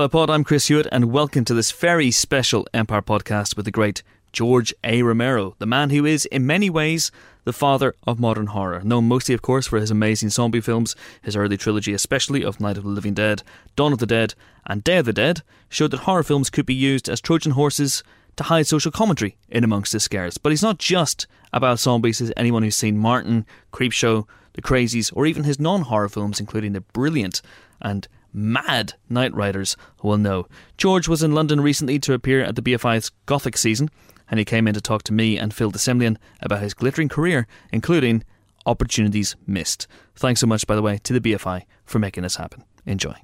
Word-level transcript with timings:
Hello, 0.00 0.08
Pod. 0.08 0.30
I'm 0.30 0.44
Chris 0.44 0.68
Hewitt, 0.68 0.86
and 0.90 1.12
welcome 1.12 1.44
to 1.44 1.52
this 1.52 1.70
very 1.72 2.10
special 2.10 2.66
Empire 2.72 3.02
podcast 3.02 3.54
with 3.54 3.66
the 3.66 3.70
great 3.70 4.02
George 4.32 4.72
A. 4.82 5.02
Romero, 5.02 5.56
the 5.58 5.66
man 5.66 5.90
who 5.90 6.06
is, 6.06 6.24
in 6.24 6.46
many 6.46 6.70
ways, 6.70 7.12
the 7.44 7.52
father 7.52 7.94
of 8.06 8.18
modern 8.18 8.46
horror. 8.46 8.80
Known 8.82 9.08
mostly, 9.08 9.34
of 9.34 9.42
course, 9.42 9.66
for 9.66 9.78
his 9.78 9.90
amazing 9.90 10.30
zombie 10.30 10.62
films, 10.62 10.96
his 11.20 11.36
early 11.36 11.58
trilogy, 11.58 11.92
especially 11.92 12.42
of 12.42 12.60
Night 12.60 12.78
of 12.78 12.84
the 12.84 12.88
Living 12.88 13.12
Dead, 13.12 13.42
Dawn 13.76 13.92
of 13.92 13.98
the 13.98 14.06
Dead, 14.06 14.32
and 14.64 14.82
Day 14.82 14.96
of 14.96 15.04
the 15.04 15.12
Dead, 15.12 15.42
showed 15.68 15.90
that 15.90 16.00
horror 16.00 16.22
films 16.22 16.48
could 16.48 16.64
be 16.64 16.72
used 16.72 17.06
as 17.10 17.20
Trojan 17.20 17.52
horses 17.52 18.02
to 18.36 18.44
hide 18.44 18.66
social 18.66 18.90
commentary 18.90 19.36
in 19.50 19.64
amongst 19.64 19.92
the 19.92 20.00
scares. 20.00 20.38
But 20.38 20.48
he's 20.48 20.62
not 20.62 20.78
just 20.78 21.26
about 21.52 21.78
zombies, 21.78 22.22
as 22.22 22.32
anyone 22.38 22.62
who's 22.62 22.74
seen 22.74 22.96
Martin, 22.96 23.44
Creepshow, 23.70 24.26
The 24.54 24.62
Crazies, 24.62 25.12
or 25.14 25.26
even 25.26 25.44
his 25.44 25.60
non 25.60 25.82
horror 25.82 26.08
films, 26.08 26.40
including 26.40 26.72
the 26.72 26.80
brilliant 26.80 27.42
and 27.82 28.08
mad 28.32 28.94
Knightriders 29.10 29.76
will 30.02 30.18
know. 30.18 30.46
George 30.76 31.08
was 31.08 31.22
in 31.22 31.32
London 31.32 31.60
recently 31.60 31.98
to 32.00 32.12
appear 32.12 32.42
at 32.42 32.56
the 32.56 32.62
BFI's 32.62 33.10
Gothic 33.26 33.56
season, 33.56 33.90
and 34.30 34.38
he 34.38 34.44
came 34.44 34.68
in 34.68 34.74
to 34.74 34.80
talk 34.80 35.02
to 35.04 35.12
me 35.12 35.38
and 35.38 35.52
Phil 35.52 35.70
de 35.70 35.78
Semlyen 35.78 36.16
about 36.40 36.62
his 36.62 36.74
glittering 36.74 37.08
career, 37.08 37.46
including 37.72 38.24
opportunities 38.66 39.36
missed. 39.46 39.86
Thanks 40.14 40.40
so 40.40 40.46
much, 40.46 40.66
by 40.66 40.76
the 40.76 40.82
way, 40.82 40.98
to 40.98 41.18
the 41.18 41.20
BFI 41.20 41.64
for 41.84 41.98
making 41.98 42.22
this 42.22 42.36
happen. 42.36 42.64
Enjoy. 42.86 43.14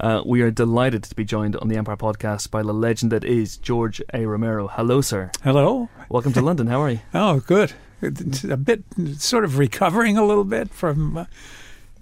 Uh, 0.00 0.22
we 0.26 0.42
are 0.42 0.50
delighted 0.50 1.04
to 1.04 1.14
be 1.14 1.24
joined 1.24 1.56
on 1.56 1.68
the 1.68 1.76
Empire 1.76 1.96
podcast 1.96 2.50
by 2.50 2.62
the 2.62 2.74
legend 2.74 3.12
that 3.12 3.24
is 3.24 3.56
George 3.56 4.02
A. 4.12 4.26
Romero. 4.26 4.66
Hello, 4.68 5.00
sir. 5.00 5.30
Hello. 5.42 5.88
Welcome 6.08 6.32
to 6.32 6.40
London. 6.40 6.66
How 6.66 6.80
are 6.80 6.90
you? 6.90 7.00
Oh, 7.14 7.40
good. 7.40 7.72
A 8.02 8.56
bit, 8.56 8.82
sort 9.16 9.44
of 9.44 9.56
recovering 9.56 10.18
a 10.18 10.24
little 10.24 10.44
bit 10.44 10.68
from 10.70 11.16
uh, 11.16 11.24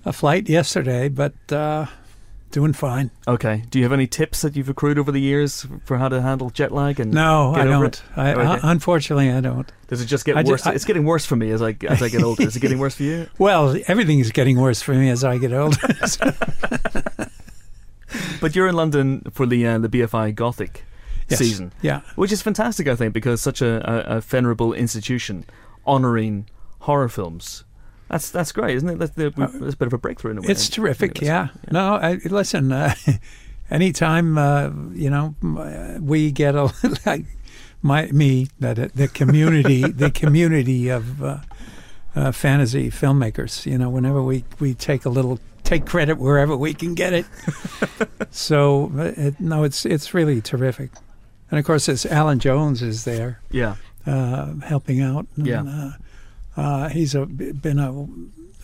a 0.04 0.12
flight 0.12 0.48
yesterday, 0.48 1.08
but 1.08 1.34
uh, 1.52 1.86
doing 2.52 2.72
fine. 2.72 3.10
Okay. 3.26 3.64
Do 3.70 3.78
you 3.78 3.84
have 3.84 3.92
any 3.92 4.06
tips 4.06 4.42
that 4.42 4.54
you've 4.54 4.68
accrued 4.68 4.98
over 4.98 5.10
the 5.10 5.20
years 5.20 5.66
for 5.84 5.98
how 5.98 6.08
to 6.08 6.22
handle 6.22 6.50
jet 6.50 6.70
lag? 6.72 7.00
And 7.00 7.12
No, 7.12 7.52
I 7.54 7.64
don't. 7.64 8.02
I, 8.16 8.32
Okay. 8.34 8.60
Unfortunately, 8.62 9.30
I 9.30 9.40
don't. 9.40 9.70
Does 9.88 10.00
it 10.00 10.06
just 10.06 10.24
get 10.24 10.36
I 10.36 10.42
worse? 10.42 10.64
I- 10.66 10.72
it's 10.72 10.84
getting 10.84 11.04
worse 11.04 11.26
for 11.26 11.34
me 11.36 11.50
as 11.50 11.60
I 11.62 11.76
as 11.88 12.00
I 12.02 12.08
get 12.08 12.22
older. 12.22 12.44
Is 12.44 12.54
it 12.56 12.60
getting 12.60 12.78
worse 12.78 12.94
for 12.94 13.02
you? 13.02 13.26
Well, 13.38 13.76
everything 13.88 14.20
is 14.20 14.30
getting 14.30 14.60
worse 14.60 14.80
for 14.82 14.94
me 14.94 15.10
as 15.10 15.24
I 15.24 15.38
get 15.38 15.52
older. 15.52 15.76
But 18.40 18.54
you're 18.54 18.66
in 18.68 18.74
London 18.74 19.22
for 19.32 19.46
the 19.46 19.66
uh, 19.66 19.78
the 19.78 19.88
BFI 19.88 20.34
Gothic 20.34 20.84
Yes. 21.28 21.38
season, 21.38 21.72
yeah. 21.80 22.00
which 22.16 22.30
is 22.32 22.42
fantastic, 22.42 22.86
I 22.88 22.96
think, 22.96 23.14
because 23.14 23.40
such 23.40 23.62
a, 23.62 24.12
a, 24.12 24.16
a 24.16 24.20
venerable 24.20 24.74
institution 24.74 25.46
honouring 25.86 26.46
horror 26.80 27.08
films. 27.08 27.64
That's 28.12 28.30
that's 28.30 28.52
great, 28.52 28.76
isn't 28.76 28.88
it? 28.90 28.98
That's, 28.98 29.12
the, 29.12 29.30
that's 29.30 29.74
a 29.74 29.76
bit 29.78 29.86
of 29.86 29.94
a 29.94 29.98
breakthrough 29.98 30.32
in 30.32 30.38
a 30.38 30.40
way. 30.42 30.48
It's 30.50 30.68
terrific. 30.68 31.16
At 31.16 31.22
Yeah. 31.22 31.48
No, 31.70 31.94
I, 31.94 32.20
listen. 32.26 32.70
Uh, 32.70 32.94
anytime 33.70 34.36
uh, 34.36 34.70
you 34.92 35.08
know 35.08 35.34
uh, 35.42 35.98
we 35.98 36.30
get 36.30 36.54
a 36.54 36.70
like 37.06 37.24
my 37.80 38.06
me 38.08 38.48
that 38.60 38.94
the 38.94 39.08
community 39.08 39.80
the 39.90 40.10
community 40.10 40.90
of 40.90 41.22
uh, 41.22 41.38
uh, 42.14 42.32
fantasy 42.32 42.90
filmmakers. 42.90 43.64
You 43.64 43.78
know, 43.78 43.88
whenever 43.88 44.22
we 44.22 44.44
we 44.60 44.74
take 44.74 45.06
a 45.06 45.08
little 45.08 45.40
take 45.64 45.86
credit 45.86 46.18
wherever 46.18 46.54
we 46.54 46.74
can 46.74 46.92
get 46.94 47.14
it. 47.14 47.24
so 48.30 48.92
uh, 48.94 49.12
it, 49.16 49.40
no, 49.40 49.64
it's 49.64 49.86
it's 49.86 50.12
really 50.12 50.42
terrific. 50.42 50.90
And 51.50 51.58
of 51.58 51.64
course, 51.64 51.88
it's 51.88 52.04
Alan 52.04 52.40
Jones 52.40 52.82
is 52.82 53.04
there 53.04 53.40
Yeah, 53.50 53.76
uh, 54.06 54.52
helping 54.64 55.00
out. 55.00 55.26
And, 55.36 55.46
Yeah. 55.46 55.92
Uh, 56.56 56.88
he's 56.88 57.14
a, 57.14 57.26
been 57.26 57.78
a 57.78 58.06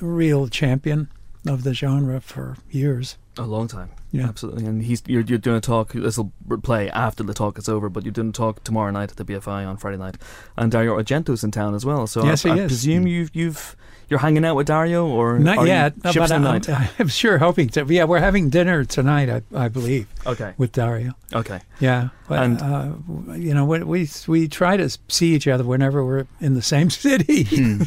real 0.05 0.49
champion 0.49 1.09
of 1.47 1.62
the 1.65 1.73
genre 1.75 2.21
for 2.21 2.57
years. 2.71 3.17
a 3.39 3.43
long 3.43 3.69
time. 3.69 3.91
Yeah. 4.11 4.27
absolutely. 4.29 4.65
And 4.65 4.83
he's 4.83 5.03
you're 5.07 5.21
you're 5.23 5.39
doing 5.39 5.59
a 5.59 5.61
talk. 5.61 5.93
This 5.93 6.17
will 6.19 6.33
play 6.62 6.89
after 6.91 7.23
the 7.23 7.35
talk 7.35 7.59
is 7.59 7.69
over, 7.69 7.89
but 7.89 8.05
you're 8.05 8.12
doing 8.12 8.31
a 8.31 8.33
talk 8.33 8.65
tomorrow 8.65 8.91
night 8.91 9.11
at 9.11 9.17
the 9.19 9.25
BFI 9.25 9.67
on 9.67 9.77
Friday 9.77 9.99
night, 9.99 10.17
and 10.57 10.73
Dario 10.73 10.99
Argento's 10.99 11.45
in 11.45 11.51
town 11.51 11.75
as 11.75 11.85
well. 11.85 12.07
So 12.07 12.25
Yes, 12.25 12.45
I, 12.47 12.55
he 12.55 12.61
I 12.61 12.65
is. 12.65 12.69
presume 12.71 13.07
you've 13.07 13.31
you've 13.35 13.77
you're 14.09 14.21
hanging 14.21 14.45
out 14.45 14.57
with 14.57 14.67
Dario, 14.67 15.07
or 15.07 15.39
Not 15.39 15.67
yet, 15.67 15.95
ships 16.13 16.17
but 16.17 16.33
I'm. 16.33 16.89
I'm 16.99 17.09
sure 17.09 17.39
hoping 17.39 17.69
to. 17.71 17.85
Yeah, 17.85 18.05
we're 18.05 18.21
having 18.21 18.49
dinner 18.51 18.85
tonight, 18.85 19.29
I, 19.29 19.43
I 19.55 19.69
believe, 19.69 20.07
Okay, 20.27 20.55
with 20.57 20.73
Dario. 20.73 21.13
okay. 21.35 21.61
Yeah, 21.81 22.09
but, 22.29 22.43
And- 22.43 22.63
uh, 22.63 22.93
you 23.35 23.53
know, 23.55 23.65
we, 23.65 23.83
we 23.83 24.09
we 24.27 24.49
try 24.49 24.77
to 24.77 24.89
see 25.09 25.35
each 25.35 25.47
other 25.47 25.65
whenever 25.65 26.05
we're 26.05 26.27
in 26.41 26.55
the 26.55 26.63
same 26.63 26.91
city. 27.05 27.45
Hmm. 27.45 27.83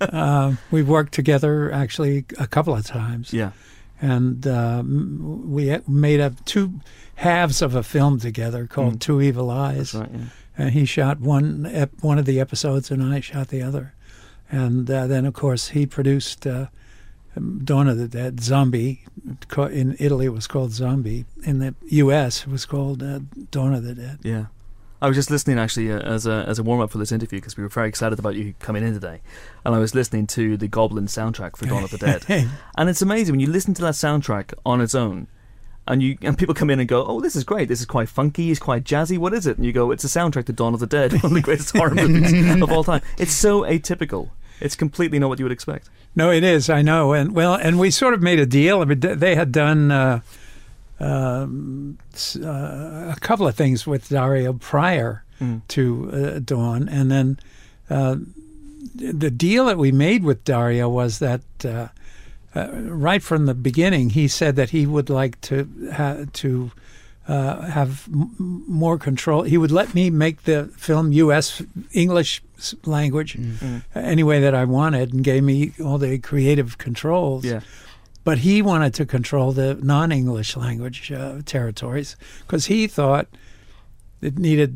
uh, 0.00 0.54
we've 0.70 0.88
worked 0.88 1.12
together 1.12 1.70
actually 1.72 2.24
a 2.38 2.46
couple 2.46 2.74
of 2.74 2.84
times. 2.86 3.32
Yeah, 3.32 3.50
and 4.00 4.46
um, 4.46 5.50
we 5.50 5.78
made 5.88 6.20
up 6.20 6.44
two 6.44 6.80
halves 7.16 7.62
of 7.62 7.74
a 7.74 7.82
film 7.82 8.18
together 8.20 8.66
called 8.66 8.94
Mm. 8.94 9.00
Two 9.00 9.20
Evil 9.22 9.50
Eyes. 9.50 9.94
right. 9.94 10.08
Yeah. 10.12 10.20
And 10.58 10.70
he 10.70 10.86
shot 10.86 11.20
one 11.20 11.66
ep- 11.70 11.92
one 12.02 12.18
of 12.18 12.24
the 12.24 12.40
episodes, 12.40 12.90
and 12.90 13.02
I 13.02 13.20
shot 13.20 13.48
the 13.48 13.60
other. 13.62 13.92
And 14.50 14.90
uh, 14.90 15.06
then, 15.06 15.26
of 15.26 15.34
course, 15.34 15.68
he 15.68 15.86
produced 15.86 16.46
uh, 16.46 16.66
Dawn 17.64 17.88
of 17.88 17.98
the 17.98 18.08
Dead, 18.08 18.40
Zombie. 18.40 19.04
In 19.56 19.96
Italy, 19.98 20.26
it 20.26 20.32
was 20.32 20.46
called 20.46 20.72
Zombie. 20.72 21.24
In 21.44 21.58
the 21.58 21.74
U.S., 21.86 22.42
it 22.42 22.48
was 22.48 22.64
called 22.64 23.02
uh, 23.02 23.20
Dawn 23.50 23.74
of 23.74 23.82
the 23.82 23.94
Dead. 23.94 24.18
Yeah. 24.22 24.46
I 25.00 25.08
was 25.08 25.16
just 25.16 25.30
listening 25.30 25.58
actually 25.58 25.92
uh, 25.92 26.00
as 26.00 26.26
a 26.26 26.44
as 26.48 26.58
a 26.58 26.62
warm 26.62 26.80
up 26.80 26.90
for 26.90 26.96
this 26.96 27.12
interview 27.12 27.38
because 27.38 27.56
we 27.56 27.62
were 27.62 27.68
very 27.68 27.88
excited 27.88 28.18
about 28.18 28.34
you 28.34 28.54
coming 28.60 28.82
in 28.82 28.94
today, 28.94 29.20
and 29.64 29.74
I 29.74 29.78
was 29.78 29.94
listening 29.94 30.26
to 30.28 30.56
the 30.56 30.68
Goblin 30.68 31.06
soundtrack 31.06 31.56
for 31.56 31.66
Dawn 31.68 31.84
of 31.84 31.90
the 31.90 31.98
Dead, 31.98 32.24
and 32.78 32.88
it's 32.88 33.02
amazing 33.02 33.34
when 33.34 33.40
you 33.40 33.46
listen 33.48 33.74
to 33.74 33.82
that 33.82 33.92
soundtrack 33.92 34.54
on 34.64 34.80
its 34.80 34.94
own, 34.94 35.28
and 35.88 36.02
you 36.02 36.16
and 36.22 36.36
people 36.36 36.54
come 36.54 36.70
in 36.70 36.80
and 36.80 36.88
go, 36.88 37.04
"Oh, 37.06 37.20
this 37.20 37.36
is 37.36 37.44
great. 37.44 37.68
This 37.68 37.80
is 37.80 37.86
quite 37.86 38.08
funky. 38.08 38.50
It's 38.50 38.60
quite 38.60 38.84
jazzy. 38.84 39.18
What 39.18 39.32
is 39.34 39.46
it?" 39.46 39.56
And 39.56 39.64
you 39.66 39.72
go, 39.72 39.90
"It's 39.90 40.04
a 40.04 40.08
soundtrack 40.08 40.46
to 40.46 40.52
Dawn 40.52 40.74
of 40.74 40.80
the 40.80 40.86
Dead, 40.86 41.12
one 41.22 41.24
of 41.26 41.32
the 41.34 41.40
greatest 41.40 41.76
horror 41.76 41.94
movies 41.94 42.32
of 42.62 42.70
all 42.72 42.84
time." 42.84 43.02
It's 43.18 43.32
so 43.34 43.62
atypical. 43.62 44.30
It's 44.60 44.74
completely 44.76 45.18
not 45.18 45.28
what 45.28 45.38
you 45.38 45.44
would 45.44 45.52
expect. 45.52 45.88
No, 46.14 46.30
it 46.30 46.42
is. 46.42 46.70
I 46.70 46.80
know, 46.82 47.12
and 47.12 47.32
well, 47.34 47.54
and 47.54 47.78
we 47.78 47.90
sort 47.90 48.14
of 48.14 48.22
made 48.22 48.38
a 48.38 48.46
deal. 48.46 48.80
I 48.80 48.86
mean, 48.86 49.00
they 49.00 49.34
had 49.34 49.52
done 49.52 49.90
uh, 49.90 50.20
um, 50.98 51.98
uh, 52.42 53.12
a 53.14 53.16
couple 53.20 53.46
of 53.46 53.54
things 53.54 53.86
with 53.86 54.08
Dario 54.08 54.52
prior 54.54 55.22
Mm. 55.38 55.60
to 55.68 56.10
uh, 56.14 56.38
Dawn, 56.42 56.88
and 56.88 57.10
then 57.10 57.38
uh, 57.90 58.16
the 58.94 59.30
deal 59.30 59.66
that 59.66 59.76
we 59.76 59.92
made 59.92 60.24
with 60.24 60.42
Dario 60.44 60.88
was 60.88 61.18
that 61.18 61.42
uh, 62.56 62.68
right 63.08 63.22
from 63.22 63.46
the 63.46 63.54
beginning, 63.54 64.10
he 64.10 64.28
said 64.28 64.56
that 64.56 64.70
he 64.70 64.86
would 64.86 65.10
like 65.10 65.40
to 65.42 65.68
ha- 65.92 66.24
to 66.32 66.70
uh, 67.28 67.60
have 67.62 67.90
m- 68.12 68.30
m- 68.40 68.64
more 68.68 68.98
control. 68.98 69.42
He 69.42 69.58
would 69.58 69.72
let 69.72 69.94
me 69.94 70.10
make 70.10 70.42
the 70.44 70.70
film 70.76 71.12
U.S. 71.12 71.62
English 71.92 72.42
language 72.84 73.36
Mm. 73.36 73.82
any 73.94 74.22
way 74.22 74.40
that 74.40 74.54
I 74.54 74.64
wanted, 74.64 75.12
and 75.12 75.22
gave 75.24 75.42
me 75.42 75.72
all 75.84 75.98
the 75.98 76.18
creative 76.18 76.78
controls 76.78 77.44
Yeah. 77.44 77.60
but 78.24 78.38
he 78.38 78.62
wanted 78.62 78.94
to 78.94 79.04
control 79.06 79.52
the 79.52 79.74
non-English 79.82 80.56
language 80.56 81.12
uh, 81.12 81.42
territories 81.44 82.16
because 82.46 82.66
he 82.74 82.86
thought 82.88 83.26
it 84.22 84.38
needed 84.38 84.70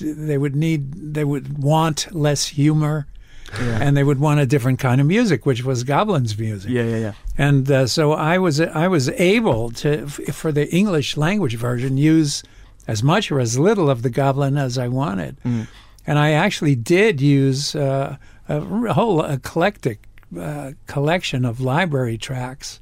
they 0.00 0.36
would 0.38 0.54
need 0.54 1.14
they 1.14 1.24
would 1.24 1.46
want 1.62 2.06
less 2.12 2.48
humor 2.56 3.06
Yeah. 3.52 3.78
and 3.80 3.96
they 3.96 4.02
would 4.02 4.18
want 4.18 4.40
a 4.40 4.46
different 4.46 4.78
kind 4.80 5.00
of 5.00 5.06
music 5.06 5.46
which 5.46 5.62
was 5.64 5.84
Goblin's 5.84 6.36
music 6.38 6.70
yeah. 6.70 6.82
Yeah. 6.84 6.96
Yeah. 6.98 7.12
and 7.38 7.70
uh, 7.70 7.86
so 7.86 8.12
I 8.12 8.38
was 8.38 8.60
I 8.60 8.88
was 8.88 9.08
able 9.10 9.70
to 9.82 10.04
f- 10.04 10.34
for 10.34 10.50
the 10.50 10.68
English 10.74 11.16
language 11.16 11.56
version 11.56 11.96
use 11.96 12.42
as 12.88 13.02
much 13.02 13.30
or 13.30 13.38
as 13.40 13.58
little 13.58 13.88
of 13.90 14.02
the 14.02 14.10
Goblin 14.10 14.56
as 14.56 14.76
I 14.78 14.88
wanted 14.88 15.36
Mm. 15.44 15.66
and 16.06 16.18
I 16.18 16.30
actually 16.32 16.74
did 16.74 17.20
use 17.20 17.74
uh, 17.76 18.16
a 18.48 18.60
whole 18.94 19.22
eclectic 19.24 19.98
uh, 20.38 20.72
collection 20.86 21.44
of 21.44 21.60
library 21.60 22.18
tracks 22.18 22.80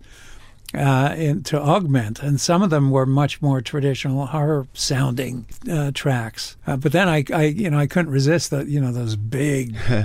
uh, 0.74 1.14
in, 1.16 1.42
to 1.44 1.60
augment, 1.60 2.20
and 2.20 2.40
some 2.40 2.62
of 2.62 2.70
them 2.70 2.90
were 2.90 3.06
much 3.06 3.42
more 3.42 3.60
traditional 3.60 4.26
horror 4.26 4.66
sounding 4.72 5.46
uh, 5.70 5.90
tracks. 5.94 6.56
Uh, 6.66 6.76
but 6.76 6.92
then 6.92 7.08
I, 7.08 7.24
I, 7.32 7.44
you 7.44 7.70
know, 7.70 7.78
I 7.78 7.86
couldn't 7.86 8.12
resist 8.12 8.50
the, 8.50 8.64
you 8.64 8.80
know, 8.80 8.92
those 8.92 9.16
big, 9.16 9.76
uh, 9.88 10.04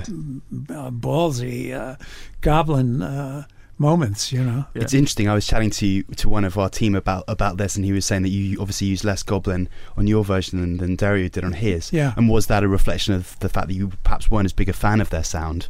ballsy 0.90 1.72
uh, 1.72 1.96
goblin 2.40 3.02
uh, 3.02 3.44
moments. 3.78 4.32
You 4.32 4.44
know, 4.44 4.66
Yeah. 4.74 4.82
It's 4.82 4.94
interesting. 4.94 5.28
I 5.28 5.34
was 5.34 5.46
chatting 5.46 5.70
to 5.70 6.02
to 6.02 6.28
one 6.28 6.44
of 6.44 6.58
our 6.58 6.68
team 6.68 6.94
about 6.94 7.24
about 7.28 7.56
this, 7.56 7.76
and 7.76 7.84
he 7.84 7.92
was 7.92 8.04
saying 8.04 8.22
that 8.22 8.28
you 8.28 8.60
obviously 8.60 8.88
use 8.88 9.04
less 9.04 9.22
Goblin 9.22 9.68
on 9.96 10.06
your 10.06 10.24
version 10.24 10.60
than, 10.60 10.76
than 10.78 10.96
Dario 10.96 11.28
did 11.28 11.44
on 11.44 11.54
his. 11.54 11.92
Yeah. 11.92 12.12
And 12.16 12.28
was 12.28 12.46
that 12.48 12.62
a 12.62 12.68
reflection 12.68 13.14
of 13.14 13.38
the 13.38 13.48
fact 13.48 13.68
that 13.68 13.74
you 13.74 13.92
perhaps 14.04 14.30
weren't 14.30 14.46
as 14.46 14.52
big 14.52 14.68
a 14.68 14.72
fan 14.72 15.00
of 15.00 15.10
their 15.10 15.24
sound? 15.24 15.68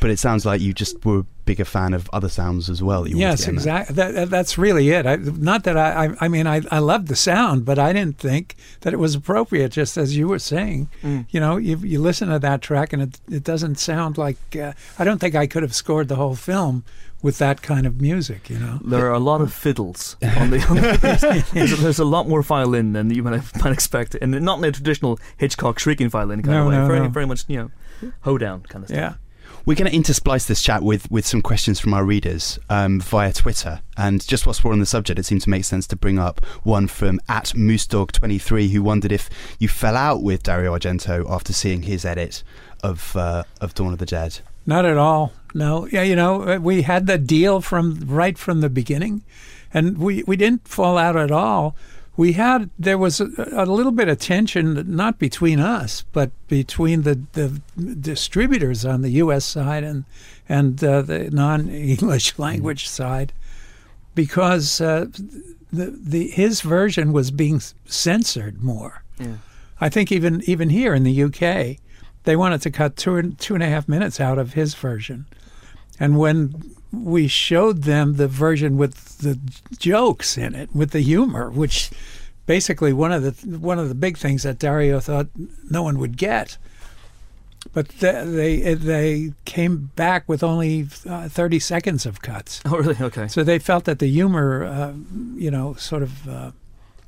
But 0.00 0.10
it 0.10 0.18
sounds 0.18 0.46
like 0.46 0.60
you 0.60 0.72
just 0.72 1.04
were 1.04 1.18
a 1.20 1.26
bigger 1.44 1.64
fan 1.64 1.92
of 1.92 2.08
other 2.12 2.28
sounds 2.28 2.70
as 2.70 2.82
well. 2.82 3.06
You 3.06 3.18
yes, 3.18 3.40
to 3.40 3.46
get 3.46 3.48
in 3.48 3.54
there. 3.56 3.60
exactly. 3.82 3.94
That, 3.96 4.14
that, 4.14 4.30
that's 4.30 4.56
really 4.56 4.90
it. 4.90 5.06
I, 5.06 5.16
not 5.16 5.64
that 5.64 5.76
I, 5.76 6.06
I, 6.06 6.14
I 6.22 6.28
mean, 6.28 6.46
I, 6.46 6.62
I 6.70 6.78
loved 6.78 7.08
the 7.08 7.16
sound, 7.16 7.64
but 7.64 7.78
I 7.78 7.92
didn't 7.92 8.16
think 8.18 8.54
that 8.80 8.92
it 8.92 8.98
was 8.98 9.14
appropriate. 9.14 9.72
Just 9.72 9.96
as 9.98 10.16
you 10.16 10.28
were 10.28 10.38
saying, 10.38 10.88
Mm. 11.02 11.26
you 11.30 11.40
know, 11.40 11.56
you, 11.58 11.76
you 11.78 12.00
listen 12.00 12.28
to 12.28 12.38
that 12.38 12.62
track 12.62 12.92
and 12.92 13.02
it, 13.02 13.20
it 13.30 13.44
doesn't 13.44 13.76
sound 13.78 14.16
like. 14.18 14.38
Uh, 14.56 14.72
I 14.98 15.04
don't 15.04 15.18
think 15.18 15.34
I 15.34 15.46
could 15.46 15.62
have 15.62 15.74
scored 15.74 16.08
the 16.08 16.16
whole 16.16 16.36
film 16.36 16.84
with 17.22 17.38
that 17.38 17.60
kind 17.62 17.86
of 17.86 18.00
music. 18.00 18.48
You 18.48 18.58
know, 18.58 18.78
There 18.82 19.06
are 19.06 19.12
a 19.14 19.18
lot 19.20 19.40
of 19.42 19.52
fiddles 19.52 20.16
on 20.22 20.50
the. 20.50 20.66
On 20.68 20.76
the 20.76 21.46
there's, 21.52 21.78
there's 21.80 21.98
a 21.98 22.04
lot 22.04 22.28
more 22.28 22.42
violin 22.42 22.92
than 22.94 23.10
you 23.10 23.22
might, 23.22 23.42
might 23.62 23.72
expect, 23.72 24.14
and 24.14 24.40
not 24.40 24.58
in 24.58 24.64
a 24.64 24.72
traditional 24.72 25.18
Hitchcock 25.36 25.78
shrieking 25.78 26.08
violin 26.08 26.40
kind 26.42 26.52
No, 26.54 26.62
of 26.62 26.68
way. 26.68 26.76
no, 26.76 26.86
very, 26.86 27.00
no. 27.00 27.08
very 27.08 27.26
much 27.26 27.44
you 27.48 27.70
know, 28.02 28.10
hoedown 28.22 28.62
kind 28.62 28.84
of 28.84 28.88
stuff. 28.88 28.98
yeah. 28.98 29.14
We're 29.64 29.76
going 29.76 29.90
to 29.90 29.96
intersplice 29.96 30.46
this 30.46 30.60
chat 30.60 30.82
with, 30.82 31.10
with 31.10 31.26
some 31.26 31.42
questions 31.42 31.78
from 31.78 31.94
our 31.94 32.04
readers 32.04 32.58
um, 32.68 33.00
via 33.00 33.32
Twitter. 33.32 33.80
And 33.96 34.26
just 34.26 34.46
whilst 34.46 34.64
we're 34.64 34.72
on 34.72 34.80
the 34.80 34.86
subject, 34.86 35.18
it 35.18 35.24
seemed 35.24 35.42
to 35.42 35.50
make 35.50 35.64
sense 35.64 35.86
to 35.88 35.96
bring 35.96 36.18
up 36.18 36.44
one 36.64 36.88
from 36.88 37.20
at 37.28 37.46
Moosedog23 37.56 38.70
who 38.70 38.82
wondered 38.82 39.12
if 39.12 39.30
you 39.58 39.68
fell 39.68 39.96
out 39.96 40.22
with 40.22 40.42
Dario 40.42 40.76
Argento 40.76 41.30
after 41.30 41.52
seeing 41.52 41.82
his 41.82 42.04
edit 42.04 42.42
of 42.82 43.14
uh, 43.16 43.44
of 43.60 43.74
Dawn 43.74 43.92
of 43.92 43.98
the 43.98 44.06
Dead. 44.06 44.40
Not 44.66 44.84
at 44.84 44.96
all. 44.96 45.32
No. 45.54 45.86
Yeah, 45.86 46.02
you 46.02 46.16
know, 46.16 46.42
uh, 46.42 46.58
we 46.58 46.82
had 46.82 47.06
the 47.06 47.18
deal 47.18 47.60
from 47.60 48.00
right 48.06 48.38
from 48.38 48.60
the 48.60 48.70
beginning, 48.70 49.22
and 49.72 49.98
we 49.98 50.22
we 50.26 50.36
didn't 50.36 50.66
fall 50.66 50.98
out 50.98 51.16
at 51.16 51.30
all. 51.30 51.76
We 52.16 52.32
had 52.34 52.68
there 52.78 52.98
was 52.98 53.20
a, 53.20 53.28
a 53.52 53.64
little 53.64 53.92
bit 53.92 54.08
of 54.08 54.18
tension, 54.18 54.84
not 54.94 55.18
between 55.18 55.58
us, 55.58 56.04
but 56.12 56.30
between 56.46 57.02
the 57.02 57.20
the 57.32 57.60
distributors 57.94 58.84
on 58.84 59.02
the 59.02 59.10
U.S. 59.10 59.44
side 59.44 59.82
and 59.82 60.04
and 60.48 60.82
uh, 60.84 61.02
the 61.02 61.30
non-English 61.30 62.38
language 62.38 62.88
side, 62.88 63.32
because 64.14 64.80
uh, 64.80 65.06
the 65.72 65.86
the 65.86 66.28
his 66.28 66.60
version 66.60 67.12
was 67.12 67.30
being 67.30 67.62
censored 67.86 68.62
more. 68.62 69.02
Yeah. 69.18 69.36
I 69.80 69.88
think 69.88 70.12
even 70.12 70.42
even 70.44 70.68
here 70.68 70.94
in 70.94 71.04
the 71.04 71.22
UK, 71.22 71.78
they 72.24 72.36
wanted 72.36 72.60
to 72.62 72.70
cut 72.70 72.96
two 72.96 73.16
and 73.16 73.38
two 73.38 73.54
and 73.54 73.62
a 73.62 73.68
half 73.68 73.88
minutes 73.88 74.20
out 74.20 74.38
of 74.38 74.52
his 74.52 74.74
version, 74.74 75.24
and 75.98 76.18
when 76.18 76.74
we 76.92 77.26
showed 77.28 77.82
them 77.82 78.16
the 78.16 78.28
version 78.28 78.76
with 78.76 79.18
the 79.18 79.38
jokes 79.78 80.36
in 80.36 80.54
it, 80.54 80.74
with 80.74 80.90
the 80.90 81.00
humor, 81.00 81.50
which 81.50 81.90
basically 82.46 82.92
one 82.92 83.12
of 83.12 83.22
the 83.22 83.58
one 83.58 83.78
of 83.78 83.88
the 83.88 83.94
big 83.94 84.18
things 84.18 84.42
that 84.42 84.58
Dario 84.58 85.00
thought 85.00 85.28
no 85.70 85.82
one 85.82 85.98
would 85.98 86.16
get. 86.16 86.58
But 87.72 87.88
th- 87.90 88.26
they 88.26 88.74
they 88.74 89.32
came 89.44 89.90
back 89.96 90.28
with 90.28 90.42
only 90.42 90.88
uh, 91.08 91.28
thirty 91.28 91.58
seconds 91.60 92.04
of 92.06 92.20
cuts, 92.20 92.60
Oh, 92.66 92.76
really? 92.76 92.96
Okay. 93.00 93.28
so 93.28 93.44
they 93.44 93.58
felt 93.60 93.84
that 93.84 93.98
the 94.00 94.08
humor, 94.08 94.64
uh, 94.64 94.92
you 95.36 95.50
know, 95.50 95.74
sort 95.74 96.02
of 96.02 96.28
uh, 96.28 96.50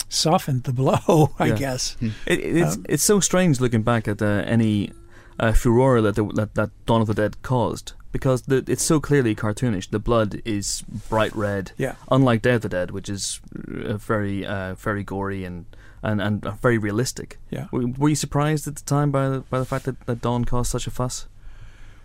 softened 0.09 0.63
the 0.63 0.73
blow. 0.73 1.33
I 1.41 1.47
Yeah. 1.49 1.57
guess. 1.57 1.97
It, 2.27 2.39
it's 2.41 2.77
Um, 2.77 2.87
it's 2.89 3.03
so 3.03 3.19
strange 3.21 3.61
looking 3.61 3.83
back 3.83 4.07
at 4.09 4.23
uh, 4.23 4.45
any 4.47 4.93
uh, 5.41 5.53
furore 5.53 6.01
that, 6.03 6.15
the, 6.15 6.25
that 6.35 6.55
that 6.55 6.71
Dawn 6.87 7.01
of 7.01 7.09
the 7.09 7.15
Dead 7.15 7.43
caused 7.43 7.93
because 8.15 8.43
the, 8.43 8.65
it's 8.69 8.85
so 8.85 9.01
clearly 9.01 9.35
cartoonish. 9.35 9.91
The 9.91 9.99
blood 9.99 10.41
is 10.45 10.83
bright 11.11 11.35
red, 11.35 11.73
Yeah. 11.77 11.97
unlike 12.13 12.43
Day 12.43 12.55
of 12.55 12.63
the 12.63 12.69
Dead, 12.69 12.93
which 12.93 13.09
is 13.09 13.41
uh, 13.85 13.97
very 13.97 14.47
uh, 14.47 14.75
very 14.75 15.03
gory 15.03 15.45
and 15.45 15.67
and, 16.01 16.21
and 16.23 16.47
uh, 16.47 16.53
very 16.63 16.79
realistic. 16.79 17.39
Yeah. 17.51 17.67
Were, 17.73 17.89
were 17.99 18.09
you 18.11 18.15
surprised 18.15 18.69
at 18.69 18.77
the 18.77 18.85
time 18.85 19.11
by 19.11 19.29
the, 19.29 19.41
by 19.41 19.59
the 19.59 19.65
fact 19.65 19.85
that, 19.87 20.07
that 20.07 20.21
Dawn 20.21 20.45
caused 20.45 20.71
such 20.71 20.87
a 20.87 20.91
fuss 20.93 21.27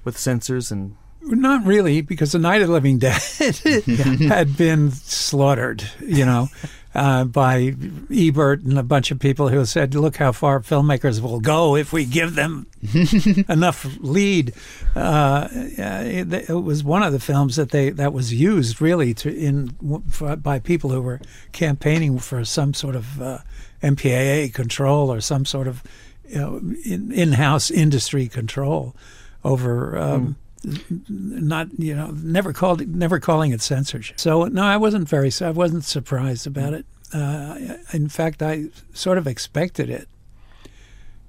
with 0.04 0.18
censors 0.18 0.72
and 0.72 0.96
Not 1.22 1.64
really, 1.66 2.02
because 2.02 2.32
the 2.32 2.40
Night 2.40 2.62
of 2.64 2.70
the 2.70 2.74
Living 2.74 2.98
Dead 2.98 3.22
had 4.30 4.58
been 4.58 4.90
slaughtered, 4.92 5.84
you 6.02 6.26
know, 6.26 6.48
uh, 6.96 7.24
by 7.24 7.76
Ebert 8.12 8.62
and 8.62 8.80
a 8.80 8.84
bunch 8.84 9.12
of 9.12 9.20
people 9.20 9.50
who 9.50 9.64
said, 9.66 9.94
"Look 9.94 10.18
how 10.18 10.32
far 10.32 10.60
filmmakers 10.60 11.22
will 11.22 11.40
go 11.40 11.76
if 11.76 11.94
we 11.94 12.06
give 12.06 12.36
them 12.36 12.68
enough 13.50 13.86
lead." 14.00 14.54
Uh, 14.96 15.48
it, 15.52 16.50
it 16.50 16.50
was 16.50 16.84
one 16.84 17.04
of 17.04 17.14
the 17.14 17.20
films 17.20 17.56
that 17.58 17.70
they 17.70 17.92
that 17.92 18.12
was 18.12 18.34
used 18.34 18.82
really 18.82 19.14
to 19.16 19.36
in 19.36 19.70
for, 20.10 20.36
by 20.36 20.60
people 20.60 20.90
who 20.90 21.02
were 21.02 21.22
campaigning 21.52 22.18
for 22.18 22.44
some 22.44 22.74
sort 22.74 22.96
of 22.96 23.22
uh, 23.22 23.40
MPAA 23.84 24.54
control 24.54 25.12
or 25.12 25.22
some 25.22 25.46
sort 25.46 25.68
of 25.68 25.84
you 26.28 26.40
know, 26.40 26.58
in, 26.86 27.12
in-house 27.12 27.72
industry 27.72 28.28
control 28.28 28.96
over. 29.44 29.98
Um, 29.98 30.36
not 30.64 31.68
you 31.80 31.96
know 31.96 32.12
never 32.12 32.54
called 32.54 32.82
it, 32.82 32.90
never 32.90 33.20
calling 33.20 33.52
it 33.52 33.62
censorship. 33.62 34.20
So 34.20 34.46
no, 34.46 34.64
I 34.64 34.78
wasn't 34.78 35.08
very 35.08 35.32
I 35.42 35.52
wasn't 35.52 35.86
surprised 35.86 36.46
about 36.48 36.74
it. 36.74 36.86
Uh, 37.14 37.78
in 37.92 38.08
fact, 38.10 38.42
I 38.44 38.66
sort 38.94 39.18
of 39.18 39.26
expected 39.28 39.90
it 39.90 40.08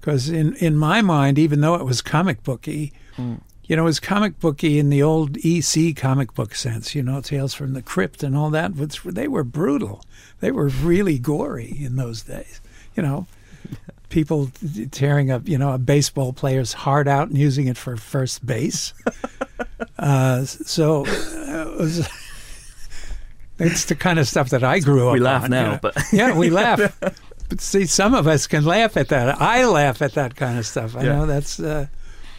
because 0.00 0.28
in 0.28 0.54
in 0.56 0.76
my 0.76 1.00
mind, 1.02 1.38
even 1.38 1.60
though 1.60 1.74
it 1.74 1.84
was 1.84 2.02
comic 2.02 2.42
booky, 2.42 2.92
you 3.64 3.76
know, 3.76 3.82
it 3.82 3.84
was 3.84 4.00
comic 4.00 4.40
booky 4.40 4.78
in 4.78 4.90
the 4.90 5.02
old 5.02 5.36
EC 5.44 5.94
comic 5.96 6.34
book 6.34 6.54
sense. 6.54 6.94
You 6.94 7.02
know, 7.02 7.20
Tales 7.20 7.54
from 7.54 7.72
the 7.74 7.82
Crypt 7.82 8.22
and 8.22 8.36
all 8.36 8.50
that. 8.50 8.74
Which 8.74 9.02
they 9.02 9.28
were 9.28 9.44
brutal. 9.44 10.02
They 10.40 10.50
were 10.50 10.68
really 10.68 11.18
gory 11.18 11.76
in 11.78 11.96
those 11.96 12.22
days. 12.22 12.60
You 12.96 13.02
know. 13.02 13.26
People 14.10 14.50
tearing 14.90 15.30
up, 15.30 15.48
you 15.48 15.56
know, 15.56 15.72
a 15.72 15.78
baseball 15.78 16.32
player's 16.34 16.72
heart 16.74 17.08
out 17.08 17.28
and 17.28 17.38
using 17.38 17.66
it 17.68 17.78
for 17.78 17.96
first 17.96 18.44
base. 18.44 18.92
Uh, 19.98 20.44
so 20.44 21.04
uh, 21.06 21.72
it 21.72 21.78
was, 21.78 22.08
it's 23.58 23.84
the 23.84 23.94
kind 23.94 24.18
of 24.18 24.26
stuff 24.26 24.48
that 24.50 24.62
I 24.64 24.78
grew 24.78 25.08
up. 25.08 25.12
we 25.12 25.20
laugh 25.20 25.44
on, 25.44 25.50
now, 25.50 25.64
you 25.64 25.70
know. 25.72 25.78
but 25.82 25.96
yeah, 26.12 26.34
we 26.36 26.48
laugh. 26.62 26.80
But 27.48 27.60
see, 27.60 27.84
some 27.84 28.14
of 28.14 28.26
us 28.26 28.46
can 28.46 28.64
laugh 28.64 28.96
at 28.96 29.08
that. 29.08 29.40
I 29.40 29.66
laugh 29.66 30.00
at 30.00 30.12
that 30.14 30.36
kind 30.36 30.58
of 30.58 30.66
stuff. 30.66 30.96
I 30.96 31.02
Yeah. 31.02 31.16
know 31.16 31.26
that's. 31.26 31.60
Uh, 31.60 31.86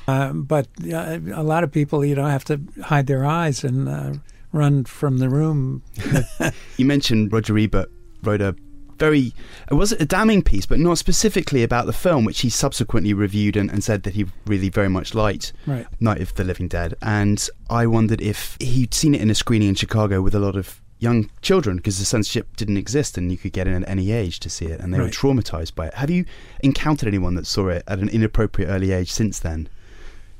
um, 0.07 0.43
but 0.43 0.67
uh, 0.91 1.19
a 1.33 1.43
lot 1.43 1.63
of 1.63 1.71
people, 1.71 2.03
you 2.03 2.15
know, 2.15 2.25
have 2.25 2.45
to 2.45 2.59
hide 2.83 3.05
their 3.05 3.25
eyes 3.25 3.63
and 3.63 3.87
uh, 3.87 4.13
run 4.51 4.83
from 4.83 5.19
the 5.19 5.29
room. 5.29 5.83
You 6.77 6.85
mentioned 6.85 7.31
Roger 7.31 7.57
Ebert 7.59 7.89
wrote 8.23 8.41
a 8.41 8.55
very 9.01 9.33
uh, 9.69 9.73
it 9.75 9.77
was 9.77 9.91
a 9.91 10.05
damning 10.05 10.41
piece, 10.43 10.65
but 10.65 10.79
not 10.79 10.97
specifically 10.97 11.63
about 11.63 11.85
the 11.87 11.93
film, 11.93 12.23
which 12.23 12.41
he 12.41 12.49
subsequently 12.49 13.13
reviewed 13.13 13.57
and, 13.57 13.69
and 13.71 13.83
said 13.83 14.03
that 14.03 14.13
he 14.13 14.25
really 14.45 14.69
very 14.69 14.89
much 14.89 15.13
liked 15.13 15.51
Right. 15.65 15.87
Night 15.99 16.21
of 16.21 16.33
the 16.35 16.43
Living 16.43 16.67
Dead. 16.67 16.93
And 17.01 17.47
I 17.69 17.85
wondered 17.87 18.21
if 18.21 18.57
he'd 18.59 18.93
seen 18.93 19.15
it 19.15 19.21
in 19.21 19.29
a 19.29 19.35
screening 19.35 19.69
in 19.69 19.75
Chicago 19.75 20.21
with 20.21 20.35
a 20.35 20.39
lot 20.39 20.55
of 20.55 20.79
young 20.99 21.29
children 21.41 21.77
because 21.77 21.97
the 21.97 22.05
censorship 22.05 22.55
didn't 22.55 22.77
exist 22.77 23.17
and 23.17 23.31
you 23.31 23.37
could 23.37 23.51
get 23.53 23.67
in 23.67 23.81
at 23.83 23.89
any 23.89 24.11
age 24.11 24.39
to 24.39 24.49
see 24.49 24.65
it 24.67 24.79
and 24.79 24.93
they 24.93 24.99
were 24.99 25.09
traumatized 25.09 25.73
by 25.73 25.87
it. 25.87 25.93
Have 25.95 26.11
you 26.11 26.25
encountered 26.61 27.07
anyone 27.07 27.33
that 27.35 27.47
saw 27.47 27.69
it 27.69 27.83
at 27.87 27.97
an 27.99 28.09
inappropriate 28.09 28.69
early 28.69 28.91
age 28.91 29.11
since 29.11 29.39
then? 29.39 29.67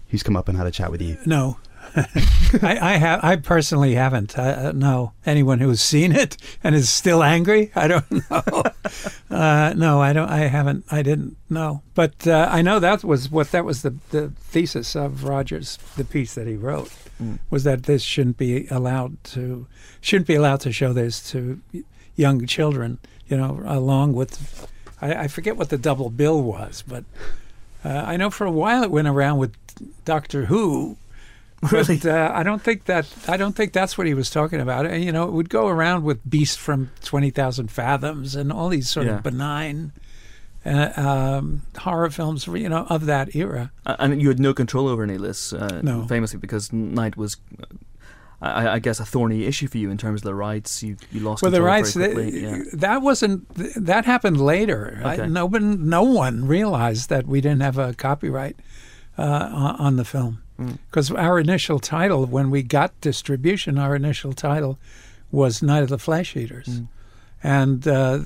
Who's 0.10 0.22
come 0.24 0.36
up 0.36 0.48
and 0.48 0.58
had 0.58 0.68
a 0.68 0.72
chat 0.72 0.92
with 0.92 1.02
you? 1.02 1.18
No. 1.26 1.58
I, 2.62 2.78
I 2.82 2.94
have. 2.98 3.24
I 3.24 3.36
personally 3.36 3.96
haven't. 3.96 4.38
I, 4.38 4.52
uh, 4.52 4.72
no, 4.74 5.14
anyone 5.26 5.60
who's 5.60 5.82
seen 5.82 6.12
it 6.14 6.38
and 6.64 6.74
is 6.76 6.90
still 6.90 7.24
angry. 7.24 7.72
I 7.76 7.88
don't 7.88 8.12
know. 8.30 8.64
uh, 9.30 9.74
no, 9.76 10.02
I 10.02 10.14
don't. 10.14 10.30
I 10.30 10.48
haven't. 10.48 10.86
I 10.92 11.02
didn't 11.02 11.38
know. 11.50 11.82
But 11.96 12.26
uh, 12.28 12.48
I 12.52 12.62
know 12.62 12.80
that 12.80 13.04
was 13.04 13.30
what 13.30 13.52
that 13.52 13.66
was 13.66 13.82
the 13.82 13.96
the 14.12 14.30
thesis 14.40 14.96
of 14.96 15.24
Rogers, 15.26 15.78
the 15.98 16.06
piece 16.06 16.34
that 16.36 16.48
he 16.48 16.56
wrote, 16.56 16.92
Mm. 17.22 17.38
was 17.52 17.64
that 17.66 17.84
this 17.84 18.02
shouldn't 18.02 18.38
be 18.38 18.66
allowed 18.68 19.24
to 19.26 19.68
shouldn't 20.00 20.26
be 20.28 20.34
allowed 20.36 20.60
to 20.62 20.72
show 20.72 20.92
this 20.92 21.30
to 21.32 21.62
young 22.16 22.46
children. 22.48 22.98
You 23.28 23.38
know, 23.38 23.62
along 23.66 24.14
with 24.14 24.68
I, 25.02 25.14
I 25.14 25.28
forget 25.28 25.56
what 25.58 25.70
the 25.70 25.78
double 25.78 26.10
bill 26.10 26.42
was, 26.42 26.84
but 26.88 27.04
uh, 27.86 27.90
I 27.90 28.18
know 28.18 28.30
for 28.32 28.46
a 28.46 28.52
while 28.52 28.82
it 28.84 28.92
went 28.92 29.08
around 29.08 29.38
with 29.38 29.54
Doctor 30.06 30.46
Who. 30.46 30.98
Really? 31.72 31.98
But, 31.98 32.06
uh, 32.08 32.32
I 32.34 32.44
don't 32.44 32.62
think 32.62 32.86
that 32.86 33.08
I 33.28 33.38
don't 33.38 33.56
think 33.56 33.72
that's 33.74 33.98
what 33.98 34.08
he 34.08 34.14
was 34.16 34.30
talking 34.30 34.60
about. 34.60 34.86
And, 34.88 35.04
you 35.04 35.12
know, 35.12 35.26
it 35.28 35.32
would 35.34 35.50
go 35.50 35.68
around 35.68 36.04
with 36.04 36.28
Beast 36.30 36.60
from 36.60 36.90
Twenty 37.04 37.30
Thousand 37.30 37.70
Fathoms 37.72 38.36
and 38.36 38.52
all 38.52 38.70
these 38.70 38.90
sort 38.90 39.06
Yeah. 39.06 39.18
of 39.18 39.24
benign 39.24 39.92
uh, 40.66 40.92
um, 40.96 41.62
horror 41.78 42.10
films, 42.10 42.48
you 42.48 42.70
know, 42.70 42.86
of 42.90 43.06
that 43.08 43.36
era. 43.36 43.72
Uh, 43.86 43.96
and 44.00 44.22
you 44.22 44.28
had 44.28 44.40
no 44.40 44.54
control 44.54 44.88
over 44.88 45.04
any 45.04 45.16
of 45.16 45.22
this, 45.22 45.54
uh, 45.54 45.82
No. 45.84 46.06
famously 46.08 46.38
because 46.40 46.72
Night 46.72 47.18
was, 47.18 47.38
uh, 47.60 47.66
I, 48.44 48.74
I 48.74 48.80
guess, 48.80 49.00
a 49.00 49.06
thorny 49.06 49.46
issue 49.46 49.68
for 49.68 49.78
you 49.80 49.90
in 49.92 49.98
terms 49.98 50.22
of 50.22 50.26
the 50.26 50.36
rights. 50.36 50.82
You 50.84 50.98
you 51.12 51.22
lost 51.22 51.42
Well, 51.44 51.52
the 51.52 51.62
rights 51.62 51.94
quickly. 51.94 52.42
yeah. 52.44 52.60
that 52.74 53.02
wasn't 53.04 53.48
that 53.86 54.06
happened 54.06 54.40
later. 54.42 55.00
I, 55.06 55.16
no 55.28 55.46
one, 55.46 55.88
no 55.90 56.04
one 56.04 56.48
realized 56.48 57.10
that 57.10 57.28
we 57.28 57.40
didn't 57.42 57.62
have 57.62 57.78
a 57.78 57.94
copyright 57.94 58.56
uh, 59.18 59.76
on 59.78 59.98
the 59.98 60.06
film 60.06 60.42
Mm. 60.62 60.78
because 60.90 61.12
our 61.12 61.40
initial 61.40 61.80
title, 61.80 62.26
when 62.26 62.52
we 62.52 62.62
got 62.64 62.90
distribution, 63.02 63.78
our 63.78 63.96
initial 63.96 64.34
title 64.34 64.78
was 65.32 65.62
Night 65.62 65.84
of 65.84 65.90
the 65.90 65.98
Flesh 66.00 66.36
Eaters. 66.36 66.68
Mm. 66.68 66.88
and 67.44 67.88
uh, 67.88 68.20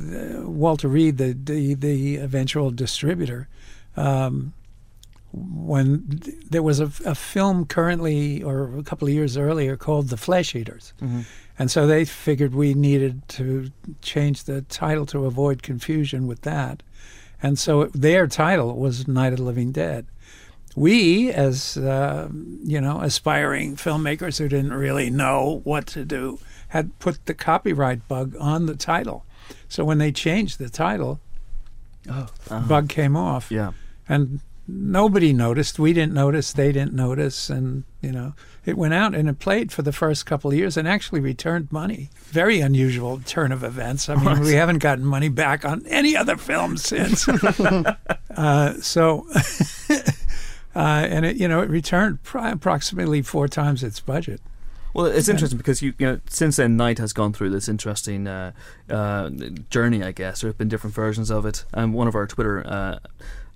Walter 0.63 0.89
Reade, 0.89 1.17
the, 1.17 1.31
the 1.33 1.73
the 1.75 2.17
eventual 2.17 2.69
distributor, 2.71 3.47
um, 3.95 4.53
when 5.31 6.21
there 6.49 6.63
was 6.63 6.79
a, 6.79 6.91
a 7.05 7.15
film 7.15 7.65
currently 7.65 8.41
or 8.43 8.77
a 8.77 8.83
couple 8.83 9.07
of 9.07 9.13
years 9.13 9.37
earlier 9.37 9.75
called 9.75 10.07
The 10.09 10.17
Flesh 10.17 10.55
Eaters, 10.55 10.93
Mhm. 11.01 11.25
and 11.59 11.69
so 11.71 11.85
they 11.87 12.05
figured 12.05 12.53
we 12.55 12.73
needed 12.73 13.27
to 13.29 13.71
change 14.01 14.43
the 14.45 14.61
title 14.63 15.05
to 15.07 15.25
avoid 15.25 15.61
confusion 15.63 16.27
with 16.27 16.41
that, 16.41 16.83
and 17.43 17.59
so 17.59 17.85
their 17.93 18.27
title 18.27 18.77
was 18.77 19.07
Night 19.07 19.33
of 19.33 19.39
the 19.39 19.43
Living 19.45 19.71
Dead. 19.71 20.05
We, 20.75 21.31
as 21.31 21.77
uh, 21.77 22.29
you 22.63 22.81
know, 22.81 22.99
aspiring 23.01 23.75
filmmakers 23.75 24.37
who 24.39 24.47
didn't 24.49 24.73
really 24.73 25.09
know 25.09 25.61
what 25.63 25.87
to 25.87 26.05
do, 26.05 26.39
had 26.69 26.97
put 26.99 27.25
the 27.25 27.33
copyright 27.33 28.07
bug 28.07 28.35
on 28.39 28.65
the 28.65 28.75
title. 28.75 29.23
So 29.69 29.83
when 29.85 29.97
they 29.99 30.11
changed 30.11 30.59
the 30.59 30.69
title, 30.69 31.19
Oh, 32.07 32.27
Uh-huh. 32.49 32.59
bug 32.67 32.89
came 32.89 33.15
off, 33.15 33.49
Yeah. 33.49 33.71
and 34.07 34.39
nobody 34.67 35.33
noticed. 35.33 35.79
We 35.79 35.91
didn't 35.93 36.13
notice. 36.13 36.53
They 36.53 36.71
didn't 36.71 36.93
notice, 36.93 37.49
and 37.49 37.83
you 38.01 38.11
know, 38.11 38.33
it 38.65 38.77
went 38.77 38.93
out 38.93 39.15
and 39.15 39.27
it 39.29 39.39
played 39.39 39.71
for 39.71 39.81
the 39.81 39.91
first 39.91 40.25
couple 40.27 40.51
of 40.51 40.57
years 40.57 40.77
and 40.77 40.87
actually 40.87 41.19
returned 41.19 41.71
money. 41.71 42.09
Very 42.31 42.59
unusual 42.59 43.21
turn 43.25 43.51
of 43.51 43.63
events. 43.63 44.07
I 44.09 44.15
mean, 44.15 44.41
we 44.41 44.53
haven't 44.53 44.79
gotten 44.79 45.05
money 45.05 45.29
back 45.29 45.65
on 45.65 45.83
any 45.87 46.15
other 46.15 46.37
film 46.37 46.77
since. 46.77 47.27
uh, 48.37 48.73
so. 48.81 49.25
Uh, 50.75 51.07
and 51.09 51.25
it, 51.25 51.37
you 51.37 51.47
know, 51.47 51.61
it 51.61 51.69
returned 51.69 52.21
pri- 52.23 52.51
approximately 52.51 53.21
four 53.21 53.47
times 53.47 53.81
its 53.83 53.99
budget. 53.99 54.41
Well, 54.93 55.05
it's 55.07 55.27
interesting 55.27 55.57
because 55.57 55.81
you, 55.81 55.93
you 55.99 56.05
know, 56.05 56.19
since 56.29 56.55
then, 56.57 56.77
Night 56.77 56.99
has 56.99 57.11
gone 57.13 57.33
through 57.33 57.49
this 57.49 57.67
interesting 57.67 58.27
uh, 58.27 58.51
uh, 58.89 59.29
journey. 59.69 60.01
I 60.03 60.11
guess 60.13 60.41
there 60.41 60.49
have 60.49 60.57
been 60.57 60.69
different 60.69 60.93
versions 60.95 61.29
of 61.29 61.45
it. 61.45 61.65
And 61.73 61.93
one 61.93 62.07
of 62.07 62.15
our 62.15 62.25
Twitter 62.27 62.65
uh, 62.65 62.99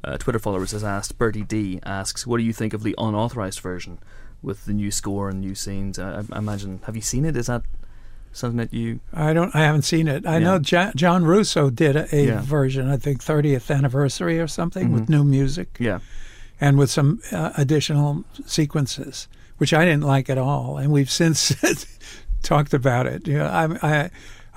uh, 0.03 0.17
Twitter 0.17 0.39
followers 0.39 0.71
has 0.71 0.83
asked. 0.83 1.17
Bertie 1.17 1.43
D 1.43 1.79
asks, 1.85 2.27
"What 2.27 2.37
do 2.37 2.43
you 2.43 2.51
think 2.53 2.73
of 2.73 2.83
the 2.83 2.93
unauthorized 2.97 3.59
version 3.61 3.99
with 4.41 4.65
the 4.65 4.73
new 4.73 4.91
score 4.91 5.29
and 5.29 5.39
new 5.39 5.55
scenes?" 5.55 5.97
I, 5.97 6.23
I 6.31 6.37
imagine. 6.39 6.81
Have 6.85 6.95
you 6.97 7.01
seen 7.01 7.23
it? 7.23 7.37
Is 7.37 7.47
that 7.47 7.61
something 8.33 8.57
that 8.57 8.73
you? 8.73 8.99
I 9.13 9.31
don't. 9.31 9.55
I 9.55 9.59
haven't 9.59 9.83
seen 9.83 10.09
it. 10.09 10.25
I 10.25 10.33
Yeah. 10.33 10.39
know 10.39 10.59
jo- 10.59 10.91
John 10.95 11.23
Russo 11.23 11.69
did 11.69 11.95
a, 11.95 12.13
a 12.13 12.25
Yeah. 12.27 12.41
version. 12.41 12.89
I 12.89 12.97
think 12.97 13.23
30th 13.23 13.73
anniversary 13.73 14.41
or 14.41 14.47
something 14.47 14.91
with 14.91 15.05
Mhm. 15.05 15.09
new 15.09 15.23
music 15.23 15.77
Yeah. 15.79 15.99
And 16.59 16.77
with 16.77 16.89
some 16.89 17.21
uh, 17.31 17.51
additional 17.57 18.25
sequences, 18.45 19.27
which 19.57 19.73
I 19.73 19.85
didn't 19.85 20.03
like 20.03 20.29
at 20.29 20.37
all. 20.37 20.77
And 20.77 20.91
we've 20.91 21.11
since 21.11 21.55
talked 22.43 22.73
about 22.73 23.05
it. 23.07 23.27
You 23.27 23.39
know, 23.39 23.45
I, 23.47 23.65
I 23.81 24.09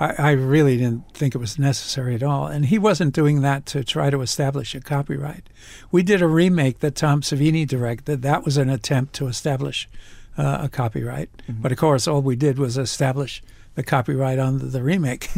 I 0.02 0.32
really 0.32 0.78
didn't 0.78 1.14
think 1.14 1.34
it 1.34 1.38
was 1.38 1.58
necessary 1.58 2.14
at 2.14 2.22
all. 2.22 2.46
And 2.46 2.66
he 2.66 2.78
wasn't 2.78 3.14
doing 3.14 3.42
that 3.42 3.66
to 3.66 3.84
try 3.84 4.10
to 4.10 4.20
establish 4.20 4.74
a 4.74 4.80
copyright. 4.80 5.48
We 5.92 6.02
did 6.02 6.22
a 6.22 6.26
remake 6.26 6.80
that 6.80 6.96
Tom 6.96 7.20
Savini 7.20 7.66
directed. 7.66 8.22
That 8.22 8.44
was 8.44 8.56
an 8.56 8.68
attempt 8.68 9.12
to 9.14 9.28
establish 9.28 9.88
uh, 10.36 10.58
a 10.62 10.68
copyright. 10.68 11.30
But 11.48 11.72
of 11.72 11.78
course, 11.78 12.08
all 12.08 12.22
we 12.22 12.36
did 12.36 12.58
was 12.58 12.76
establish 12.78 13.42
the 13.74 13.82
copyright 13.82 14.38
on 14.38 14.58
the, 14.58 14.66
the 14.66 14.82
remake. 14.82 15.28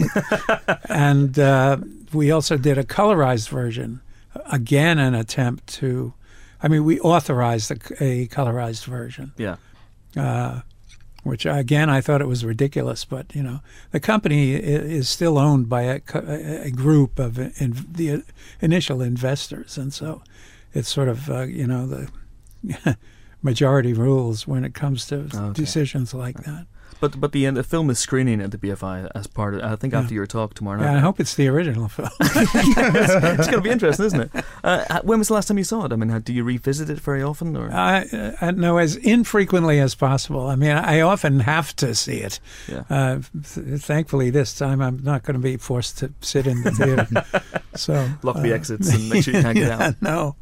and 0.88 1.38
uh, 1.38 1.78
we 2.12 2.30
also 2.30 2.56
did 2.56 2.78
a 2.78 2.85
colorized 2.85 3.49
version. 3.50 4.00
Again, 4.50 4.99
an 4.99 5.14
attempt 5.14 5.66
to, 5.75 6.14
I 6.64 6.68
mean, 6.68 6.83
we 6.85 6.99
authorized 7.00 7.71
a, 7.71 7.75
a 8.02 8.26
colorized 8.28 8.87
version, 8.87 9.33
Yeah. 9.37 9.56
uh, 10.16 10.62
which 11.23 11.44
again 11.47 11.90
I 11.90 12.00
thought 12.00 12.23
it 12.23 12.26
was 12.28 12.42
ridiculous. 12.44 13.04
But 13.04 13.35
you 13.35 13.42
know, 13.42 13.61
the 13.90 14.00
company 14.00 14.54
is 14.54 15.09
still 15.09 15.37
owned 15.38 15.68
by 15.68 15.83
a, 15.83 16.00
a 16.68 16.71
group 16.71 17.18
of 17.18 17.38
in, 17.38 17.75
the 17.92 18.23
initial 18.62 19.02
investors, 19.02 19.76
and 19.76 19.92
so 19.92 20.23
it's 20.73 20.88
sort 20.88 21.09
of 21.09 21.28
uh, 21.28 21.42
you 21.42 21.66
know 21.66 21.87
the 21.87 22.09
majority 23.44 23.92
rules 23.92 24.46
when 24.48 24.64
it 24.64 24.74
comes 24.74 25.06
to 25.06 25.28
Okay. 25.32 25.52
decisions 25.52 26.12
like 26.14 26.42
that. 26.44 26.66
But 27.00 27.20
but 27.20 27.32
the, 27.32 27.46
uh, 27.46 27.50
the 27.50 27.62
film 27.64 27.90
is 27.90 27.98
screening 27.98 28.40
at 28.40 28.50
the 28.50 28.56
BFI 28.56 29.10
as 29.14 29.26
part 29.26 29.54
of. 29.54 29.60
I 29.62 29.76
think 29.76 29.92
Yeah. 29.92 30.00
after 30.00 30.14
your 30.14 30.26
talk 30.26 30.54
tomorrow 30.54 30.80
Yeah, 30.80 30.94
I 30.94 31.00
hope 31.00 31.20
it's 31.20 31.34
the 31.34 31.48
original 31.48 31.88
film. 31.88 32.08
it's 32.20 33.46
going 33.48 33.52
to 33.52 33.60
be 33.60 33.68
interesting, 33.70 34.06
isn't 34.06 34.20
it? 34.20 34.44
Uh, 34.62 35.00
when 35.02 35.18
was 35.18 35.28
the 35.28 35.34
last 35.34 35.48
time 35.48 35.58
you 35.58 35.64
saw 35.64 35.84
it? 35.84 35.92
I 35.92 35.96
mean, 35.96 36.08
how, 36.08 36.20
do 36.20 36.32
you 36.32 36.44
revisit 36.44 36.88
it 36.88 37.00
very 37.00 37.22
often, 37.22 37.56
or 37.56 37.70
I, 37.70 38.34
I 38.40 38.50
know 38.52 38.78
as 38.78 38.96
infrequently 38.96 39.80
as 39.80 39.94
possible. 39.94 40.46
I 40.46 40.56
mean, 40.56 40.70
I 40.70 41.00
often 41.00 41.40
have 41.40 41.74
to 41.76 41.94
see 41.94 42.18
it. 42.18 42.40
yeah? 42.68 42.84
Uh, 42.88 43.20
th- 43.54 43.80
thankfully, 43.82 44.30
this 44.30 44.56
time 44.56 44.80
I'm 44.80 45.02
not 45.02 45.24
going 45.24 45.34
to 45.34 45.42
be 45.42 45.56
forced 45.58 45.98
to 45.98 46.12
sit 46.22 46.46
in 46.46 46.62
the 46.62 46.70
theater. 46.70 47.06
so 47.74 48.08
Lock 48.22 48.36
the 48.40 48.52
uh, 48.52 48.54
exits 48.54 48.94
and 48.94 49.10
make 49.10 49.24
sure 49.24 49.34
you 49.34 49.42
can't 49.42 49.56
get 49.58 49.68
yeah, 49.78 49.88
out. 49.88 49.94
No. 50.00 50.36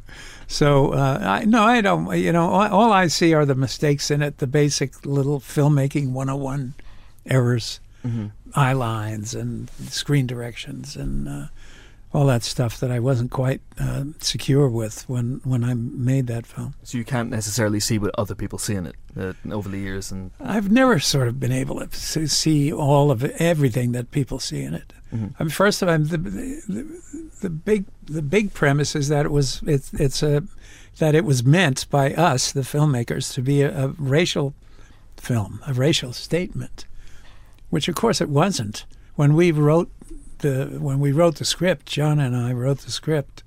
So 0.47 0.93
uh, 0.93 1.19
I 1.21 1.45
no, 1.45 1.63
I 1.63 1.81
don't. 1.81 2.17
You 2.17 2.31
know, 2.31 2.49
all, 2.49 2.67
all 2.71 2.93
I 2.93 3.07
see 3.07 3.33
are 3.33 3.45
the 3.45 3.55
mistakes 3.55 4.11
in 4.11 4.21
it, 4.21 4.37
the 4.37 4.47
basic 4.47 5.05
little 5.05 5.39
filmmaking 5.39 6.11
101 6.11 6.73
errors, 7.25 7.79
hmm 8.01 8.27
eye 8.55 8.73
lines, 8.73 9.33
and 9.33 9.69
screen 9.89 10.27
directions, 10.27 10.95
and 10.95 11.27
uh, 11.27 11.45
all 12.13 12.27
that 12.27 12.43
stuff 12.43 12.79
that 12.79 12.91
I 12.91 12.99
wasn't 12.99 13.31
quite 13.31 13.61
uh, 13.79 14.03
secure 14.19 14.69
with 14.69 15.09
when 15.09 15.41
when 15.43 15.63
I 15.63 15.73
made 15.73 16.27
that 16.27 16.45
film. 16.45 16.75
So 16.83 16.97
you 16.97 17.03
can't 17.03 17.29
necessarily 17.29 17.79
see 17.79 17.97
what 17.97 18.11
other 18.17 18.35
people 18.35 18.59
see 18.59 18.75
in 18.75 18.85
it 18.85 18.95
uh, 19.17 19.33
over 19.51 19.69
the 19.69 19.79
years, 19.79 20.11
and 20.11 20.31
I've 20.39 20.71
never 20.71 20.99
sort 20.99 21.27
of 21.27 21.39
been 21.39 21.51
able 21.51 21.79
to 21.85 22.27
see 22.27 22.71
all 22.71 23.09
of 23.09 23.23
it, 23.23 23.35
everything 23.39 23.93
that 23.93 24.11
people 24.11 24.39
see 24.39 24.61
in 24.61 24.73
it. 24.75 24.93
Mhm. 25.13 25.35
I 25.39 25.43
mean, 25.43 25.49
first 25.51 25.81
of 25.81 25.89
all, 25.89 25.97
the, 25.99 26.17
the, 26.17 27.01
the 27.41 27.49
big 27.49 27.85
the 28.05 28.21
big 28.21 28.53
premise 28.53 28.95
is 28.95 29.07
that 29.09 29.25
it 29.25 29.31
was 29.31 29.61
it's 29.65 29.93
it's 29.93 30.23
a 30.23 30.43
that 30.99 31.15
it 31.15 31.25
was 31.25 31.43
meant 31.43 31.89
by 31.89 32.13
us, 32.13 32.51
the 32.51 32.61
filmmakers, 32.61 33.33
to 33.33 33.41
be 33.41 33.61
a, 33.61 33.85
a 33.85 33.87
racial 33.97 34.53
film, 35.17 35.59
a 35.67 35.73
racial 35.73 36.13
statement, 36.13 36.85
which 37.69 37.87
of 37.87 37.95
course 37.95 38.21
it 38.21 38.29
wasn't. 38.29 38.85
When 39.15 39.35
we 39.35 39.51
wrote 39.51 39.91
the 40.39 40.77
when 40.79 40.99
we 40.99 41.11
wrote 41.11 41.35
the 41.37 41.45
script, 41.45 41.85
John 41.85 42.19
and 42.19 42.35
I 42.35 42.51
wrote 42.53 42.79
the 42.79 42.91
script. 42.91 43.43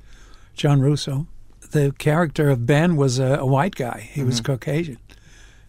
John 0.55 0.81
Russo, 0.81 1.27
the 1.73 1.93
character 1.99 2.49
of 2.49 2.65
Ben 2.65 2.97
was 2.97 3.19
a, 3.19 3.37
a 3.41 3.47
white 3.47 3.75
guy. 3.75 4.09
He 4.13 4.23
was 4.25 4.41
Mhm. 4.41 4.45
Caucasian, 4.45 4.99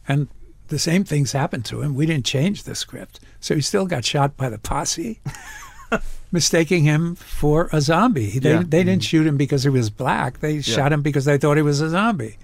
and 0.08 0.27
the 0.70 0.80
same 0.80 1.04
things 1.04 1.32
happened 1.34 1.66
to 1.66 1.82
him. 1.82 1.94
We 1.96 2.06
didn't 2.06 2.25
change 2.25 2.63
the 2.63 2.75
script, 2.75 3.20
so 3.39 3.56
he 3.56 3.62
still 3.62 3.86
got 3.86 4.06
shot 4.06 4.38
by 4.38 4.50
the 4.50 4.58
posse, 4.58 5.20
mistaking 6.32 6.84
him 6.84 7.15
for 7.15 7.70
a 7.72 7.82
zombie. 7.82 8.39
They 8.39 8.53
Yeah. 8.53 8.63
they 8.67 8.84
didn't 8.84 9.03
shoot 9.03 9.25
him 9.27 9.38
because 9.38 9.63
he 9.63 9.70
was 9.70 9.89
black. 9.89 10.39
They 10.39 10.62
shot 10.62 10.91
him 10.91 11.01
because 11.01 11.25
they 11.25 11.38
thought 11.38 11.58
he 11.58 11.63
was 11.63 11.82
a 11.82 11.89
zombie. 11.89 12.38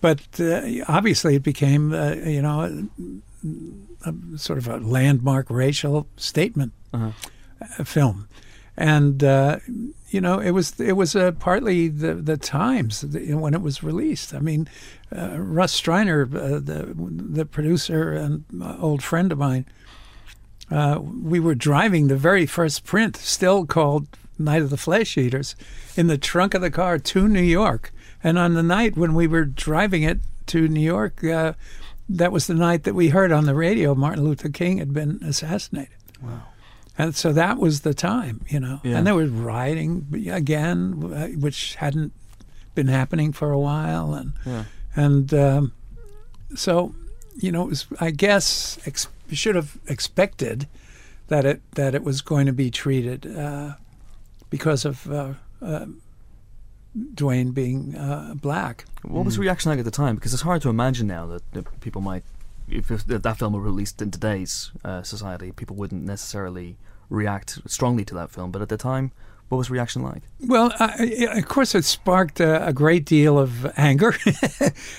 But 0.00 0.20
uh, 0.38 0.60
obviously, 0.88 1.36
it 1.36 1.42
became 1.42 1.92
uh, 1.92 2.12
you 2.14 2.42
know 2.42 2.60
a, 4.04 4.08
a 4.10 4.38
sort 4.38 4.58
of 4.58 4.68
a 4.68 4.76
landmark 4.78 5.48
racial 5.50 6.06
statement 6.16 6.72
uh 6.92 7.12
uh, 7.78 7.84
film, 7.84 8.28
and 8.76 9.24
uh, 9.24 9.58
you 10.10 10.20
know 10.20 10.38
it 10.38 10.50
was 10.50 10.78
it 10.78 10.92
was 10.92 11.16
uh, 11.16 11.32
partly 11.32 11.88
the 11.88 12.14
the 12.14 12.36
times 12.36 13.04
when 13.04 13.54
it 13.54 13.62
was 13.62 13.82
released. 13.82 14.34
I 14.34 14.38
mean, 14.40 14.68
uh, 15.16 15.38
Russ 15.38 15.80
Streiner, 15.80 16.22
uh, 16.34 16.60
the 16.60 16.94
the 17.38 17.46
producer 17.46 18.12
and 18.12 18.44
old 18.78 19.02
friend 19.02 19.32
of 19.32 19.38
mine, 19.38 19.64
uh, 20.70 20.98
we 21.00 21.38
were 21.40 21.54
driving 21.54 22.08
the 22.08 22.16
very 22.16 22.46
first 22.46 22.84
print, 22.84 23.16
still 23.16 23.66
called 23.66 24.06
Night 24.38 24.62
of 24.62 24.70
the 24.70 24.76
Flesh 24.76 25.16
Eaters, 25.16 25.54
in 25.96 26.06
the 26.08 26.18
trunk 26.18 26.54
of 26.54 26.60
the 26.60 26.70
car 26.70 26.98
to 26.98 27.28
New 27.28 27.40
York. 27.42 27.92
And 28.22 28.38
on 28.38 28.54
the 28.54 28.62
night 28.62 28.96
when 28.96 29.14
we 29.14 29.26
were 29.26 29.44
driving 29.44 30.02
it 30.02 30.18
to 30.46 30.68
New 30.68 30.80
York, 30.80 31.22
uh, 31.24 31.52
that 32.08 32.32
was 32.32 32.46
the 32.46 32.54
night 32.54 32.84
that 32.84 32.94
we 32.94 33.08
heard 33.08 33.32
on 33.32 33.46
the 33.46 33.54
radio 33.54 33.94
Martin 33.94 34.24
Luther 34.24 34.48
King 34.48 34.78
had 34.78 34.92
been 34.92 35.20
assassinated. 35.24 35.94
Wow. 36.22 36.42
And 36.98 37.14
so 37.14 37.32
that 37.32 37.58
was 37.58 37.80
the 37.82 37.92
time, 37.94 38.40
you 38.48 38.58
know. 38.58 38.80
Yeah. 38.82 38.96
And 38.98 39.06
there 39.06 39.14
was 39.14 39.28
rioting 39.30 40.06
again, 40.30 41.12
uh, 41.14 41.26
which 41.38 41.74
hadn't 41.76 42.12
been 42.74 42.88
happening 42.88 43.32
for 43.32 43.50
a 43.52 43.58
while, 43.58 44.14
and 44.14 44.32
Yeah. 44.46 44.64
and 44.94 45.32
um, 45.34 45.72
so, 46.54 46.94
you 47.36 47.52
know, 47.52 47.62
it 47.64 47.68
was, 47.68 47.86
I 48.00 48.10
guess 48.12 48.78
ex- 48.86 49.08
should 49.34 49.56
have 49.56 49.78
expected 49.88 50.68
that 51.28 51.44
it 51.44 51.60
that 51.72 51.94
it 51.94 52.04
was 52.04 52.20
going 52.20 52.46
to 52.46 52.52
be 52.52 52.70
treated 52.70 53.26
uh, 53.26 53.74
because 54.50 54.84
of 54.84 55.10
uh, 55.10 55.34
uh, 55.60 55.86
Duane 57.14 57.50
being 57.50 57.96
uh, 57.96 58.34
black. 58.34 58.84
What 59.02 59.24
was 59.24 59.36
the 59.36 59.42
reaction 59.42 59.70
like 59.70 59.78
at 59.78 59.84
the 59.84 59.90
time? 59.90 60.14
Because 60.14 60.32
it's 60.32 60.42
hard 60.42 60.62
to 60.62 60.70
imagine 60.70 61.06
now 61.06 61.26
that, 61.26 61.52
that 61.52 61.80
people 61.80 62.00
might, 62.00 62.24
if, 62.68 62.90
if 62.90 63.04
that 63.06 63.36
film 63.38 63.52
were 63.52 63.60
released 63.60 64.00
in 64.00 64.10
today's 64.10 64.70
uh, 64.84 65.02
society, 65.02 65.52
people 65.52 65.76
wouldn't 65.76 66.04
necessarily 66.04 66.76
react 67.10 67.60
strongly 67.66 68.04
to 68.04 68.14
that 68.14 68.30
film. 68.30 68.50
But 68.50 68.62
at 68.62 68.68
the 68.68 68.76
time, 68.76 69.12
what 69.48 69.58
was 69.58 69.68
the 69.68 69.74
reaction 69.74 70.02
like? 70.02 70.22
Well, 70.40 70.72
I, 70.80 71.28
of 71.36 71.46
course, 71.46 71.74
it 71.74 71.84
sparked 71.84 72.40
a, 72.40 72.66
a 72.66 72.72
great 72.72 73.04
deal 73.04 73.38
of 73.38 73.66
anger. 73.76 74.14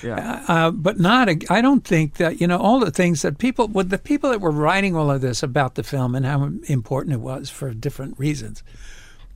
Yeah. 0.02 0.44
uh, 0.48 0.70
but 0.70 0.98
not. 1.00 1.28
A, 1.28 1.38
I 1.50 1.60
don't 1.60 1.84
think 1.84 2.14
that 2.14 2.40
you 2.40 2.46
know 2.46 2.58
all 2.58 2.78
the 2.78 2.90
things 2.90 3.22
that 3.22 3.38
people, 3.38 3.66
with 3.68 3.90
the 3.90 3.98
people 3.98 4.30
that 4.30 4.40
were 4.40 4.50
writing 4.50 4.94
all 4.94 5.10
of 5.10 5.20
this 5.20 5.42
about 5.42 5.74
the 5.74 5.82
film 5.82 6.14
and 6.14 6.24
how 6.24 6.50
important 6.68 7.14
it 7.14 7.20
was 7.20 7.50
for 7.50 7.74
different 7.74 8.18
reasons, 8.18 8.62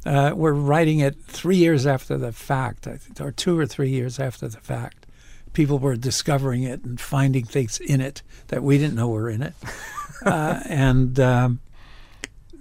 uh, 0.07 0.33
were 0.35 0.54
writing 0.54 1.00
it 1.00 1.16
three 1.26 1.57
years 1.57 1.87
after 1.87 2.16
the 2.16 2.33
fact, 2.33 2.87
I 2.87 2.97
think, 2.97 3.21
or 3.21 3.33
two 3.33 3.59
or 3.59 3.66
three 3.66 3.90
years 3.90 4.19
after 4.19 4.49
the 4.49 4.59
fact. 4.61 5.07
People 5.52 5.78
were 5.78 5.97
discovering 5.97 6.62
it 6.62 6.85
and 6.85 7.00
finding 7.00 7.45
things 7.45 7.78
in 7.81 8.00
it 8.00 8.23
that 8.49 8.62
we 8.62 8.78
didn't 8.78 8.95
know 8.95 9.09
were 9.09 9.28
in 9.28 9.42
it, 9.42 9.54
uh, 10.25 10.61
and 10.69 11.19
um, 11.21 11.61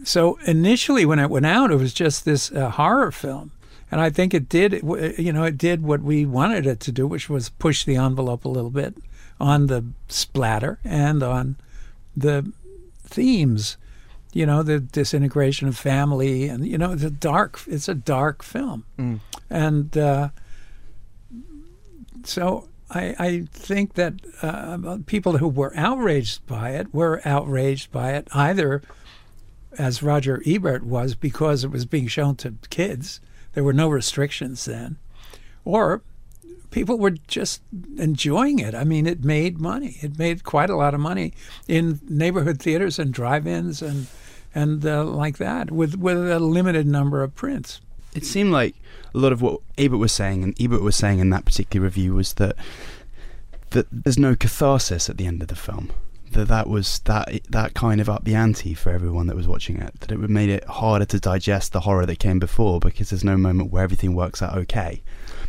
so 0.04 0.38
initially 0.46 1.06
when 1.06 1.20
it 1.20 1.30
went 1.30 1.46
out, 1.46 1.72
it 1.72 1.76
was 1.78 1.94
just 1.94 2.26
this 2.26 2.52
uh, 2.52 2.70
horror 2.72 3.12
film 3.12 3.52
and 3.92 4.00
I 4.00 4.10
think 4.10 4.34
it 4.34 4.48
did, 4.48 4.82
you 5.18 5.34
know, 5.34 5.44
it 5.44 5.58
did 5.58 5.84
what 5.84 6.02
we 6.02 6.26
wanted 6.26 6.66
it 6.66 6.80
to 6.82 6.92
do, 6.94 7.06
which 7.06 7.30
was 7.30 7.50
push 7.50 7.84
the 7.84 7.98
envelope 7.98 8.46
a 8.46 8.50
little 8.50 8.70
bit 8.70 8.96
on 9.40 9.68
the 9.68 9.84
splatter 10.08 10.80
and 10.86 11.22
on 11.22 11.58
the 12.16 12.52
themes. 13.04 13.76
You 14.34 14.46
know, 14.46 14.64
the 14.64 14.80
disintegration 14.80 15.68
of 15.68 15.78
family, 15.78 16.48
and 16.48 16.66
you 16.66 16.78
know, 16.78 16.96
the 16.96 17.10
dark. 17.12 17.60
It's 17.68 17.90
a 17.90 17.94
dark 17.94 18.44
film, 18.44 18.86
Mm. 18.98 19.20
and 19.50 19.98
uh, 19.98 20.30
so 22.24 22.70
I, 22.90 23.16
I 23.20 23.48
think 23.52 23.96
that 23.96 24.14
uh, 24.42 25.00
people 25.06 25.38
who 25.38 25.48
were 25.48 25.74
outraged 25.76 26.46
by 26.48 26.72
it 26.72 26.94
were 26.94 27.22
outraged 27.26 27.92
by 27.92 28.14
it 28.14 28.28
either, 28.34 28.82
as 29.78 30.04
Roger 30.04 30.42
Ebert 30.46 30.84
was, 30.84 31.16
because 31.16 31.64
it 31.64 31.72
was 31.72 31.86
being 31.86 32.08
shown 32.08 32.36
to 32.38 32.56
kids. 32.70 33.22
There 33.54 33.64
were 33.64 33.74
no 33.74 33.90
restrictions 33.90 34.66
then, 34.66 34.98
or 35.66 36.02
people 36.72 36.98
were 36.98 37.12
just 37.28 37.62
enjoying 37.98 38.60
it. 38.60 38.74
I 38.74 38.84
mean, 38.84 39.06
it 39.06 39.24
made 39.24 39.60
money. 39.60 39.98
It 40.02 40.18
made 40.18 40.44
quite 40.44 40.70
a 40.70 40.76
lot 40.76 40.94
of 40.94 41.00
money 41.00 41.34
in 41.68 42.00
neighborhood 42.08 42.60
theaters 42.60 42.98
and 42.98 43.14
drive-ins 43.14 43.82
and 43.82 44.08
and 44.54 44.86
uh, 44.86 45.04
like 45.06 45.38
that 45.38 45.72
with 45.72 45.96
with 45.96 46.18
a 46.30 46.40
limited 46.40 46.88
number 46.88 47.24
of 47.24 47.36
prints. 47.36 47.82
It 48.14 48.26
seemed 48.26 48.52
like 48.52 48.76
a 49.14 49.18
lot 49.18 49.32
of 49.32 49.42
what 49.42 49.62
Ebert 49.78 50.00
was 50.00 50.12
saying, 50.12 50.44
and 50.44 50.60
Ebert 50.60 50.82
was 50.82 50.96
saying 50.96 51.20
in 51.20 51.30
that 51.30 51.46
particular 51.46 51.86
review, 51.86 52.16
was 52.16 52.34
that 52.34 52.56
that 53.70 53.88
there's 53.92 54.20
no 54.20 54.36
catharsis 54.36 55.10
at 55.10 55.18
the 55.18 55.28
end 55.28 55.42
of 55.42 55.48
the 55.48 55.56
film. 55.56 55.92
That 56.32 56.48
that 56.48 56.68
was 56.68 57.00
that 57.06 57.42
that 57.50 57.74
kind 57.74 58.02
of 58.02 58.10
up 58.10 58.24
the 58.24 58.36
ante 58.36 58.74
for 58.74 58.92
everyone 58.92 59.28
that 59.28 59.36
was 59.36 59.48
watching 59.48 59.78
it. 59.78 60.00
That 60.00 60.12
it 60.12 60.20
would 60.20 60.30
made 60.30 60.50
it 60.50 60.64
harder 60.66 61.06
to 61.06 61.20
digest 61.20 61.74
the 61.74 61.82
horror 61.82 62.06
that 62.06 62.20
came 62.20 62.40
before 62.40 62.80
because 62.80 63.10
there's 63.10 63.24
no 63.24 63.38
moment 63.38 63.72
where 63.72 63.84
everything 63.84 64.14
works 64.14 64.42
out 64.42 64.58
okay. 64.58 65.02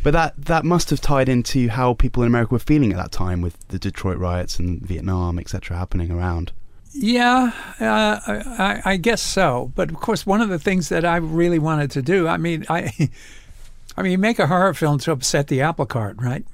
But 0.03 0.11
that 0.11 0.33
that 0.37 0.65
must 0.65 0.89
have 0.89 1.01
tied 1.01 1.29
into 1.29 1.69
how 1.69 1.93
people 1.93 2.23
in 2.23 2.27
America 2.27 2.53
were 2.53 2.59
feeling 2.59 2.91
at 2.91 2.97
that 2.97 3.11
time 3.11 3.41
with 3.41 3.67
the 3.69 3.79
Detroit 3.79 4.17
riots 4.17 4.59
and 4.59 4.81
Vietnam, 4.81 5.39
etc., 5.39 5.77
happening 5.77 6.11
around. 6.11 6.51
Yeah, 6.93 7.51
uh, 7.79 8.19
I, 8.25 8.81
I 8.85 8.97
guess 8.97 9.21
so. 9.21 9.71
But 9.75 9.89
of 9.89 9.95
course, 9.95 10.25
one 10.25 10.41
of 10.41 10.49
the 10.49 10.59
things 10.59 10.89
that 10.89 11.05
I 11.05 11.17
really 11.17 11.57
wanted 11.57 11.89
to 11.91 12.01
do, 12.01 12.27
I 12.27 12.37
mean, 12.37 12.65
I, 12.69 13.09
I 13.97 14.01
mean, 14.01 14.11
you 14.11 14.17
make 14.17 14.39
a 14.39 14.47
horror 14.47 14.73
film 14.73 14.99
to 14.99 15.11
upset 15.11 15.47
the 15.47 15.61
apple 15.61 15.85
cart, 15.85 16.17
right? 16.19 16.45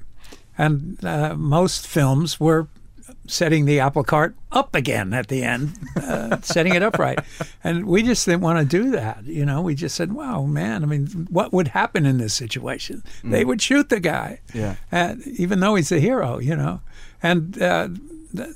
And 0.56 1.02
uh, 1.04 1.34
most 1.36 1.86
films 1.86 2.38
were 2.40 2.68
setting 3.30 3.64
the 3.64 3.78
apple 3.80 4.02
cart 4.04 4.34
up 4.52 4.74
again 4.74 5.12
at 5.12 5.28
the 5.28 5.42
end, 5.44 5.78
uh, 5.96 6.40
setting 6.42 6.74
it 6.74 6.82
upright. 6.82 7.20
And 7.62 7.86
we 7.86 8.02
just 8.02 8.24
didn't 8.26 8.40
want 8.40 8.58
to 8.58 8.64
do 8.64 8.90
that. 8.90 9.24
You 9.24 9.44
know, 9.46 9.62
we 9.62 9.74
just 9.74 9.94
said, 9.94 10.12
wow, 10.12 10.44
man, 10.44 10.82
I 10.82 10.86
mean, 10.86 11.06
what 11.30 11.52
would 11.52 11.68
happen 11.68 12.06
in 12.06 12.18
this 12.18 12.34
situation? 12.34 13.02
They 13.22 13.44
would 13.44 13.62
shoot 13.62 13.88
the 13.88 14.00
guy, 14.00 14.40
Yeah. 14.52 14.76
uh, 14.90 15.14
even 15.26 15.60
though 15.60 15.76
he's 15.76 15.92
a 15.92 16.00
hero, 16.00 16.38
you 16.38 16.56
know. 16.56 16.80
And 17.22 17.60
uh, 17.62 17.88
th- 18.36 18.48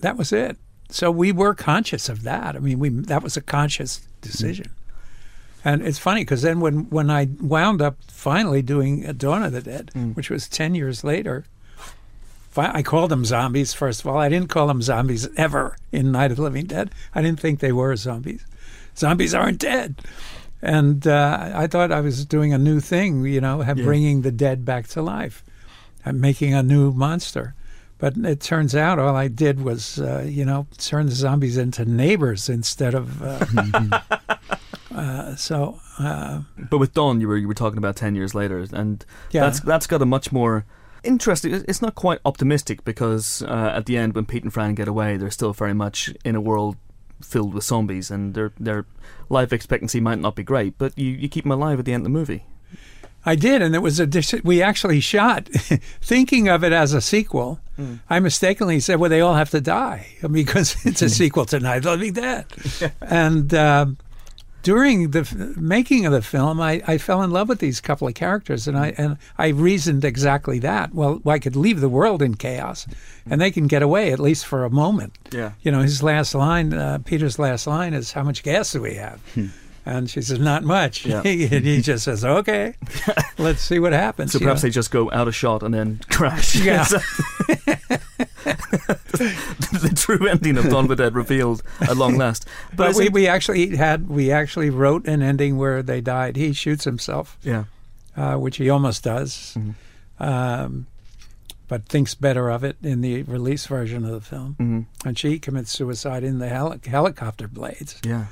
that 0.00 0.16
was 0.16 0.32
it. 0.32 0.56
So 0.88 1.10
we 1.10 1.30
were 1.30 1.54
conscious 1.54 2.08
of 2.08 2.22
that. 2.24 2.56
I 2.56 2.58
mean, 2.58 2.78
we 2.80 2.88
that 2.88 3.22
was 3.22 3.36
a 3.36 3.40
conscious 3.40 4.00
decision. 4.20 4.70
And 5.64 5.82
it's 5.82 5.98
funny 5.98 6.22
because 6.22 6.42
then 6.42 6.58
when, 6.58 6.88
when 6.90 7.10
I 7.10 7.28
wound 7.40 7.82
up 7.82 7.96
finally 8.08 8.62
doing 8.62 9.02
Dawn 9.12 9.42
of 9.44 9.52
the 9.52 9.60
Dead, 9.60 9.90
which 10.14 10.30
was 10.30 10.48
10 10.48 10.74
years 10.74 11.04
later, 11.04 11.44
I 12.56 12.82
called 12.82 13.10
them 13.10 13.24
zombies, 13.24 13.72
first 13.74 14.00
of 14.00 14.06
all. 14.06 14.18
I 14.18 14.28
didn't 14.28 14.48
call 14.48 14.66
them 14.66 14.82
zombies 14.82 15.28
ever 15.36 15.76
in 15.92 16.10
Night 16.12 16.30
of 16.30 16.36
the 16.36 16.42
Living 16.42 16.66
Dead. 16.66 16.90
I 17.14 17.22
didn't 17.22 17.40
think 17.40 17.60
they 17.60 17.72
were 17.72 17.94
zombies. 17.96 18.44
Zombies 18.96 19.34
aren't 19.34 19.58
dead. 19.58 20.00
And 20.62 21.06
uh, 21.06 21.52
I 21.54 21.66
thought 21.68 21.92
I 21.92 22.00
was 22.00 22.26
doing 22.26 22.52
a 22.52 22.58
new 22.58 22.80
thing, 22.80 23.24
you 23.24 23.40
know, 23.40 23.60
have- 23.62 23.78
Yeah. 23.78 23.84
bringing 23.84 24.22
the 24.22 24.32
dead 24.32 24.64
back 24.64 24.88
to 24.88 25.00
life, 25.02 25.42
and 26.04 26.20
making 26.20 26.52
a 26.54 26.62
new 26.62 26.92
monster. 26.92 27.54
But 27.98 28.16
it 28.16 28.40
turns 28.40 28.74
out 28.74 28.98
all 28.98 29.14
I 29.14 29.28
did 29.28 29.62
was, 29.62 29.98
uh, 30.00 30.24
you 30.26 30.44
know, 30.44 30.66
turn 30.78 31.06
the 31.06 31.12
zombies 31.14 31.56
into 31.56 31.84
neighbors 31.84 32.48
instead 32.48 32.94
of. 32.94 33.22
Uh, 33.22 34.00
uh, 34.94 35.36
so, 35.36 35.78
uh, 35.98 36.40
But 36.70 36.78
with 36.78 36.94
Dawn, 36.94 37.20
you 37.20 37.28
were 37.28 37.36
you 37.36 37.46
were 37.46 37.54
talking 37.54 37.78
about 37.78 37.96
ten 37.96 38.14
years 38.14 38.34
later, 38.34 38.66
and 38.72 39.04
yeah. 39.30 39.42
that's 39.42 39.60
that's 39.60 39.86
got 39.86 40.02
a 40.02 40.06
much 40.06 40.32
more 40.32 40.64
interesting. 41.04 41.64
It's 41.68 41.82
not 41.82 41.94
quite 41.94 42.20
optimistic 42.24 42.84
because 42.84 43.42
uh, 43.42 43.72
at 43.74 43.86
the 43.86 43.96
end, 43.96 44.14
when 44.14 44.26
Pete 44.26 44.42
and 44.44 44.52
Fran 44.52 44.74
get 44.74 44.88
away, 44.88 45.16
they're 45.16 45.30
still 45.30 45.52
very 45.52 45.74
much 45.74 46.10
in 46.24 46.34
a 46.34 46.40
world 46.40 46.76
filled 47.22 47.54
with 47.54 47.64
zombies, 47.64 48.10
and 48.10 48.34
their 48.34 48.52
their 48.58 48.86
life 49.28 49.52
expectancy 49.52 50.00
might 50.00 50.18
not 50.18 50.34
be 50.34 50.42
great, 50.42 50.78
but 50.78 50.96
you, 50.98 51.10
you 51.10 51.28
keep 51.28 51.44
them 51.44 51.52
alive 51.52 51.78
at 51.78 51.84
the 51.84 51.92
end 51.92 52.00
of 52.02 52.04
the 52.04 52.10
movie. 52.10 52.44
I 53.24 53.34
did, 53.34 53.60
and 53.60 53.74
it 53.74 53.80
was 53.80 54.00
a 54.00 54.06
dis- 54.06 54.42
we 54.42 54.62
actually 54.62 55.00
shot 55.00 55.48
thinking 56.00 56.48
of 56.48 56.64
it 56.64 56.72
as 56.72 56.94
a 56.94 57.00
sequel. 57.00 57.60
I 58.10 58.20
mistakenly 58.20 58.78
said, 58.80 59.00
"Well, 59.00 59.08
they 59.10 59.22
all 59.22 59.34
have 59.34 59.50
to 59.50 59.60
die 59.60 60.06
because 60.30 60.76
it's 60.84 61.02
a 61.02 61.08
sequel 61.20 61.46
to 61.46 61.60
Night 61.60 61.84
Living 61.84 62.12
Dead." 62.14 62.46
and 63.00 63.52
um 63.54 63.98
during 64.62 65.10
the 65.10 65.20
f- 65.20 65.34
making 65.56 66.06
of 66.06 66.12
the 66.12 66.22
film, 66.22 66.60
I, 66.60 66.82
I 66.86 66.98
fell 66.98 67.22
in 67.22 67.30
love 67.30 67.48
with 67.48 67.60
these 67.60 67.80
couple 67.80 68.06
of 68.08 68.14
characters, 68.14 68.68
and 68.68 68.76
I 68.76 68.94
and 68.98 69.16
I 69.38 69.48
reasoned 69.48 70.04
exactly 70.04 70.58
that. 70.60 70.94
Well, 70.94 71.20
I 71.26 71.38
could 71.38 71.56
leave 71.56 71.80
the 71.80 71.88
world 71.88 72.22
in 72.22 72.34
chaos, 72.34 72.86
and 73.28 73.40
they 73.40 73.50
can 73.50 73.66
get 73.66 73.82
away 73.82 74.12
at 74.12 74.20
least 74.20 74.46
for 74.46 74.64
a 74.64 74.70
moment. 74.70 75.16
Yeah. 75.32 75.52
You 75.62 75.72
know, 75.72 75.80
his 75.80 76.02
last 76.02 76.34
line, 76.34 76.72
uh, 76.74 76.98
Peter's 77.04 77.38
last 77.38 77.66
line 77.66 77.94
is, 77.94 78.12
"How 78.12 78.22
much 78.22 78.42
gas 78.42 78.72
do 78.72 78.82
we 78.82 78.94
have?" 78.94 79.20
And 79.86 80.10
she 80.10 80.20
says, 80.20 80.38
"Not 80.38 80.62
much." 80.62 81.06
Yeah. 81.06 81.22
and 81.24 81.64
he 81.64 81.80
just 81.80 82.04
says, 82.04 82.24
"Okay, 82.24 82.74
let's 83.38 83.62
see 83.62 83.78
what 83.78 83.92
happens." 83.92 84.32
So 84.32 84.38
perhaps 84.38 84.62
know. 84.62 84.68
they 84.68 84.72
just 84.72 84.90
go 84.90 85.10
out 85.10 85.26
of 85.26 85.34
shot 85.34 85.62
and 85.62 85.72
then 85.72 86.00
crash. 86.10 86.56
Yeah. 86.56 86.86
The 88.44 89.92
true 89.94 90.26
ending 90.28 90.56
of 90.58 90.68
Dawn 90.68 90.84
of 90.84 90.88
the 90.88 90.96
Dead 90.96 91.14
revealed 91.14 91.62
at 91.80 91.96
long 91.96 92.16
last. 92.16 92.46
But 92.74 92.90
is 92.90 92.98
we, 92.98 93.06
it- 93.06 93.12
we 93.12 93.26
actually 93.26 93.76
had 93.76 94.08
we 94.08 94.30
actually 94.30 94.70
wrote 94.70 95.06
an 95.06 95.22
ending 95.22 95.56
where 95.56 95.82
they 95.82 96.00
died. 96.00 96.36
He 96.36 96.52
shoots 96.52 96.84
himself, 96.84 97.38
yeah. 97.42 97.64
uh, 98.16 98.36
which 98.36 98.56
he 98.56 98.68
almost 98.70 99.04
does, 99.04 99.56
Mhm. 99.58 99.74
um, 100.18 100.86
but 101.68 101.86
thinks 101.88 102.14
better 102.14 102.50
of 102.50 102.64
it 102.64 102.76
in 102.82 103.00
the 103.00 103.22
release 103.24 103.66
version 103.66 104.04
of 104.04 104.10
the 104.12 104.20
film. 104.20 104.54
hmm 104.58 104.80
And 105.04 105.18
she 105.18 105.38
commits 105.38 105.70
suicide 105.70 106.24
in 106.24 106.38
the 106.38 106.48
heli- 106.48 106.80
helicopter 106.86 107.46
blades. 107.48 108.00
Yeah. 108.04 108.26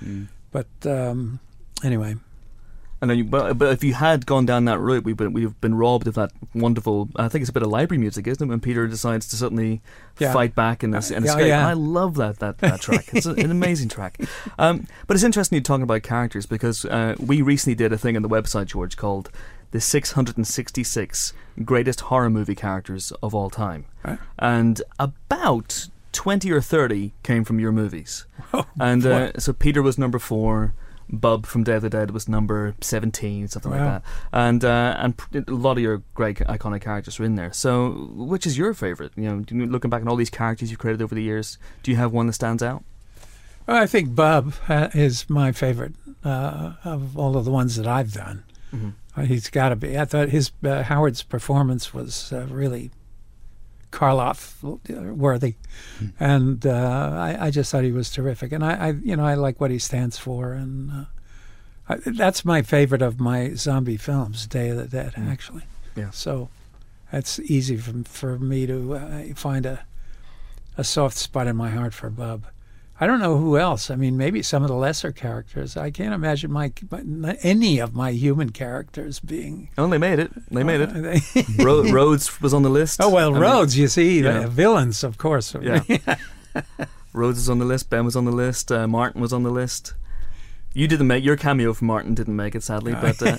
But 0.50 0.66
um, 0.84 1.38
anyway, 1.84 2.16
And 3.00 3.08
then, 3.10 3.18
you, 3.18 3.24
but, 3.24 3.56
but 3.58 3.72
if 3.72 3.84
you 3.84 3.94
had 3.94 4.26
gone 4.26 4.44
down 4.44 4.64
that 4.64 4.80
route, 4.80 5.04
we've 5.04 5.16
been 5.16 5.32
we've 5.32 5.60
been 5.60 5.76
robbed 5.76 6.08
of 6.08 6.14
that 6.14 6.32
wonderful. 6.52 7.08
I 7.14 7.28
think 7.28 7.42
it's 7.42 7.50
a 7.50 7.52
bit 7.52 7.62
of 7.62 7.68
library 7.70 8.00
music, 8.00 8.26
isn't 8.26 8.42
it? 8.44 8.48
When 8.50 8.58
Peter 8.60 8.88
decides 8.88 9.28
to 9.28 9.36
suddenly 9.36 9.80
Yeah. 10.18 10.32
fight 10.32 10.54
back 10.56 10.82
and, 10.82 10.94
and 10.94 11.04
escape. 11.24 11.46
yeah. 11.46 11.68
I 11.68 11.74
love 11.74 12.16
that 12.16 12.40
that, 12.40 12.58
that 12.58 12.80
track. 12.80 13.10
It's 13.12 13.26
a- 13.26 13.34
an 13.34 13.50
amazing 13.50 13.88
track. 13.88 14.18
Um, 14.58 14.88
but 15.06 15.14
it's 15.16 15.22
interesting 15.22 15.54
you 15.56 15.62
talking 15.62 15.84
about 15.84 16.02
characters 16.02 16.44
because 16.44 16.84
uh, 16.84 17.14
we 17.20 17.42
recently 17.42 17.76
did 17.76 17.92
a 17.92 17.98
thing 17.98 18.16
on 18.16 18.22
the 18.22 18.28
website, 18.28 18.66
George, 18.66 18.96
called 18.96 19.30
the 19.70 19.80
666 19.80 21.32
greatest 21.64 22.00
horror 22.02 22.30
movie 22.30 22.54
characters 22.54 23.12
of 23.22 23.34
all 23.34 23.50
time, 23.50 23.84
Right. 24.04 24.18
and 24.38 24.82
about 24.98 25.88
20 26.12 26.50
or 26.50 26.60
30 26.60 27.12
came 27.22 27.44
from 27.44 27.60
your 27.60 27.70
movies. 27.72 28.26
Oh, 28.52 28.66
and 28.80 29.04
uh, 29.06 29.38
so 29.38 29.52
Peter 29.52 29.82
was 29.82 29.98
number 29.98 30.18
four. 30.18 30.74
Bub 31.10 31.46
from 31.46 31.64
Day 31.64 31.74
of 31.74 31.82
the 31.82 31.90
Dead 31.90 32.10
was 32.10 32.28
number 32.28 32.74
seventeen, 32.80 33.48
something 33.48 33.70
like 33.70 33.80
that, 33.80 34.02
and 34.32 34.64
uh, 34.64 34.94
and 34.98 35.14
a 35.34 35.50
lot 35.52 35.72
of 35.72 35.82
your 35.82 36.02
great 36.14 36.38
iconic 36.38 36.82
characters 36.82 37.18
were 37.18 37.24
in 37.24 37.34
there. 37.34 37.52
So, 37.52 38.10
which 38.14 38.46
is 38.46 38.58
your 38.58 38.74
favorite? 38.74 39.12
You 39.16 39.44
know, 39.50 39.66
looking 39.66 39.90
back 39.90 40.02
at 40.02 40.08
all 40.08 40.16
these 40.16 40.30
characters 40.30 40.70
you've 40.70 40.80
created 40.80 41.02
over 41.02 41.14
the 41.14 41.22
years, 41.22 41.58
do 41.82 41.90
you 41.90 41.96
have 41.96 42.12
one 42.12 42.26
that 42.26 42.34
stands 42.34 42.62
out? 42.62 42.84
well, 43.68 43.76
I 43.76 43.86
think 43.86 44.14
Bub 44.14 44.54
uh, 44.68 44.88
is 44.94 45.28
my 45.28 45.52
favorite 45.52 45.92
uh, 46.24 46.72
of 46.84 47.18
all 47.18 47.36
of 47.36 47.44
the 47.44 47.50
ones 47.50 47.76
that 47.76 47.86
I've 47.86 48.12
done. 48.12 48.44
Mm-hmm. 48.72 48.88
Uh, 49.14 49.24
he's 49.24 49.50
got 49.50 49.68
to 49.68 49.76
be. 49.76 49.98
I 49.98 50.06
thought 50.06 50.30
his 50.30 50.50
uh, 50.64 50.82
Howard's 50.84 51.22
performance 51.22 51.92
was 51.92 52.32
uh, 52.32 52.46
really 52.48 52.90
Karloff 53.90 54.62
worthy, 55.16 55.54
and 56.20 56.66
uh, 56.66 57.10
I, 57.14 57.46
I 57.46 57.50
just 57.50 57.72
thought 57.72 57.84
he 57.84 57.92
was 57.92 58.10
terrific. 58.10 58.52
And 58.52 58.64
I, 58.64 58.88
I, 58.88 58.90
you 58.90 59.16
know, 59.16 59.24
I 59.24 59.34
like 59.34 59.60
what 59.60 59.70
he 59.70 59.78
stands 59.78 60.18
for, 60.18 60.52
and 60.52 60.90
uh, 60.90 61.04
I, 61.88 61.96
that's 62.04 62.44
my 62.44 62.62
favorite 62.62 63.02
of 63.02 63.18
my 63.18 63.54
zombie 63.54 63.96
films, 63.96 64.46
Day 64.46 64.68
of 64.70 64.76
the 64.76 64.84
Dead. 64.84 65.14
Mm. 65.14 65.30
Actually, 65.30 65.62
Yeah. 65.96 66.10
So 66.10 66.50
that's 67.10 67.40
easy 67.40 67.76
for 67.76 68.04
for 68.04 68.38
me 68.38 68.66
to 68.66 68.94
uh, 68.94 69.22
find 69.34 69.64
a 69.66 69.84
a 70.76 70.84
soft 70.84 71.16
spot 71.16 71.46
in 71.46 71.56
my 71.56 71.70
heart 71.70 71.94
for 71.94 72.10
Bub. 72.10 72.44
I 73.00 73.06
don't 73.06 73.20
know 73.20 73.36
who 73.36 73.56
else. 73.56 73.90
I 73.90 73.96
mean, 73.96 74.16
maybe 74.16 74.42
some 74.42 74.62
of 74.62 74.68
the 74.68 74.74
lesser 74.74 75.12
characters. 75.12 75.76
I 75.76 75.90
can't 75.90 76.12
imagine 76.12 76.50
my, 76.50 76.72
my 77.04 77.38
any 77.42 77.78
of 77.78 77.94
my 77.94 78.10
human 78.10 78.50
characters 78.50 79.20
being. 79.20 79.68
Oh, 79.78 79.86
they 79.86 79.98
made 79.98 80.18
it. 80.18 80.32
They 80.50 80.64
made 80.64 80.80
it. 80.80 80.90
it. 80.94 81.58
Ro- 81.64 81.84
Rhodes 81.84 82.40
was 82.40 82.52
on 82.52 82.62
the 82.62 82.70
list. 82.70 83.00
oh 83.00 83.08
well, 83.08 83.30
I 83.30 83.32
mean, 83.32 83.40
Rhodes. 83.40 83.78
You 83.78 83.86
see, 83.86 84.20
yeah. 84.20 84.40
the 84.40 84.48
villains, 84.48 85.04
of 85.04 85.16
course. 85.16 85.54
Yeah. 85.60 85.82
Rhodes 87.12 87.38
is 87.38 87.48
on 87.48 87.58
the 87.58 87.64
list. 87.64 87.88
Ben 87.88 88.04
was 88.04 88.16
on 88.16 88.24
the 88.24 88.32
list. 88.32 88.72
Uh, 88.72 88.88
Martin 88.88 89.20
was 89.20 89.32
on 89.32 89.44
the 89.44 89.50
list. 89.50 89.94
You 90.74 90.86
didn't 90.86 91.06
make 91.06 91.24
your 91.24 91.36
cameo 91.36 91.72
for 91.74 91.84
Martin. 91.84 92.14
Didn't 92.14 92.36
make 92.36 92.54
it, 92.54 92.62
sadly, 92.62 92.92
but 92.92 93.22
uh, 93.22 93.38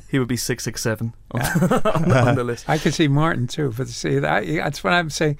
He 0.10 0.18
would 0.18 0.28
be 0.28 0.36
six 0.36 0.64
six 0.64 0.80
seven 0.80 1.12
on, 1.30 1.40
on, 1.40 2.12
on 2.12 2.34
the 2.34 2.44
list. 2.44 2.68
I 2.68 2.78
could 2.78 2.94
see 2.94 3.08
Martin 3.08 3.46
too, 3.46 3.72
but 3.76 3.88
see 3.88 4.18
that 4.18 4.46
that's 4.46 4.82
what 4.82 4.94
I'm 4.94 5.10
saying. 5.10 5.38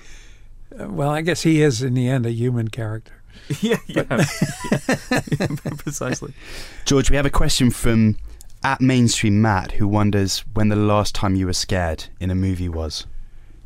Well, 0.71 1.11
I 1.11 1.21
guess 1.23 1.43
he 1.43 1.63
is 1.63 1.83
in 1.83 1.95
the 1.95 2.09
end 2.09 2.25
a 2.27 2.31
human 2.33 2.69
character. 2.69 3.22
yeah, 3.61 3.77
yeah, 3.87 4.05
yeah. 5.39 5.47
precisely. 5.79 6.35
George, 6.85 7.11
we 7.11 7.17
have 7.17 7.27
a 7.27 7.31
question 7.31 7.71
from 7.71 8.17
at 8.65 8.81
mainstream 8.81 9.43
Matt 9.43 9.73
who 9.73 9.89
wonders 9.89 10.45
when 10.55 10.69
the 10.69 10.77
last 10.77 11.15
time 11.15 11.35
you 11.35 11.47
were 11.47 11.53
scared 11.53 12.07
in 12.21 12.31
a 12.31 12.35
movie 12.35 12.69
was. 12.69 13.07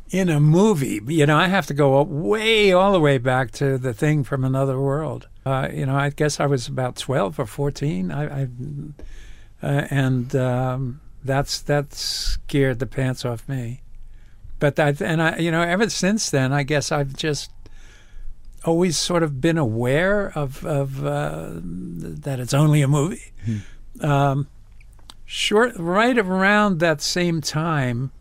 In 0.09 0.29
a 0.29 0.39
movie, 0.39 1.01
you 1.07 1.25
know, 1.25 1.37
I 1.37 1.47
have 1.47 1.65
to 1.67 1.73
go 1.73 2.01
way 2.01 2.71
all 2.71 2.93
the 2.93 2.99
way 2.99 3.17
back 3.17 3.51
to 3.51 3.77
the 3.77 3.93
thing 3.93 4.23
from 4.23 4.45
another 4.45 4.79
world. 4.79 5.27
Uh, 5.45 5.67
you 5.71 5.85
know, 5.85 5.95
I 5.95 6.09
guess 6.09 6.39
I 6.39 6.45
was 6.45 6.67
about 6.67 6.95
twelve 6.95 7.39
or 7.39 7.45
fourteen. 7.45 8.11
I, 8.11 8.43
I 8.43 8.47
uh, 9.61 9.87
and 9.89 10.35
um, 10.35 11.01
that's 11.23 11.61
that 11.61 11.93
scared 11.93 12.79
the 12.79 12.85
pants 12.85 13.25
off 13.25 13.47
me. 13.49 13.81
But 14.59 14.75
that, 14.77 15.01
and 15.01 15.21
I, 15.21 15.37
you 15.37 15.51
know, 15.51 15.61
ever 15.61 15.89
since 15.89 16.29
then, 16.29 16.51
I 16.51 16.63
guess 16.63 16.91
I've 16.91 17.13
just 17.15 17.51
always 18.67 18.97
sort 18.97 19.23
of 19.23 19.39
been 19.39 19.57
aware 19.57 20.31
of 20.37 20.65
of 20.65 21.05
uh, 21.05 21.51
that 21.55 22.39
it's 22.39 22.53
only 22.53 22.81
a 22.81 22.87
movie. 22.87 23.31
Hmm. 23.45 24.05
Um, 24.05 24.47
short, 25.25 25.73
right 25.77 26.17
around 26.17 26.79
that 26.79 27.01
same 27.01 27.41
time, 27.41 28.11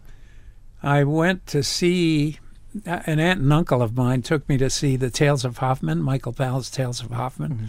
I 0.83 1.05
went 1.05 1.47
to 1.49 1.63
see 1.63 2.39
an 2.85 3.19
aunt 3.19 3.41
and 3.41 3.53
uncle 3.53 3.83
of 3.83 3.97
mine 3.97 4.23
took 4.23 4.49
me 4.49 4.57
to 4.59 4.71
see 4.71 4.97
the 4.97 5.11
Tales 5.11 5.45
of 5.45 5.59
Hoffmann, 5.59 6.03
Michael 6.03 6.33
Powell's 6.33 6.71
Tales 6.71 7.03
of 7.03 7.11
Hoffmann, 7.11 7.53
mm-hmm. 7.53 7.67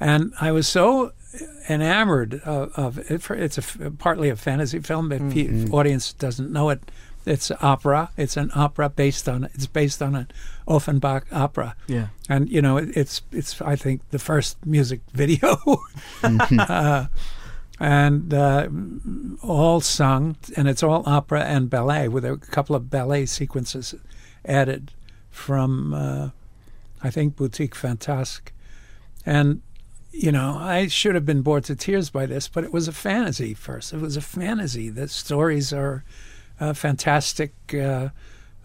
and 0.00 0.32
I 0.40 0.52
was 0.52 0.66
so 0.66 1.12
enamored 1.68 2.40
of, 2.44 2.72
of 2.76 2.98
it. 3.10 3.30
It's 3.30 3.58
a, 3.58 3.90
partly 3.90 4.28
a 4.28 4.36
fantasy 4.36 4.80
film. 4.80 5.12
If 5.12 5.20
mm-hmm. 5.20 5.74
audience 5.74 6.12
doesn't 6.12 6.50
know 6.50 6.70
it, 6.70 6.80
it's 7.26 7.50
opera. 7.60 8.10
It's 8.16 8.36
an 8.36 8.50
opera 8.54 8.88
based 8.88 9.28
on 9.28 9.44
it's 9.54 9.66
based 9.66 10.00
on 10.00 10.14
an 10.14 10.28
Offenbach 10.66 11.26
opera. 11.32 11.76
Yeah, 11.86 12.08
and 12.28 12.48
you 12.48 12.62
know 12.62 12.76
it, 12.76 12.96
it's 12.96 13.22
it's 13.32 13.60
I 13.60 13.76
think 13.76 14.08
the 14.10 14.18
first 14.18 14.64
music 14.64 15.00
video. 15.12 15.56
mm-hmm. 15.56 16.60
uh, 16.68 17.06
and 17.78 18.32
uh, 18.32 18.68
all 19.42 19.80
sung, 19.80 20.36
and 20.56 20.66
it's 20.66 20.82
all 20.82 21.02
opera 21.06 21.44
and 21.44 21.68
ballet 21.68 22.08
with 22.08 22.24
a 22.24 22.36
couple 22.36 22.74
of 22.74 22.88
ballet 22.88 23.26
sequences 23.26 23.94
added 24.46 24.92
from, 25.30 25.92
uh, 25.92 26.30
I 27.02 27.10
think, 27.10 27.36
Boutique 27.36 27.74
Fantasque. 27.74 28.52
And, 29.26 29.60
you 30.10 30.32
know, 30.32 30.56
I 30.58 30.86
should 30.86 31.14
have 31.14 31.26
been 31.26 31.42
bored 31.42 31.64
to 31.64 31.76
tears 31.76 32.08
by 32.08 32.26
this, 32.26 32.48
but 32.48 32.64
it 32.64 32.72
was 32.72 32.88
a 32.88 32.92
fantasy 32.92 33.52
first. 33.52 33.92
It 33.92 34.00
was 34.00 34.16
a 34.16 34.22
fantasy. 34.22 34.88
The 34.88 35.08
stories 35.08 35.72
are 35.72 36.04
fantastic 36.74 37.52
uh, 37.74 38.08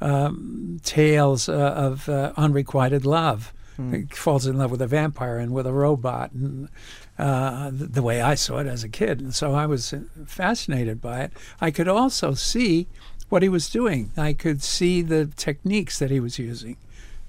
um, 0.02 0.80
tales 0.84 1.48
uh, 1.48 1.54
of 1.54 2.10
uh, 2.10 2.34
unrequited 2.36 3.06
love. 3.06 3.54
Mm. 3.80 3.96
He 3.96 4.16
falls 4.16 4.46
in 4.46 4.58
love 4.58 4.72
with 4.72 4.82
a 4.82 4.88
vampire 4.88 5.38
and 5.38 5.54
with 5.54 5.68
a 5.68 5.74
robot, 5.74 6.32
and 6.32 6.70
uh, 7.18 7.70
the, 7.70 7.86
the, 7.86 8.02
way 8.02 8.22
I 8.22 8.36
saw 8.36 8.58
it 8.58 8.68
as 8.68 8.84
a 8.84 8.90
kid. 8.90 9.22
And 9.22 9.34
so 9.34 9.54
I 9.54 9.66
was 9.66 9.94
fascinated 10.26 11.02
by 11.02 11.22
it. 11.22 11.34
I 11.60 11.72
could 11.72 11.88
also 11.88 12.34
see 12.34 12.88
what 13.30 13.44
he 13.44 13.50
was 13.50 13.70
doing. 13.70 14.12
I 14.18 14.34
could 14.34 14.62
see 14.62 15.02
the 15.02 15.28
techniques 15.28 16.00
that 16.00 16.12
he 16.12 16.20
was 16.20 16.38
using, 16.38 16.78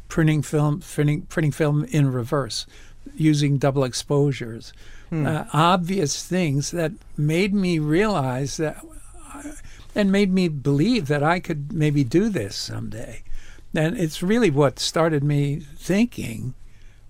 printing 0.08 0.42
film, 0.42 0.80
printing, 0.80 1.22
printing 1.22 1.52
film 1.52 1.84
in 1.84 2.10
reverse, 2.10 2.66
using 3.14 3.58
double 3.58 3.84
exposures, 3.84 4.72
hmm. 5.10 5.26
uh, 5.26 5.44
obvious 5.52 6.26
things 6.26 6.70
that 6.72 6.92
made 7.16 7.54
me 7.54 7.78
realize 7.78 8.56
that, 8.56 8.84
and 9.94 10.10
made 10.10 10.32
me 10.32 10.48
believe 10.48 11.08
that 11.08 11.22
I 11.22 11.40
could 11.40 11.72
maybe 11.72 12.04
do 12.04 12.28
this 12.28 12.56
someday. 12.56 13.22
And 13.74 13.98
it's 13.98 14.22
really 14.22 14.50
what 14.50 14.78
started 14.78 15.24
me 15.24 15.60
thinking 15.76 16.54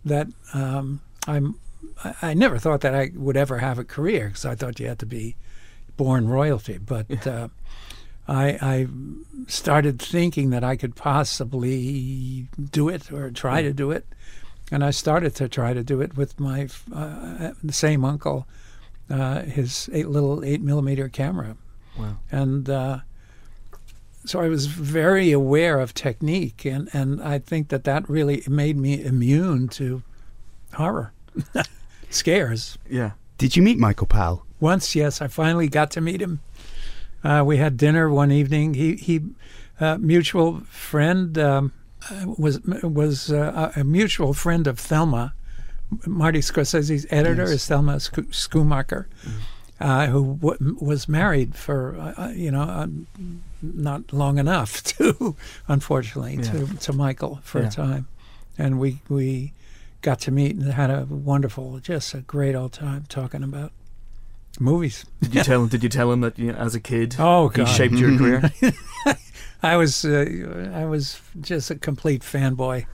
that 0.05 0.29
um, 0.55 1.01
I'm. 1.27 1.57
I, 2.21 2.35
never 2.35 2.59
thought 2.59 2.81
that 2.81 2.95
I 2.95 3.11
would 3.14 3.37
ever 3.37 3.59
have 3.59 3.79
a 3.79 3.85
career 3.85 4.29
because 4.29 4.45
I 4.45 4.57
thought 4.57 4.81
you 4.81 4.88
had 4.88 4.99
to 5.01 5.07
be 5.07 5.37
born 5.97 6.29
royalty. 6.29 6.79
But 6.79 7.27
uh, 7.27 7.49
I, 8.27 8.59
I, 8.61 8.87
started 9.47 10.01
thinking 10.01 10.51
that 10.51 10.64
I 10.64 10.77
could 10.77 10.97
possibly 10.97 12.49
do 12.71 12.88
it 12.88 13.12
or 13.12 13.31
try 13.31 13.62
to 13.62 13.73
do 13.73 13.90
it, 13.90 14.07
and 14.71 14.85
I 14.85 14.90
started 14.90 15.35
to 15.37 15.49
try 15.49 15.75
to 15.75 15.83
do 15.83 16.01
it 16.01 16.16
with 16.16 16.38
my 16.40 16.68
uh, 16.95 17.53
the 17.62 17.73
same 17.73 18.05
uncle, 18.05 18.47
uh, 19.11 19.42
his 19.42 19.90
eight 19.92 20.09
little 20.09 20.45
eight 20.45 20.61
millimeter 20.61 21.09
camera. 21.09 21.57
Wow! 21.99 22.17
And 22.31 22.69
uh, 22.69 23.01
so 24.25 24.41
I 24.41 24.49
was 24.49 24.67
very 24.67 25.33
aware 25.33 25.81
of 25.81 25.95
technique, 25.95 26.65
and, 26.65 26.89
and 26.93 27.23
I 27.23 27.39
think 27.39 27.69
that 27.69 27.85
that 27.85 28.09
really 28.09 28.43
made 28.49 28.77
me 28.77 29.03
immune 29.03 29.69
to 29.69 30.03
horror, 30.75 31.13
scares. 32.11 32.79
Yeah. 32.89 33.13
Did 33.39 33.57
you 33.57 33.63
meet 33.63 33.79
Michael 33.79 34.07
Powell? 34.07 34.47
Once, 34.61 34.95
yes. 34.95 35.21
I 35.21 35.27
finally 35.27 35.69
got 35.69 35.91
to 35.93 36.01
meet 36.01 36.23
him. 36.23 36.41
Uh, 37.25 37.43
we 37.45 37.57
had 37.57 37.77
dinner 37.77 38.09
one 38.09 38.31
evening. 38.31 38.75
He 38.75 38.97
he, 38.97 39.21
uh, 39.81 39.99
mutual 39.99 40.61
friend 40.61 41.37
um, 41.39 41.73
was 42.39 42.61
was 42.65 43.33
uh, 43.33 43.73
a 43.75 43.85
mutual 43.85 44.35
friend 44.35 44.67
of 44.67 44.79
Thelma. 44.79 45.35
Marty 46.07 46.41
Scorsese's 46.41 47.07
editor 47.11 47.43
yes. 47.43 47.51
is 47.51 47.67
Thelma 47.67 47.97
Schoonmaker. 47.97 49.07
Mm 49.25 49.33
uh, 49.83 50.07
who 50.07 50.37
w- 50.37 50.77
was 50.81 51.09
married 51.09 51.57
for 51.57 51.97
uh, 51.99 52.27
uh 52.27 52.29
you 52.29 52.51
know 52.51 52.62
uh, 52.62 52.87
not 53.62 54.12
long 54.12 54.38
enough 54.38 54.83
to, 54.83 55.37
unfortunately, 55.68 56.37
yeah. 56.37 56.42
to 56.42 56.66
to 56.77 56.92
Michael 56.92 57.40
for 57.42 57.61
yeah. 57.61 57.68
a 57.68 57.71
time, 57.71 58.09
and 58.57 58.79
we 58.79 59.01
we 59.09 59.53
got 60.01 60.21
to 60.21 60.31
meet 60.31 60.57
and 60.57 60.73
had 60.73 60.90
a 60.90 61.05
wonderful, 61.05 61.79
just 61.79 62.14
a 62.14 62.18
great 62.18 62.55
old 62.55 62.73
time 62.73 63.05
talking 63.09 63.42
about 63.42 63.73
movies. 64.61 65.05
Did 65.21 65.35
you 65.35 65.42
tell 65.42 65.62
him? 65.62 65.68
Did 65.68 65.83
you 65.83 65.88
tell 65.88 66.12
him 66.12 66.21
that 66.21 66.38
you 66.38 66.53
know, 66.53 66.59
as 66.59 66.75
a 66.75 66.81
kid? 66.81 67.16
Oh, 67.18 67.49
God. 67.49 67.66
he 67.66 67.75
shaped 67.75 67.95
your 67.95 68.16
career. 68.16 68.51
I 69.64 69.77
was 69.77 70.05
uh, 70.05 70.73
I 70.75 70.85
was 70.85 71.21
just 71.40 71.71
a 71.71 71.77
complete 71.77 72.23
fanboy. 72.23 72.87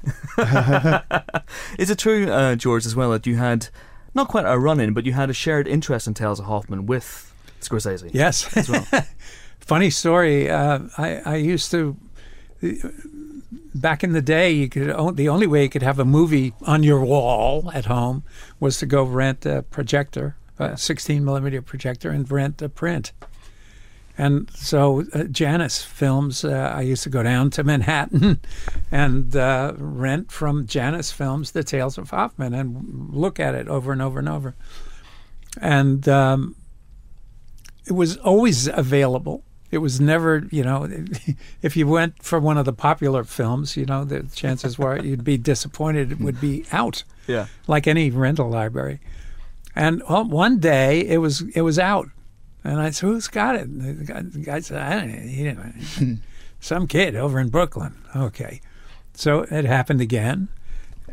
Is 1.79 1.91
it 1.91 1.99
true, 1.99 2.31
uh, 2.31 2.57
George, 2.57 2.85
as 2.85 2.95
well, 2.95 3.11
that 3.13 3.27
you 3.27 3.37
had 3.37 3.69
not 4.15 4.29
quite 4.29 4.45
a 4.47 4.59
run 4.59 4.81
in, 4.81 4.93
but 4.95 5.05
you 5.07 5.13
had 5.13 5.31
a 5.31 5.35
shared 5.35 5.69
interest 5.69 6.07
in 6.07 6.15
Tales 6.15 6.41
of 6.41 6.47
Hoffmann 6.47 6.87
with 6.87 7.33
Scorsese. 7.61 8.11
Yes, 8.15 8.57
as 8.57 8.69
well. 8.69 8.87
Funny 9.61 9.91
story. 9.91 10.51
Uh, 10.51 10.81
I 10.97 11.17
I 11.25 11.37
used 11.37 11.71
to. 11.73 11.97
Back 13.75 14.03
in 14.03 14.13
the 14.13 14.23
day, 14.23 14.51
you 14.51 14.69
could 14.69 15.17
the 15.17 15.29
only 15.29 15.47
way 15.47 15.63
you 15.63 15.69
could 15.69 15.83
have 15.83 15.99
a 15.99 16.05
movie 16.05 16.55
on 16.63 16.83
your 16.83 17.05
wall 17.05 17.71
at 17.73 17.85
home 17.85 18.25
was 18.59 18.79
to 18.79 18.87
go 18.87 19.05
rent 19.05 19.47
a 19.47 19.63
projector, 19.63 20.37
a 20.59 20.77
16 20.77 21.25
millimeter 21.25 21.63
projector, 21.63 22.11
and 22.11 22.29
rent 22.31 22.61
a 22.63 22.69
print. 22.69 23.13
And 24.19 24.51
so 24.51 25.05
uh, 25.15 25.25
Janus 25.25 25.85
Films, 25.85 26.45
uh, 26.45 26.73
I 26.75 26.83
used 26.83 27.05
to 27.05 27.09
go 27.09 27.23
down 27.23 27.51
to 27.51 27.63
Manhattan 27.63 28.41
and 28.93 29.35
uh, 29.37 29.75
rent 29.79 30.33
from 30.33 30.67
Janus 30.67 31.13
Films 31.13 31.53
the 31.53 31.63
Tales 31.63 31.97
of 31.97 32.11
Hoffmann 32.11 32.53
and 32.53 33.11
look 33.15 33.39
at 33.39 33.55
it 33.55 33.69
over 33.69 33.93
and 33.93 34.03
over 34.03 34.19
and 34.19 34.29
over. 34.29 34.57
And 35.61 36.09
um, 36.09 36.57
it 37.87 37.93
was 37.93 38.17
always 38.17 38.67
available. 38.67 39.45
It 39.71 39.79
was 39.79 40.01
never, 40.01 40.49
you 40.51 40.65
know, 40.65 40.89
if 41.63 41.77
you 41.77 41.87
went 41.87 42.21
for 42.21 42.41
one 42.41 42.59
of 42.59 42.65
the 42.65 42.73
popular 42.73 43.23
films, 43.23 43.77
you 43.77 43.87
know, 43.87 44.05
the 44.05 44.25
chances 44.35 44.77
were 44.79 44.99
you'd 45.03 45.23
be 45.23 45.39
disappointed 45.39 46.11
it 46.11 46.21
would 46.21 46.41
be 46.41 46.65
out. 46.73 47.05
Yeah. 47.29 47.47
Like 47.69 47.87
any 47.87 48.11
rental 48.11 48.51
library. 48.51 48.99
And 49.77 50.03
well, 50.09 50.25
one 50.25 50.59
day 50.59 51.07
it 51.07 51.19
was 51.19 51.43
it 51.55 51.61
was 51.61 51.79
out 51.79 52.09
and 52.69 52.81
I 52.81 52.91
said, 52.91 53.07
"Who's 53.07 53.29
got 53.29 53.55
it?" 53.57 53.63
And 53.63 54.01
the 54.01 54.05
guy, 54.05 54.23
the 54.23 54.39
guy 54.41 54.61
said, 54.61 54.79
"I 54.79 55.01
don't 55.01 55.09
know. 55.09 55.29
He 55.29 55.43
didn't. 55.43 56.21
Some 56.61 56.87
kid 56.87 57.17
over 57.17 57.41
in 57.41 57.49
Brooklyn." 57.49 57.95
Okay, 58.15 58.61
so 59.15 59.47
it 59.51 59.65
happened 59.65 60.01
again, 60.01 60.49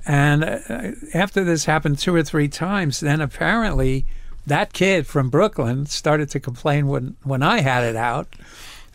and 0.05 0.43
uh, 0.43 0.91
after 1.13 1.43
this 1.43 1.65
happened 1.65 1.97
two 1.97 2.13
or 2.13 2.23
three 2.23 2.49
times, 2.49 2.99
then 2.99 3.21
apparently 3.21 4.05
that 4.45 4.73
kid 4.73 5.07
from 5.07 5.29
Brooklyn 5.29 5.85
started 5.85 6.29
to 6.31 6.39
complain 6.39 6.87
when 6.87 7.15
when 7.23 7.41
I 7.41 7.61
had 7.61 7.83
it 7.83 7.95
out. 7.95 8.27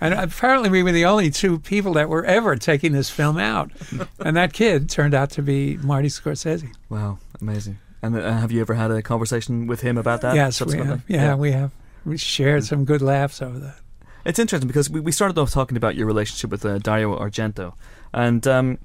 And 0.03 0.15
apparently, 0.15 0.71
we 0.71 0.83
were 0.83 0.93
the 0.93 1.05
only 1.05 1.31
two 1.31 1.59
people 1.59 1.93
that 1.95 2.09
were 2.09 2.25
ever 2.25 2.57
taking 2.57 2.93
this 2.93 3.11
film 3.11 3.37
out. 3.37 3.71
and 4.19 4.35
that 4.35 4.55
kid 4.55 4.89
turned 4.89 5.13
out 5.13 5.31
to 5.33 5.43
be 5.43 5.77
Marty 5.77 6.09
Scorsese. 6.09 6.75
Wow, 6.89 7.19
amazing. 7.39 7.79
And 8.01 8.17
uh, 8.17 8.33
have 8.33 8.51
you 8.51 8.63
ever 8.63 8.73
had 8.73 8.91
a 8.91 9.03
conversation 9.03 9.67
with 9.67 9.83
him 9.83 9.99
about 9.99 10.23
that? 10.23 10.35
Yes, 10.35 10.65
we 10.65 10.79
have. 10.79 11.03
Yeah, 11.07 11.17
yeah, 11.17 11.35
we 11.35 11.53
have 11.53 11.71
we 12.05 12.17
shared 12.17 12.65
some 12.65 12.85
good 12.85 13.03
laughs 13.03 13.43
over 13.43 13.59
that. 13.59 13.77
It's 14.25 14.39
interesting 14.39 14.69
because 14.69 14.91
we, 14.91 15.01
we 15.01 15.13
started 15.13 15.39
off 15.39 15.51
talking 15.51 15.77
about 15.77 15.97
your 15.97 16.07
relationship 16.07 16.51
with 16.51 16.65
uh, 16.65 16.79
Dario 16.79 17.19
Argento, 17.19 17.75
and 18.13 18.47
um, 18.47 18.79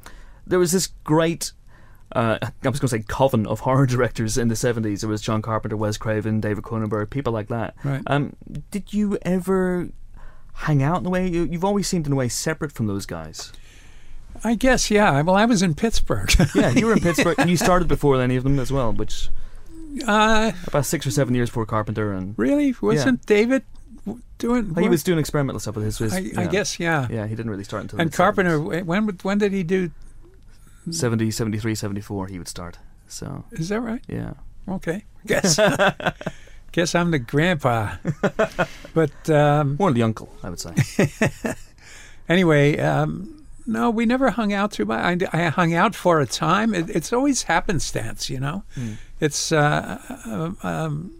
there 0.48 0.60
was 0.60 0.72
this 0.72 0.88
great 1.04 1.52
uh, 2.12 2.38
I 2.42 2.70
was 2.70 2.80
going 2.80 2.88
to 2.88 2.88
say 2.88 3.04
coven 3.08 3.46
of 3.46 3.62
horror 3.62 3.86
directors 3.88 4.38
in 4.38 4.48
the 4.48 4.56
seventies. 4.56 5.04
It 5.04 5.08
was 5.08 5.22
John 5.22 5.42
Carpenter, 5.42 5.76
Wes 5.76 5.98
Craven, 5.98 6.40
David 6.40 6.64
Cronenberg, 6.64 7.10
people 7.10 7.34
like 7.34 7.50
that. 7.50 7.76
Right. 7.84 8.02
Um, 8.08 8.36
did 8.72 8.94
you 8.94 9.18
ever 9.24 9.90
hang 10.54 10.82
out 10.82 11.02
in 11.02 11.06
a 11.06 11.10
way? 11.10 11.28
You, 11.28 11.44
you've 11.44 11.66
always 11.66 11.88
seemed 11.88 12.08
in 12.08 12.14
a 12.14 12.16
way 12.16 12.30
separate 12.30 12.72
from 12.72 12.88
those 12.88 13.06
guys. 13.06 13.52
I 14.44 14.56
guess, 14.56 14.92
yeah. 14.92 15.22
Well, 15.22 15.36
I 15.36 15.46
was 15.46 15.62
in 15.62 15.76
Pittsburgh. 15.76 16.30
Yeah, 16.54 16.70
you 16.70 16.86
were 16.86 16.94
in 16.94 17.00
Pittsburgh, 17.02 17.40
and 17.40 17.50
you 17.50 17.58
started 17.58 17.88
before 17.88 18.22
any 18.22 18.36
of 18.36 18.44
them 18.44 18.60
as 18.60 18.72
well, 18.72 18.92
which 18.92 19.30
uh, 20.08 20.52
about 20.68 20.86
six 20.86 21.06
or 21.08 21.12
seven 21.12 21.36
years 21.36 21.50
before 21.50 21.66
Carpenter, 21.66 22.14
and 22.14 22.34
really? 22.38 22.74
Wasn't 22.82 23.26
David 23.26 23.64
w- 24.06 24.22
doing? 24.38 24.76
he 24.76 24.90
was 24.90 25.04
doing 25.04 25.20
experimental 25.20 25.60
stuff 25.60 25.76
with 25.76 25.86
his. 25.86 25.98
his 25.98 26.14
I, 26.14 26.20
yeah. 26.20 26.42
I 26.42 26.48
guess, 26.48 26.80
yeah. 26.80 27.08
Yeah, 27.10 27.28
he 27.28 27.36
didn't 27.36 27.50
really 27.52 27.64
start 27.64 27.84
until 27.84 28.00
And 28.02 28.12
Carpenter, 28.12 28.60
when 28.62 29.06
would- 29.06 29.24
when 29.24 29.38
did 29.38 29.52
he 29.54 29.64
do? 29.64 29.92
70, 30.92 31.32
73, 31.32 31.74
74, 31.76 32.28
he 32.28 32.38
would 32.38 32.48
start. 32.48 32.78
So 33.08 33.46
Is 33.54 33.70
that 33.70 33.80
right? 33.82 34.04
yeah, 34.08 34.34
Okay, 34.68 35.04
guess. 35.26 35.60
guess 36.72 36.94
I'm 36.96 37.12
the 37.12 37.20
grandpa. 37.20 37.96
But 38.94 39.30
um, 39.30 39.76
more 39.80 39.92
the 39.92 40.04
uncle, 40.04 40.30
I 40.44 40.50
would 40.50 40.60
say. 40.60 40.74
anyway, 42.30 42.78
um, 42.80 43.45
no, 43.66 43.90
we 43.90 44.06
never 44.06 44.30
hung 44.32 44.54
out 44.54 44.72
too 44.72 44.86
much. 44.86 45.24
I, 45.34 45.46
I 45.46 45.50
hung 45.50 45.74
out 45.74 45.96
for 45.96 46.20
a 46.20 46.26
time. 46.26 46.74
It, 46.74 46.90
it's 46.90 47.12
always 47.12 47.44
happenstance, 47.44 48.30
you 48.30 48.40
know. 48.40 48.64
Mm. 48.76 48.96
It's 49.20 49.52
uh, 49.52 50.00
um, 50.26 50.58
um, 50.64 51.16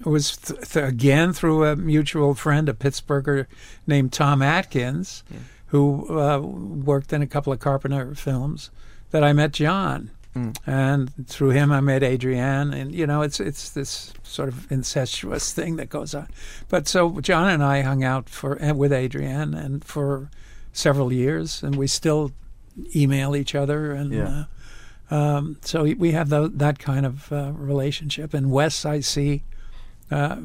it 0.00 0.06
was 0.06 0.36
th- 0.36 0.60
th- 0.70 0.84
again 0.88 1.32
through 1.32 1.64
a 1.64 1.76
mutual 1.76 2.34
friend, 2.34 2.68
a 2.68 2.72
Pittsburgher 2.74 3.46
named 3.86 4.12
Tom 4.12 4.42
Atkins, 4.42 5.22
Yeah. 5.30 5.38
who 5.66 6.18
uh, 6.18 6.38
worked 6.40 7.12
in 7.12 7.20
a 7.22 7.26
couple 7.26 7.52
of 7.52 7.60
Carpenter 7.60 8.14
films, 8.14 8.70
that 9.10 9.22
I 9.24 9.32
met 9.32 9.52
John. 9.52 10.10
Mm. 10.36 10.56
And 10.66 11.26
through 11.26 11.50
him, 11.50 11.72
I 11.72 11.80
met 11.80 12.02
Adrienne, 12.02 12.72
and 12.72 12.94
you 12.94 13.06
know, 13.06 13.22
it's 13.22 13.40
it's 13.40 13.70
this 13.70 14.12
sort 14.22 14.48
of 14.48 14.70
incestuous 14.70 15.52
thing 15.52 15.76
that 15.76 15.88
goes 15.88 16.14
on. 16.14 16.28
But 16.68 16.86
so 16.86 17.20
John 17.20 17.48
and 17.48 17.62
I 17.62 17.80
hung 17.82 18.04
out 18.04 18.28
for 18.28 18.56
with 18.74 18.92
Adrienne, 18.92 19.54
and 19.54 19.82
for 19.84 20.30
several 20.78 21.12
years, 21.12 21.62
and 21.62 21.74
we 21.76 21.86
still 21.86 22.30
email 22.94 23.34
each 23.34 23.54
other, 23.54 23.92
and 23.92 24.12
Yeah. 24.12 24.44
uh, 25.10 25.14
um, 25.14 25.56
so 25.62 25.82
we 25.82 26.12
have 26.12 26.28
tho- 26.28 26.48
that 26.48 26.78
kind 26.78 27.04
of 27.06 27.32
uh, 27.32 27.50
relationship. 27.54 28.34
And 28.34 28.50
Wes, 28.50 28.84
I 28.84 29.00
see, 29.00 29.42
uh, 30.10 30.36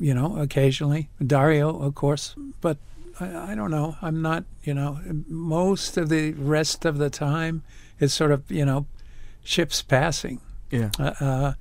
you 0.00 0.12
know, 0.14 0.36
occasionally. 0.36 1.08
Dario, 1.24 1.78
of 1.80 1.94
course, 1.94 2.34
but 2.60 2.76
I, 3.20 3.52
I 3.52 3.54
don't 3.54 3.70
know. 3.70 3.96
I'm 4.02 4.20
not, 4.20 4.44
you 4.64 4.74
know, 4.74 4.98
most 5.28 5.96
of 5.96 6.08
the 6.08 6.32
rest 6.32 6.84
of 6.84 6.98
the 6.98 7.08
time 7.10 7.62
is 7.98 8.12
sort 8.12 8.32
of, 8.32 8.50
you 8.50 8.64
know, 8.64 8.86
ships 9.42 9.80
passing. 9.82 10.40
Yeah. 10.70 10.90
Uh, 10.98 11.14
uh, 11.20 11.52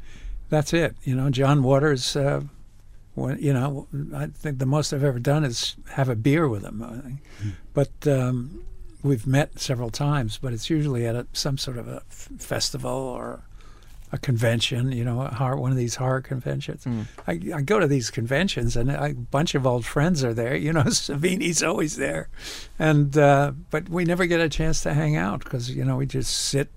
that's 0.49 0.73
it. 0.73 0.95
You 1.03 1.15
know, 1.15 1.29
John 1.29 1.63
Waters. 1.63 2.15
When, 3.19 3.39
you 3.39 3.53
know, 3.53 3.87
I 4.15 4.27
think 4.27 4.59
the 4.59 4.65
most 4.65 4.93
I've 4.93 5.03
ever 5.03 5.19
done 5.19 5.43
is 5.43 5.75
have 5.91 6.09
a 6.09 6.15
beer 6.15 6.47
with 6.47 6.63
him. 6.63 6.81
Think. 7.03 7.55
But 7.73 8.07
um, 8.07 8.63
we've 9.03 9.27
met 9.27 9.59
several 9.59 9.89
times, 9.89 10.37
but 10.37 10.53
it's 10.53 10.69
usually 10.69 11.05
at 11.05 11.15
a, 11.15 11.27
some 11.33 11.57
sort 11.57 11.77
of 11.77 11.87
a 11.87 12.03
f- 12.09 12.29
festival 12.37 12.91
or 12.91 13.41
a 14.11 14.17
convention. 14.17 14.91
You 14.91 15.03
know, 15.03 15.21
a 15.21 15.33
horror, 15.33 15.57
one 15.57 15.71
of 15.71 15.77
these 15.77 15.95
horror 15.95 16.21
conventions. 16.21 16.85
Mm. 16.85 17.05
I, 17.27 17.57
I 17.57 17.61
go 17.61 17.79
to 17.79 17.87
these 17.87 18.09
conventions, 18.09 18.75
and 18.75 18.89
a 18.89 19.13
bunch 19.13 19.55
of 19.55 19.67
old 19.67 19.85
friends 19.85 20.23
are 20.23 20.33
there. 20.33 20.55
You 20.55 20.73
know, 20.73 20.83
Savini's 20.85 21.63
always 21.63 21.95
there, 21.97 22.29
and 22.77 23.17
uh, 23.17 23.51
but 23.69 23.89
we 23.89 24.05
never 24.05 24.25
get 24.25 24.39
a 24.39 24.49
chance 24.49 24.81
to 24.83 24.93
hang 24.93 25.15
out 25.15 25.43
because 25.43 25.69
you 25.69 25.85
know 25.85 25.97
we 25.97 26.05
just 26.05 26.33
sit 26.33 26.69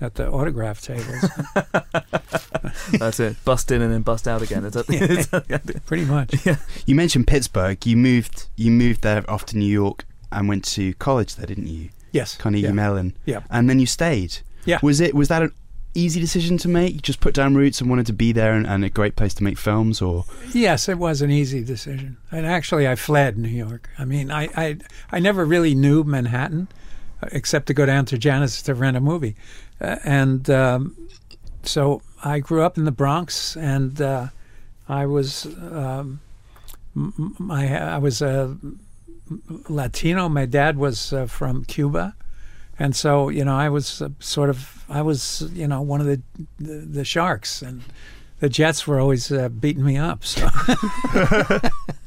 at 0.00 0.14
the 0.14 0.30
autograph 0.30 0.80
tables, 0.80 1.24
That's 2.98 3.20
it. 3.20 3.42
Bust 3.44 3.70
in 3.70 3.82
and 3.82 3.92
then 3.92 4.02
bust 4.02 4.26
out 4.26 4.42
again. 4.42 4.64
Is 4.64 4.74
that, 4.74 4.88
is 4.88 5.28
that 5.28 5.86
pretty 5.86 6.04
much. 6.04 6.46
You 6.86 6.94
mentioned 6.94 7.26
Pittsburgh. 7.26 7.84
You 7.86 7.96
moved. 7.96 8.48
You 8.56 8.70
moved 8.70 9.02
there 9.02 9.28
off 9.30 9.46
to 9.46 9.58
New 9.58 9.70
York 9.70 10.04
and 10.32 10.48
went 10.48 10.64
to 10.66 10.94
college 10.94 11.36
there, 11.36 11.46
didn't 11.46 11.66
you? 11.66 11.90
Yes, 12.12 12.36
Carnegie 12.36 12.66
yeah. 12.66 12.72
Mellon. 12.72 13.16
Yeah. 13.24 13.40
And 13.50 13.68
then 13.68 13.78
you 13.78 13.86
stayed. 13.86 14.38
Yeah. 14.64 14.78
Was 14.82 15.00
it? 15.00 15.14
Was 15.14 15.28
that 15.28 15.42
an 15.42 15.52
easy 15.94 16.20
decision 16.20 16.58
to 16.58 16.68
make? 16.68 16.94
You 16.94 17.00
just 17.00 17.20
put 17.20 17.34
down 17.34 17.54
roots 17.54 17.80
and 17.80 17.88
wanted 17.88 18.06
to 18.06 18.12
be 18.12 18.32
there 18.32 18.52
and, 18.52 18.66
and 18.66 18.84
a 18.84 18.90
great 18.90 19.16
place 19.16 19.34
to 19.34 19.44
make 19.44 19.58
films, 19.58 20.02
or 20.02 20.24
Yes, 20.52 20.88
it 20.88 20.98
was 20.98 21.22
an 21.22 21.30
easy 21.30 21.62
decision. 21.64 22.16
And 22.30 22.46
actually, 22.46 22.88
I 22.88 22.96
fled 22.96 23.38
New 23.38 23.48
York. 23.48 23.88
I 23.98 24.04
mean, 24.04 24.30
I, 24.30 24.48
I, 24.56 24.76
I 25.12 25.18
never 25.18 25.44
really 25.44 25.74
knew 25.74 26.04
Manhattan 26.04 26.68
uh, 27.22 27.28
except 27.32 27.66
to 27.66 27.74
go 27.74 27.86
down 27.86 28.06
to 28.06 28.18
Janus 28.18 28.62
to 28.62 28.74
rent 28.74 28.96
a 28.96 29.00
movie. 29.00 29.36
Uh, 29.80 29.96
and 30.04 30.48
um, 30.50 31.08
so 31.62 32.02
I 32.22 32.40
grew 32.40 32.62
up 32.62 32.76
in 32.76 32.84
the 32.84 32.92
Bronx, 32.92 33.56
and 33.56 34.00
uh, 34.00 34.28
I 34.88 35.06
was 35.06 35.46
um, 35.46 36.20
my 36.94 37.94
I 37.94 37.98
was 37.98 38.22
a 38.22 38.56
Latino. 39.68 40.28
My 40.28 40.46
dad 40.46 40.76
was 40.76 41.12
uh, 41.12 41.26
from 41.26 41.64
Cuba, 41.64 42.14
and 42.78 42.94
so 42.94 43.28
you 43.28 43.44
know 43.44 43.56
I 43.56 43.68
was 43.68 44.02
uh, 44.02 44.10
sort 44.18 44.50
of 44.50 44.84
I 44.88 45.02
was 45.02 45.48
you 45.52 45.66
know 45.66 45.80
one 45.80 46.00
of 46.00 46.06
the 46.06 46.20
the, 46.58 46.74
the 46.78 47.04
sharks, 47.04 47.62
and 47.62 47.82
the 48.40 48.48
Jets 48.48 48.86
were 48.86 49.00
always 49.00 49.30
uh, 49.32 49.48
beating 49.48 49.84
me 49.84 49.96
up. 49.96 50.24
So. 50.24 50.48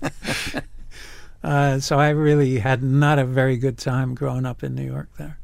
Uh, 1.44 1.80
so 1.80 2.00
I 2.00 2.10
really 2.10 2.60
had 2.60 2.82
not 2.82 3.20
a 3.20 3.26
very 3.26 3.58
good 3.58 3.78
time 3.78 4.16
growing 4.16 4.46
up 4.46 4.64
in 4.64 4.76
New 4.76 4.86
York 4.86 5.10
there, 5.18 5.38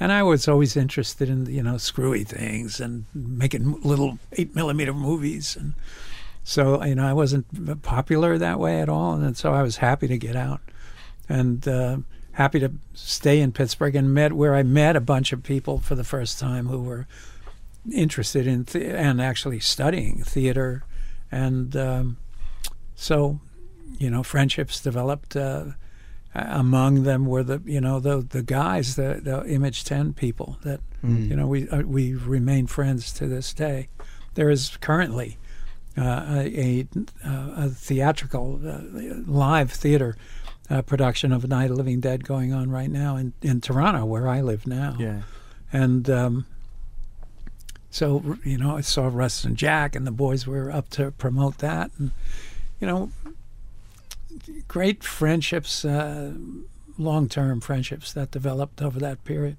and 0.00 0.10
I 0.10 0.22
was 0.22 0.48
always 0.48 0.76
interested 0.76 1.28
in 1.28 1.46
you 1.46 1.62
know 1.62 1.76
screwy 1.76 2.24
things 2.24 2.80
and 2.80 3.04
making 3.14 3.80
little 3.82 4.18
eight 4.32 4.54
millimeter 4.54 4.94
movies, 4.94 5.56
and 5.56 5.74
so 6.42 6.82
you 6.82 6.94
know 6.94 7.06
I 7.06 7.12
wasn't 7.12 7.82
popular 7.82 8.38
that 8.38 8.58
way 8.58 8.80
at 8.80 8.88
all, 8.88 9.14
and 9.14 9.36
so 9.36 9.52
I 9.52 9.62
was 9.62 9.76
happy 9.76 10.08
to 10.08 10.18
get 10.18 10.34
out, 10.34 10.60
and 11.28 11.68
uh, 11.68 11.98
happy 12.32 12.58
to 12.60 12.72
stay 12.94 13.40
in 13.40 13.52
Pittsburgh 13.52 13.94
and 13.94 14.14
met 14.14 14.32
where 14.32 14.54
I 14.54 14.62
met 14.62 14.96
a 14.96 15.00
bunch 15.00 15.32
of 15.32 15.42
people 15.42 15.78
for 15.78 15.94
the 15.94 16.04
first 16.04 16.40
time 16.40 16.66
who 16.66 16.80
were 16.80 17.06
interested 17.92 18.46
in 18.46 18.66
and 18.74 19.20
actually 19.20 19.60
studying 19.60 20.24
theater, 20.24 20.82
and 21.30 21.76
um, 21.76 22.16
so 22.96 23.38
you 23.98 24.10
know, 24.10 24.22
friendships 24.22 24.80
developed. 24.80 25.36
Uh, 25.36 25.66
among 26.34 27.02
them 27.02 27.26
were 27.26 27.42
the 27.42 27.60
you 27.64 27.80
know 27.80 28.00
the 28.00 28.26
the 28.28 28.42
guys, 28.42 28.96
the 28.96 29.20
the 29.22 29.44
Image 29.46 29.84
Ten 29.84 30.12
people 30.12 30.58
that 30.62 30.80
Mm. 31.02 31.30
you 31.30 31.34
know 31.36 31.46
we 31.46 31.66
uh, 31.70 31.80
we 31.80 32.12
remain 32.12 32.66
friends 32.66 33.10
to 33.14 33.26
this 33.26 33.54
day. 33.54 33.88
There 34.34 34.50
is 34.50 34.76
currently 34.82 35.38
uh, 35.96 36.26
a, 36.28 36.86
a 37.24 37.28
a 37.56 37.68
theatrical 37.70 38.60
uh, 38.62 38.80
live 39.26 39.72
theater 39.72 40.16
uh, 40.68 40.82
production 40.82 41.32
of 41.32 41.48
Night 41.48 41.70
of 41.70 41.78
Living 41.78 42.00
Dead 42.00 42.24
going 42.24 42.52
on 42.52 42.70
right 42.70 42.90
now 42.90 43.16
in 43.16 43.32
in 43.40 43.62
Toronto, 43.62 44.04
where 44.04 44.28
I 44.28 44.42
live 44.42 44.66
now 44.66 44.94
yeah. 44.98 45.22
and 45.72 46.10
um, 46.10 46.46
so 47.90 48.36
you 48.44 48.58
know 48.58 48.76
I 48.76 48.82
saw 48.82 49.08
Russ 49.10 49.44
and 49.44 49.56
Jack 49.56 49.96
and 49.96 50.06
the 50.06 50.12
boys 50.12 50.46
were 50.46 50.70
up 50.70 50.90
to 50.90 51.12
promote 51.12 51.58
that, 51.58 51.90
and 51.98 52.10
you 52.78 52.86
know, 52.86 53.10
great 54.68 55.02
friendships, 55.04 55.84
uh, 55.84 56.32
long-term 56.98 57.60
friendships 57.60 58.12
that 58.12 58.30
developed 58.30 58.82
over 58.82 58.98
that 59.00 59.24
period. 59.24 59.56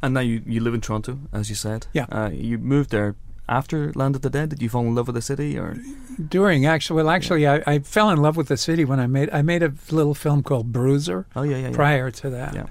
And 0.00 0.14
now 0.14 0.20
you, 0.20 0.42
you 0.46 0.60
live 0.60 0.74
in 0.74 0.80
Toronto, 0.80 1.18
as 1.32 1.48
you 1.50 1.56
said. 1.56 1.86
Yeah. 1.92 2.06
Uh, 2.10 2.30
you 2.32 2.58
moved 2.58 2.90
there 2.90 3.16
after 3.48 3.92
Land 3.94 4.14
of 4.14 4.22
the 4.22 4.30
Dead. 4.30 4.50
Did 4.50 4.62
you 4.62 4.68
fall 4.68 4.82
in 4.82 4.94
love 4.94 5.08
with 5.08 5.16
the 5.16 5.22
city, 5.22 5.58
or 5.58 5.76
During 6.28 6.66
actually, 6.66 7.02
well, 7.02 7.10
actually, 7.10 7.48
I, 7.48 7.62
I 7.66 7.78
fell 7.80 8.10
in 8.10 8.18
love 8.20 8.36
with 8.36 8.48
the 8.48 8.56
city 8.56 8.84
when 8.84 9.00
I 9.00 9.06
made 9.06 9.30
I 9.32 9.42
made 9.42 9.62
a 9.62 9.72
little 9.90 10.14
film 10.14 10.42
called 10.42 10.72
Bruiser 10.72 11.26
oh 11.34 11.42
yeah, 11.42 11.56
yeah, 11.56 11.68
yeah. 11.68 11.74
prior 11.74 12.10
to 12.10 12.30
that. 12.30 12.54
Yeah. 12.54 12.66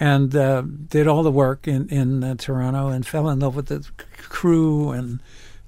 and 0.00 0.34
uh, 0.34 0.62
did 0.62 1.06
all 1.06 1.22
the 1.22 1.30
work 1.30 1.68
in 1.68 1.88
in 1.90 2.24
uh, 2.24 2.34
Toronto 2.36 2.88
and 2.88 3.06
fell 3.06 3.28
in 3.28 3.40
love 3.40 3.54
with 3.54 3.66
the 3.66 3.86
crew 4.16 4.90
and 4.90 5.20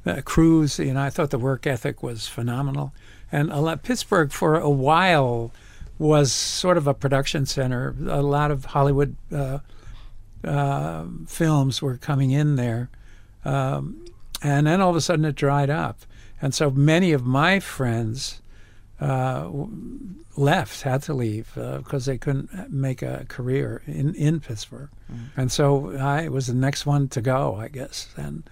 uh, 0.07 0.23
crews. 0.25 0.79
You 0.79 0.95
know, 0.95 1.03
I 1.03 1.11
thought 1.11 1.31
the 1.31 1.39
work 1.39 1.67
ethic 1.67 2.03
was 2.03 2.27
phenomenal. 2.27 2.93
And 3.33 3.51
a 3.51 3.61
lot, 3.61 3.83
Pittsburgh 3.83 4.31
for 4.33 4.57
a 4.57 4.71
while 4.71 5.53
was 5.99 6.33
sort 6.33 6.77
of 6.77 6.87
a 6.87 6.95
production 6.95 7.47
center. 7.47 7.95
A 8.09 8.23
lot 8.23 8.51
of 8.51 8.67
Hollywood 8.67 9.17
uh, 9.33 9.59
uh, 10.45 11.07
films 11.27 11.83
were 11.83 11.97
coming 11.97 12.31
in 12.31 12.57
there, 12.57 12.91
um, 13.45 14.05
and 14.43 14.67
then 14.67 14.81
all 14.81 14.91
of 14.91 14.97
a 14.97 15.01
sudden 15.01 15.25
it 15.25 15.35
dried 15.35 15.71
up. 15.71 16.01
And 16.41 16.55
so 16.55 16.71
many 16.71 17.13
of 17.13 17.25
my 17.25 17.61
friends 17.61 18.43
uh, 19.01 19.51
left, 20.37 20.83
had 20.83 21.03
to 21.03 21.15
leave 21.15 21.53
because 21.55 22.07
they 22.07 22.19
couldn't 22.19 22.71
make 22.71 23.03
a 23.03 23.25
career 23.29 23.83
in, 23.87 24.15
in 24.15 24.41
Pittsburgh. 24.41 24.91
And 25.37 25.51
so 25.51 25.97
I 25.97 26.29
was 26.29 26.47
the 26.47 26.55
next 26.55 26.85
one 26.87 27.09
to 27.09 27.21
go, 27.23 27.57
I 27.57 27.69
guess. 27.69 28.09
And 28.17 28.43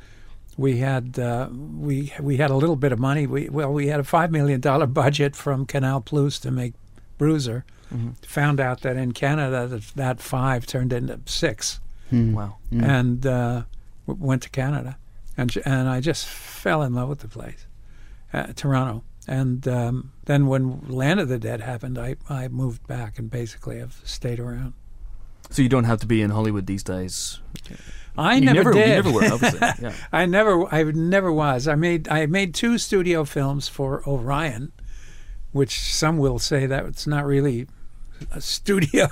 we 0.57 0.79
had 0.79 1.19
uh, 1.19 1.49
we 1.53 2.13
we 2.21 2.37
had 2.37 2.51
a 2.51 2.55
little 2.57 2.77
bit 2.77 2.93
of 2.93 2.99
money. 2.99 3.27
We 3.27 3.49
well 3.49 3.73
we 3.73 3.89
had 3.89 4.01
a 4.01 4.05
five 4.05 4.31
million 4.31 4.61
dollar 4.61 4.87
budget 4.87 5.35
from 5.37 5.67
Canal 5.67 6.01
Plus 6.01 6.39
to 6.41 6.51
make 6.51 6.75
Bruiser. 7.19 7.65
Mhm. 7.93 8.17
Found 8.27 8.61
out 8.61 8.81
that 8.81 8.97
in 8.97 9.13
Canada 9.13 9.67
that, 9.69 9.83
that 9.97 10.21
five 10.21 10.67
turned 10.67 10.93
into 10.93 11.21
six. 11.27 11.81
Wow. 12.13 12.59
and 12.71 13.27
uh, 13.27 13.65
w- 14.07 14.25
went 14.25 14.43
to 14.43 14.51
Canada, 14.51 14.97
and 15.37 15.53
and 15.65 15.89
I 15.89 16.01
just 16.01 16.27
fell 16.27 16.83
in 16.83 16.95
love 16.95 17.09
with 17.09 17.21
the 17.21 17.29
place, 17.29 17.67
uh, 18.33 18.53
Toronto. 18.55 19.03
And 19.27 19.67
um, 19.67 20.13
then 20.27 20.47
when 20.47 20.81
Land 20.89 21.19
of 21.19 21.29
the 21.29 21.39
Dead 21.39 21.61
happened, 21.63 21.99
I, 21.99 22.15
I 22.29 22.47
moved 22.49 22.87
back 22.87 23.19
and 23.19 23.31
basically 23.31 23.79
have 23.79 24.01
stayed 24.05 24.39
around. 24.39 24.75
So 25.51 25.63
you 25.63 25.69
don't 25.69 25.85
have 25.85 25.99
to 26.01 26.07
be 26.07 26.21
in 26.23 26.31
Hollywood 26.31 26.67
these 26.67 26.83
days. 26.85 27.41
I 28.17 28.41
never, 28.41 28.57
never, 28.57 28.73
did. 28.73 28.89
You 28.89 28.95
never 28.95 29.13
were, 29.13 29.33
obviously. 29.33 29.61
Yeah. 29.83 29.95
I 30.13 30.27
never, 30.27 30.73
I 30.73 30.83
never 30.85 31.33
was. 31.33 31.67
I 31.67 31.75
made, 31.75 32.09
I 32.09 32.27
made 32.27 32.55
two 32.55 32.79
studio 32.79 33.25
films 33.25 33.69
for 33.69 34.07
Orion, 34.07 34.73
which 35.53 35.81
some 35.93 36.19
will 36.19 36.39
say 36.39 36.67
that 36.67 36.87
it's 36.87 37.07
not 37.07 37.27
really 37.27 37.67
a 38.33 38.41
studio, 38.41 39.09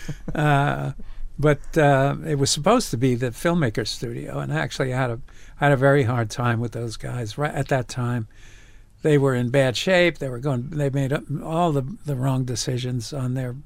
uh, 0.34 0.92
but 1.38 1.78
uh, 1.78 2.16
it 2.26 2.36
was 2.36 2.50
supposed 2.50 2.90
to 2.90 2.96
be 2.96 3.14
the 3.14 3.30
filmmaker 3.30 3.86
studio. 3.86 4.38
And 4.38 4.52
actually, 4.52 4.92
I 4.92 4.98
had 4.98 5.10
a, 5.10 5.20
had 5.56 5.72
a 5.72 5.76
very 5.76 6.04
hard 6.04 6.30
time 6.30 6.60
with 6.60 6.72
those 6.72 6.96
guys. 6.96 7.38
Right 7.38 7.54
at 7.54 7.68
that 7.68 7.88
time, 7.88 8.28
they 9.02 9.18
were 9.18 9.34
in 9.34 9.50
bad 9.50 9.76
shape. 9.76 10.18
They 10.18 10.28
were 10.28 10.38
going, 10.38 10.70
they 10.70 10.90
made 10.90 11.12
all 11.42 11.72
the 11.72 11.96
the 12.04 12.16
wrong 12.16 12.44
decisions 12.44 13.12
on 13.12 13.34
their 13.34 13.56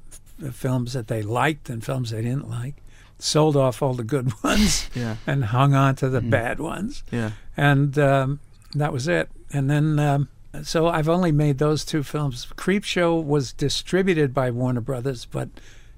f- 0.41 0.55
films 0.55 0.93
that 0.93 1.07
they 1.07 1.21
liked 1.21 1.69
and 1.69 1.83
films 1.83 2.11
they 2.11 2.21
didn't 2.21 2.49
like. 2.49 2.75
Sold 3.19 3.55
off 3.55 3.81
all 3.81 3.93
the 3.93 4.03
good 4.03 4.31
ones 4.43 4.89
Yeah. 4.95 5.15
and 5.25 5.45
hung 5.45 5.73
on 5.73 5.95
to 5.95 6.09
the 6.09 6.21
bad 6.21 6.59
ones. 6.59 7.03
Yeah. 7.11 7.31
And 7.55 7.97
um, 7.97 8.39
that 8.75 8.93
was 8.93 9.07
it. 9.07 9.29
And 9.51 9.69
then, 9.69 9.97
um, 9.99 10.29
so 10.63 10.87
I've 10.87 11.09
only 11.09 11.31
made 11.31 11.57
those 11.57 11.83
two 11.85 12.03
films. 12.03 12.45
Creepshow 12.55 13.23
was 13.23 13.53
distributed 13.53 14.33
by 14.33 14.51
Warner 14.51 14.81
Brothers, 14.81 15.25
but 15.25 15.49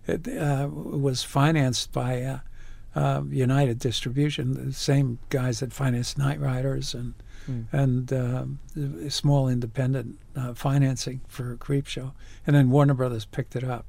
it 0.08 0.28
uh, 0.28 0.70
was 0.72 1.24
financed 1.24 1.92
by 1.92 2.22
uh, 2.22 2.40
uh, 2.96 3.22
United 3.30 3.80
Distribution, 3.80 4.68
the 4.68 4.74
same 4.74 5.20
guys 5.30 5.60
that 5.60 5.74
financed 5.74 6.18
Knightriders 6.18 6.94
and 6.94 7.14
Hmm. 7.46 7.62
and 7.72 8.12
um, 8.14 8.60
small 9.10 9.48
independent 9.48 10.20
uh, 10.36 10.54
financing 10.54 11.22
for 11.30 11.56
Creepshow. 11.56 12.12
And 12.46 12.54
then 12.56 12.70
Warner 12.70 12.94
Brothers 12.94 13.24
picked 13.26 13.56
it 13.56 13.64
up. 13.64 13.88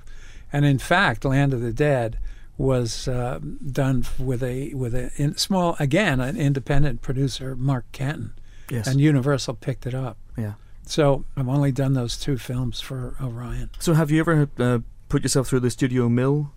And 0.53 0.65
in 0.65 0.79
fact, 0.79 1.25
Land 1.25 1.53
of 1.53 1.61
the 1.61 1.73
Dead 1.73 2.17
was 2.61 3.09
uh, 3.09 3.39
done 3.73 4.05
with 4.19 4.43
a 4.43 4.75
with 4.75 4.95
a 4.95 5.11
in, 5.17 5.37
small 5.37 5.77
again 5.81 6.21
an 6.21 6.37
independent 6.37 7.01
producer, 7.01 7.57
Mark 7.57 7.85
Canton, 7.93 8.33
Yes. 8.69 8.87
and 8.87 9.01
Universal 9.01 9.55
picked 9.55 9.87
it 9.87 9.95
up. 9.95 10.17
yeah. 10.37 10.55
So 10.87 11.25
I've 11.37 11.49
only 11.49 11.71
done 11.73 11.95
those 11.95 12.17
two 12.17 12.37
films 12.37 12.81
for 12.81 13.15
Orion. 13.23 13.71
So 13.79 13.95
have 13.95 14.11
you 14.11 14.19
ever 14.21 14.49
uh, 14.59 14.81
put 15.09 15.23
yourself 15.23 15.47
through 15.49 15.61
the 15.61 15.71
studio 15.71 16.09
mill 16.09 16.53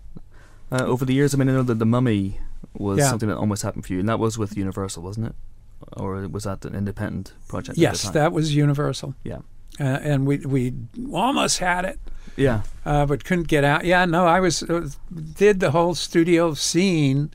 uh, 0.72 0.82
over 0.84 1.04
the 1.04 1.14
years? 1.14 1.34
I 1.34 1.38
mean, 1.38 1.48
I 1.48 1.52
know 1.52 1.62
that 1.62 1.78
The 1.78 1.86
Mummy 1.86 2.40
was 2.76 2.98
Yeah. 2.98 3.08
something 3.10 3.28
that 3.28 3.36
almost 3.36 3.62
happened 3.62 3.86
for 3.86 3.92
you, 3.92 4.00
and 4.00 4.08
that 4.08 4.18
was 4.18 4.36
with 4.36 4.56
Universal, 4.56 5.02
wasn't 5.04 5.26
it? 5.28 5.34
Or 5.96 6.26
was 6.28 6.44
that 6.44 6.64
an 6.64 6.74
independent 6.74 7.32
project? 7.48 7.78
Yes, 7.78 8.10
that 8.10 8.32
was 8.32 8.54
Universal, 8.56 9.14
Yeah. 9.22 9.38
uh, 9.80 9.84
and 10.10 10.26
we 10.26 10.38
we 10.38 10.72
almost 11.12 11.58
had 11.60 11.84
it. 11.84 11.98
Yeah. 12.36 12.62
uh, 12.84 13.06
but 13.06 13.24
couldn't 13.24 13.48
get 13.48 13.64
out. 13.64 13.84
Yeah, 13.84 14.04
no, 14.04 14.26
I 14.26 14.40
was 14.40 14.62
uh, 14.62 14.88
did 15.36 15.60
the 15.60 15.70
whole 15.70 15.94
studio 15.94 16.54
scene, 16.54 17.32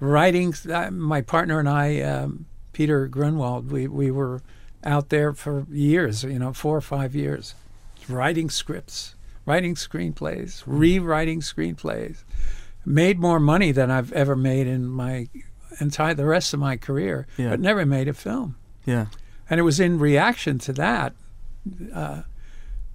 writing. 0.00 0.54
Uh, 0.72 0.90
my 0.90 1.20
partner 1.20 1.58
and 1.60 1.68
I, 1.68 2.00
um, 2.00 2.46
Peter 2.72 3.06
Grunwald, 3.06 3.70
we 3.70 3.86
we 3.86 4.10
were 4.10 4.42
out 4.84 5.08
there 5.10 5.32
for 5.32 5.66
years. 5.70 6.24
You 6.24 6.38
know, 6.38 6.52
four 6.52 6.76
or 6.76 6.80
five 6.80 7.14
years, 7.14 7.54
writing 8.08 8.50
scripts, 8.50 9.14
writing 9.46 9.74
screenplays, 9.74 10.62
rewriting 10.66 11.40
screenplays. 11.40 12.24
Made 12.86 13.18
more 13.18 13.38
money 13.38 13.72
than 13.72 13.90
I've 13.90 14.10
ever 14.12 14.34
made 14.34 14.66
in 14.66 14.86
my 14.88 15.28
entire 15.80 16.14
the 16.14 16.24
rest 16.24 16.54
of 16.54 16.60
my 16.60 16.76
career, 16.78 17.26
Yeah. 17.36 17.50
but 17.50 17.60
never 17.60 17.84
made 17.84 18.08
a 18.08 18.14
film. 18.14 18.56
Yeah. 18.86 19.06
And 19.50 19.60
it 19.60 19.64
was 19.64 19.78
in 19.78 19.98
reaction 19.98 20.58
to 20.60 20.72
that, 20.72 21.12
uh, 21.94 22.22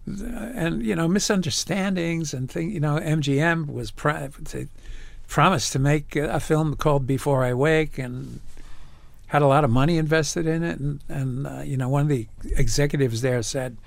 and 0.06 0.84
you 0.86 0.96
know 0.96 1.08
misunderstandings 1.08 2.34
and 2.34 2.50
things. 2.50 2.74
You 2.74 2.80
know, 2.80 2.98
MGM 2.98 3.68
was 3.68 3.92
pri- 3.92 4.30
promised 5.28 5.74
to 5.74 5.80
make 5.80 6.16
a 6.16 6.40
film 6.40 6.76
called 6.76 7.08
Before 7.08 7.44
I 7.44 7.54
Wake, 7.54 7.98
and 7.98 8.40
had 9.28 9.42
a 9.42 9.48
lot 9.48 9.64
of 9.64 9.70
money 9.70 9.98
invested 9.98 10.46
in 10.48 10.64
it. 10.64 10.80
And 10.80 11.00
and 11.10 11.48
uh, 11.48 11.62
you 11.64 11.78
know, 11.78 11.90
one 11.90 12.04
of 12.04 12.10
the 12.10 12.28
executives 12.56 13.22
there 13.22 13.42
said. 13.44 13.78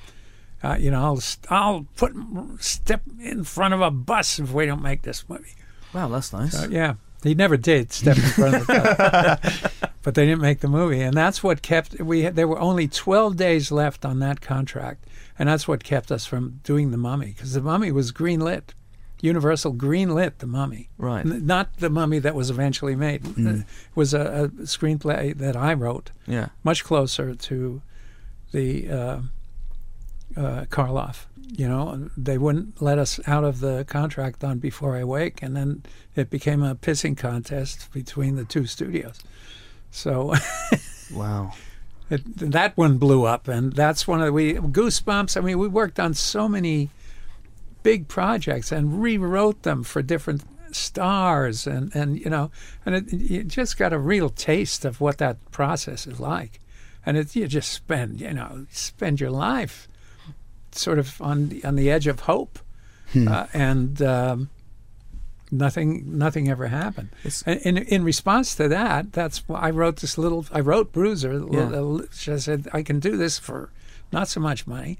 Uh, 0.60 0.74
you 0.74 0.90
know, 0.90 1.00
I'll 1.00 1.22
I'll 1.50 1.86
put 1.96 2.12
step 2.58 3.02
in 3.20 3.44
front 3.44 3.74
of 3.74 3.80
a 3.80 3.92
bus 3.92 4.40
if 4.40 4.52
we 4.52 4.66
don't 4.66 4.82
make 4.82 5.02
this 5.02 5.22
movie. 5.28 5.54
Wow, 5.94 6.08
that's 6.08 6.32
nice. 6.32 6.52
Uh, 6.52 6.66
yeah, 6.68 6.94
he 7.22 7.36
never 7.36 7.56
did 7.56 7.92
step 7.92 8.16
in 8.16 8.22
front 8.24 8.54
of 8.56 8.66
the 8.66 8.72
bus, 9.40 9.90
but 10.02 10.16
they 10.16 10.26
didn't 10.26 10.40
make 10.40 10.58
the 10.58 10.66
movie, 10.66 11.00
and 11.00 11.14
that's 11.14 11.44
what 11.44 11.62
kept 11.62 12.00
we. 12.00 12.28
There 12.28 12.48
were 12.48 12.58
only 12.58 12.88
twelve 12.88 13.36
days 13.36 13.70
left 13.70 14.04
on 14.04 14.18
that 14.18 14.40
contract, 14.40 15.04
and 15.38 15.48
that's 15.48 15.66
what 15.68 15.84
kept 15.84 16.10
us 16.10 16.26
from 16.26 16.60
doing 16.64 16.90
the 16.90 16.96
Mummy 16.96 17.26
because 17.28 17.52
the 17.52 17.60
Mummy 17.62 17.92
was 17.92 18.12
greenlit. 18.12 18.70
Universal 19.20 19.74
greenlit 19.74 20.38
the 20.38 20.46
Mummy, 20.46 20.90
Right. 20.96 21.26
N- 21.26 21.44
not 21.44 21.76
the 21.78 21.90
Mummy 21.90 22.20
that 22.20 22.36
was 22.36 22.50
eventually 22.50 22.94
made. 22.94 23.26
It 23.36 23.64
was 23.96 24.14
a, 24.14 24.20
a 24.44 24.48
screenplay 24.62 25.36
that 25.36 25.56
I 25.56 25.74
wrote, 25.74 26.12
Yeah. 26.26 26.50
much 26.62 26.84
closer 26.84 27.34
to 27.34 27.82
the 28.52 28.88
uh, 28.88 29.20
uh, 30.36 30.64
Karloff. 30.66 31.26
You 31.50 31.66
know, 31.66 32.10
they 32.16 32.38
wouldn't 32.38 32.80
let 32.80 32.98
us 32.98 33.18
out 33.26 33.42
of 33.42 33.58
the 33.58 33.84
contract 33.88 34.44
on 34.44 34.58
Before 34.58 34.96
I 34.96 35.02
Wake, 35.02 35.42
and 35.42 35.56
then 35.56 35.82
it 36.14 36.30
became 36.30 36.62
a 36.62 36.76
pissing 36.76 37.16
contest 37.16 37.90
between 37.92 38.36
the 38.36 38.44
two 38.44 38.66
studios. 38.66 39.18
So 39.90 40.34
Wow. 41.12 41.54
It, 42.10 42.22
that 42.38 42.76
one 42.76 42.98
blew 42.98 43.24
up, 43.24 43.48
and 43.48 43.72
that's 43.72 44.06
one 44.06 44.20
of 44.20 44.26
the 44.26 44.32
we 44.32 44.54
Goosebumps. 44.54 45.36
I 45.36 45.40
mean, 45.40 45.58
we 45.58 45.68
worked 45.68 46.00
on 46.00 46.14
so 46.14 46.48
many 46.48 46.90
big 47.82 48.08
projects 48.08 48.72
and 48.72 49.02
rewrote 49.02 49.62
them 49.62 49.82
for 49.82 50.02
different 50.02 50.42
stars, 50.74 51.66
and 51.66 51.94
and 51.94 52.18
you 52.18 52.30
know, 52.30 52.50
and 52.86 52.94
it, 52.94 53.12
you 53.12 53.44
just 53.44 53.76
got 53.78 53.92
a 53.92 53.98
real 53.98 54.30
taste 54.30 54.84
of 54.84 55.00
what 55.00 55.18
that 55.18 55.50
process 55.50 56.06
is 56.06 56.18
like, 56.18 56.60
and 57.04 57.16
it 57.16 57.36
you 57.36 57.46
just 57.46 57.72
spend 57.72 58.20
you 58.20 58.32
know 58.32 58.66
spend 58.70 59.20
your 59.20 59.30
life 59.30 59.88
sort 60.72 60.98
of 60.98 61.20
on 61.20 61.48
the, 61.48 61.64
on 61.64 61.76
the 61.76 61.90
edge 61.90 62.06
of 62.06 62.20
hope, 62.20 62.58
uh, 63.16 63.46
and. 63.52 64.00
Um, 64.02 64.50
Nothing, 65.50 66.18
nothing 66.18 66.48
ever 66.48 66.66
happened. 66.66 67.08
And 67.46 67.60
in 67.60 67.78
in 67.78 68.04
response 68.04 68.54
to 68.56 68.68
that, 68.68 69.12
that's 69.12 69.48
why 69.48 69.60
I 69.60 69.70
wrote 69.70 69.96
this 69.96 70.18
little. 70.18 70.44
I 70.52 70.60
wrote 70.60 70.92
Bruiser. 70.92 71.42
Yeah. 71.50 71.94
I 72.10 72.36
said 72.36 72.68
I 72.72 72.82
can 72.82 73.00
do 73.00 73.16
this 73.16 73.38
for 73.38 73.70
not 74.12 74.28
so 74.28 74.40
much 74.40 74.66
money, 74.66 74.98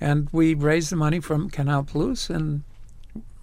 and 0.00 0.28
we 0.32 0.54
raised 0.54 0.90
the 0.90 0.96
money 0.96 1.20
from 1.20 1.50
Canal 1.50 1.82
Plus 1.84 2.30
and 2.30 2.62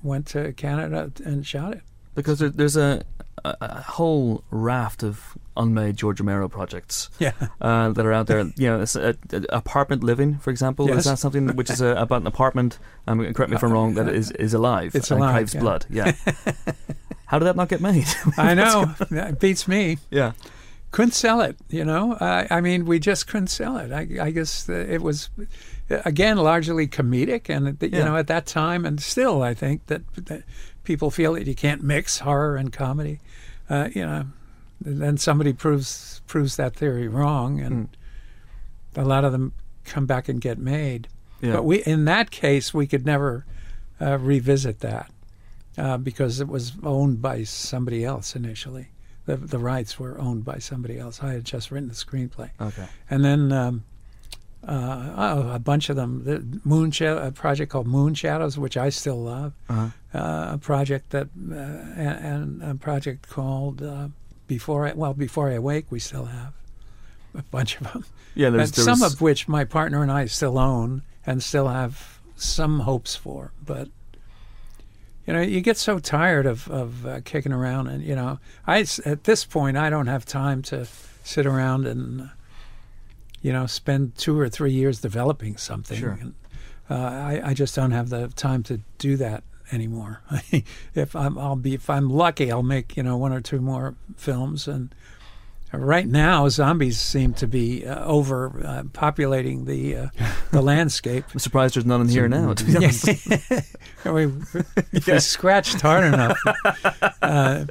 went 0.02 0.26
to 0.28 0.54
Canada 0.54 1.12
and 1.26 1.46
shot 1.46 1.74
it. 1.74 1.82
Because 2.16 2.40
there, 2.40 2.50
there's 2.50 2.78
a, 2.78 3.04
a, 3.44 3.56
a 3.62 3.82
whole 3.82 4.44
raft 4.52 5.04
of 5.04 5.38
unmade 5.56 5.96
George 5.98 6.20
Romero 6.20 6.48
projects 6.48 7.10
Yeah, 7.20 7.32
uh, 7.62 7.90
that 7.92 8.06
are 8.06 8.14
out 8.14 8.28
there. 8.28 8.40
You 8.58 8.68
know, 8.68 8.86
a, 8.96 9.16
a- 9.32 9.46
apartment 9.50 10.04
living, 10.04 10.38
for 10.40 10.50
example. 10.52 10.88
Yes. 10.88 11.00
Is 11.00 11.06
that 11.06 11.20
something 11.20 11.56
which 11.56 11.70
is 11.70 11.82
about 11.82 12.22
an 12.22 12.28
apartment? 12.28 12.80
Um, 13.08 13.20
correct 13.34 13.50
me 13.50 13.56
if 13.56 13.64
I'm 13.64 13.72
wrong. 13.74 13.96
That 13.96 14.10
is 14.10 14.32
is 14.32 14.54
alive. 14.54 14.96
It's 14.96 15.12
alive, 15.12 15.34
craves 15.34 15.54
yeah. 15.54 15.60
blood. 15.62 15.86
Yeah. 15.90 16.12
How 17.26 17.40
did 17.40 17.46
that 17.46 17.56
not 17.58 17.68
get 17.70 17.82
made? 17.82 18.08
I 18.38 18.54
know. 18.54 18.94
That 19.12 19.40
beats 19.40 19.68
me. 19.68 19.98
yeah. 20.10 20.32
Couldn't 20.92 21.12
sell 21.14 21.42
it. 21.42 21.58
You 21.70 21.84
know. 21.84 22.14
Uh, 22.14 22.48
I 22.50 22.62
mean, 22.62 22.86
we 22.86 23.00
just 23.00 23.28
couldn't 23.28 23.48
sell 23.48 23.78
it. 23.78 23.92
I, 23.92 24.28
I 24.28 24.32
guess 24.32 24.70
it 24.70 25.02
was, 25.02 25.30
again, 25.90 26.38
largely 26.38 26.88
comedic, 26.88 27.50
and 27.50 27.78
you 27.82 27.90
Yeah. 27.92 28.06
know, 28.06 28.16
at 28.16 28.28
that 28.28 28.46
time, 28.46 28.86
and 28.86 29.02
still, 29.02 29.42
I 29.44 29.54
think 29.54 29.86
that, 29.88 30.02
that 30.28 30.44
people 30.88 31.12
feel 31.12 31.34
that 31.34 31.46
you 31.46 31.54
can't 31.54 31.84
mix 31.84 32.20
horror 32.20 32.56
and 32.56 32.72
comedy. 32.72 33.20
Uh, 33.70 33.90
you 33.94 34.06
know, 34.06 34.26
then 34.80 35.18
somebody 35.18 35.52
proves 35.52 36.22
proves 36.28 36.56
that 36.56 36.76
theory 36.76 37.10
wrong, 37.10 37.60
and 37.60 37.90
a 38.96 39.04
lot 39.04 39.26
of 39.26 39.34
them 39.34 39.52
come 39.84 40.06
back 40.06 40.30
and 40.30 40.40
get 40.40 40.58
made. 40.58 41.10
Yeah. 41.42 41.54
But 41.54 41.66
we, 41.66 41.84
in 41.84 42.06
that 42.06 42.32
case, 42.32 42.74
we 42.74 42.88
could 42.88 43.06
never 43.06 43.46
uh, 44.02 44.18
revisit 44.18 44.80
that 44.80 45.12
uh, 45.78 45.98
because 45.98 46.40
it 46.40 46.48
was 46.48 46.72
owned 46.84 47.22
by 47.22 47.44
somebody 47.44 48.06
else 48.06 48.34
initially. 48.34 48.88
The 49.26 49.36
the 49.36 49.60
rights 49.60 50.00
were 50.00 50.18
owned 50.18 50.46
by 50.46 50.60
somebody 50.60 50.98
else. 50.98 51.22
I 51.22 51.34
had 51.34 51.44
just 51.44 51.70
written 51.70 51.90
the 51.90 51.96
screenplay, 51.96 52.52
okay. 52.62 52.88
and 53.10 53.26
then 53.26 53.52
um, 53.52 53.84
uh, 54.66 55.14
oh, 55.18 55.52
a 55.52 55.60
bunch 55.60 55.90
of 55.90 55.98
them. 55.98 56.24
The 56.24 56.62
Moon 56.64 56.92
Shadow, 56.92 57.28
a 57.28 57.32
project 57.32 57.72
called 57.72 57.88
Moon 57.88 58.14
Shadows, 58.14 58.58
which 58.58 58.78
I 58.78 58.88
still 58.88 59.22
love. 59.22 59.52
Uh-huh. 59.70 59.90
Uh, 60.18 60.54
a 60.54 60.58
project 60.58 61.12
that, 61.12 61.28
uh, 61.52 61.54
and, 61.54 62.64
a 62.64 62.74
project 62.74 63.30
called 63.30 63.84
uh, 63.84 64.08
Before 64.48 64.88
I 64.88 64.94
well 64.94 65.14
Before 65.14 65.50
I 65.50 65.54
Awake. 65.54 65.86
We 65.92 66.00
still 66.00 66.26
have 66.26 66.54
a 67.36 67.44
bunch 67.44 67.80
of 67.80 67.94
them 67.94 68.04
Yeah. 68.34 68.50
There's, 68.50 68.70
and 68.70 68.86
there 68.88 68.96
some 68.96 69.04
of 69.04 69.22
which 69.22 69.48
my 69.48 69.64
partner 69.64 70.02
and 70.02 70.12
I 70.12 70.26
still 70.26 70.58
own 70.58 71.04
and 71.24 71.44
still 71.44 71.68
have 71.68 72.20
some 72.36 72.80
hopes 72.80 73.16
for. 73.16 73.52
But 73.64 73.90
you 75.28 75.34
know, 75.34 75.42
you 75.42 75.62
get 75.62 75.78
so 75.78 76.00
tired 76.00 76.48
of 76.48 76.68
of 76.72 77.06
uh, 77.06 77.22
kicking 77.24 77.52
around, 77.52 77.88
and 77.88 78.04
you 78.04 78.16
know, 78.16 78.40
I 78.66 78.88
at 79.06 79.26
this 79.26 79.46
point 79.46 79.78
I 79.78 79.92
don't 79.92 80.08
have 80.08 80.26
time 80.26 80.64
to 80.64 80.88
sit 81.24 81.46
around 81.46 81.86
and 81.86 82.32
you 83.44 83.54
know 83.54 83.68
spend 83.68 84.18
two 84.18 84.40
or 84.40 84.50
three 84.50 84.72
years 84.72 85.00
developing 85.00 85.58
something. 85.58 86.00
Sure. 86.00 86.18
And, 86.20 86.34
uh, 86.90 86.96
I 86.96 87.42
I 87.44 87.54
just 87.54 87.76
don't 87.76 87.92
have 87.92 88.10
the 88.10 88.30
time 88.30 88.64
to 88.64 88.80
do 88.98 89.16
that 89.18 89.44
anymore. 89.72 90.22
if 90.96 91.16
I'm 91.16 91.38
I'll 91.38 91.56
be 91.56 91.74
if 91.74 91.90
I'm 91.90 92.10
lucky, 92.10 92.52
I'll 92.52 92.64
make 92.64 92.98
you 92.98 93.04
know 93.04 93.18
one 93.18 93.34
or 93.34 93.42
two 93.42 93.60
more 93.60 93.96
films 94.16 94.68
and. 94.68 94.94
Right 95.74 96.08
now, 96.08 96.48
zombies 96.48 96.98
seem 96.98 97.34
to 97.36 97.46
be 97.46 97.86
uh, 97.86 98.06
over 98.06 98.66
uh, 98.66 98.84
populating 98.94 99.66
the 99.66 99.98
uh, 99.98 100.08
the 100.52 100.62
landscape. 100.62 101.26
I'm 101.34 101.40
surprised 101.40 101.76
there's 101.76 101.86
none 101.86 102.00
in 102.00 102.08
here 102.08 102.30
now. 102.30 102.54
To 102.54 102.64
be 102.64 102.76
honest. 102.78 103.06
we, 104.06 104.32
if 104.94 105.08
we 105.08 105.20
scratched 105.20 105.82
hard 105.82 106.06
enough. 106.06 106.40
Uh, 107.22 107.66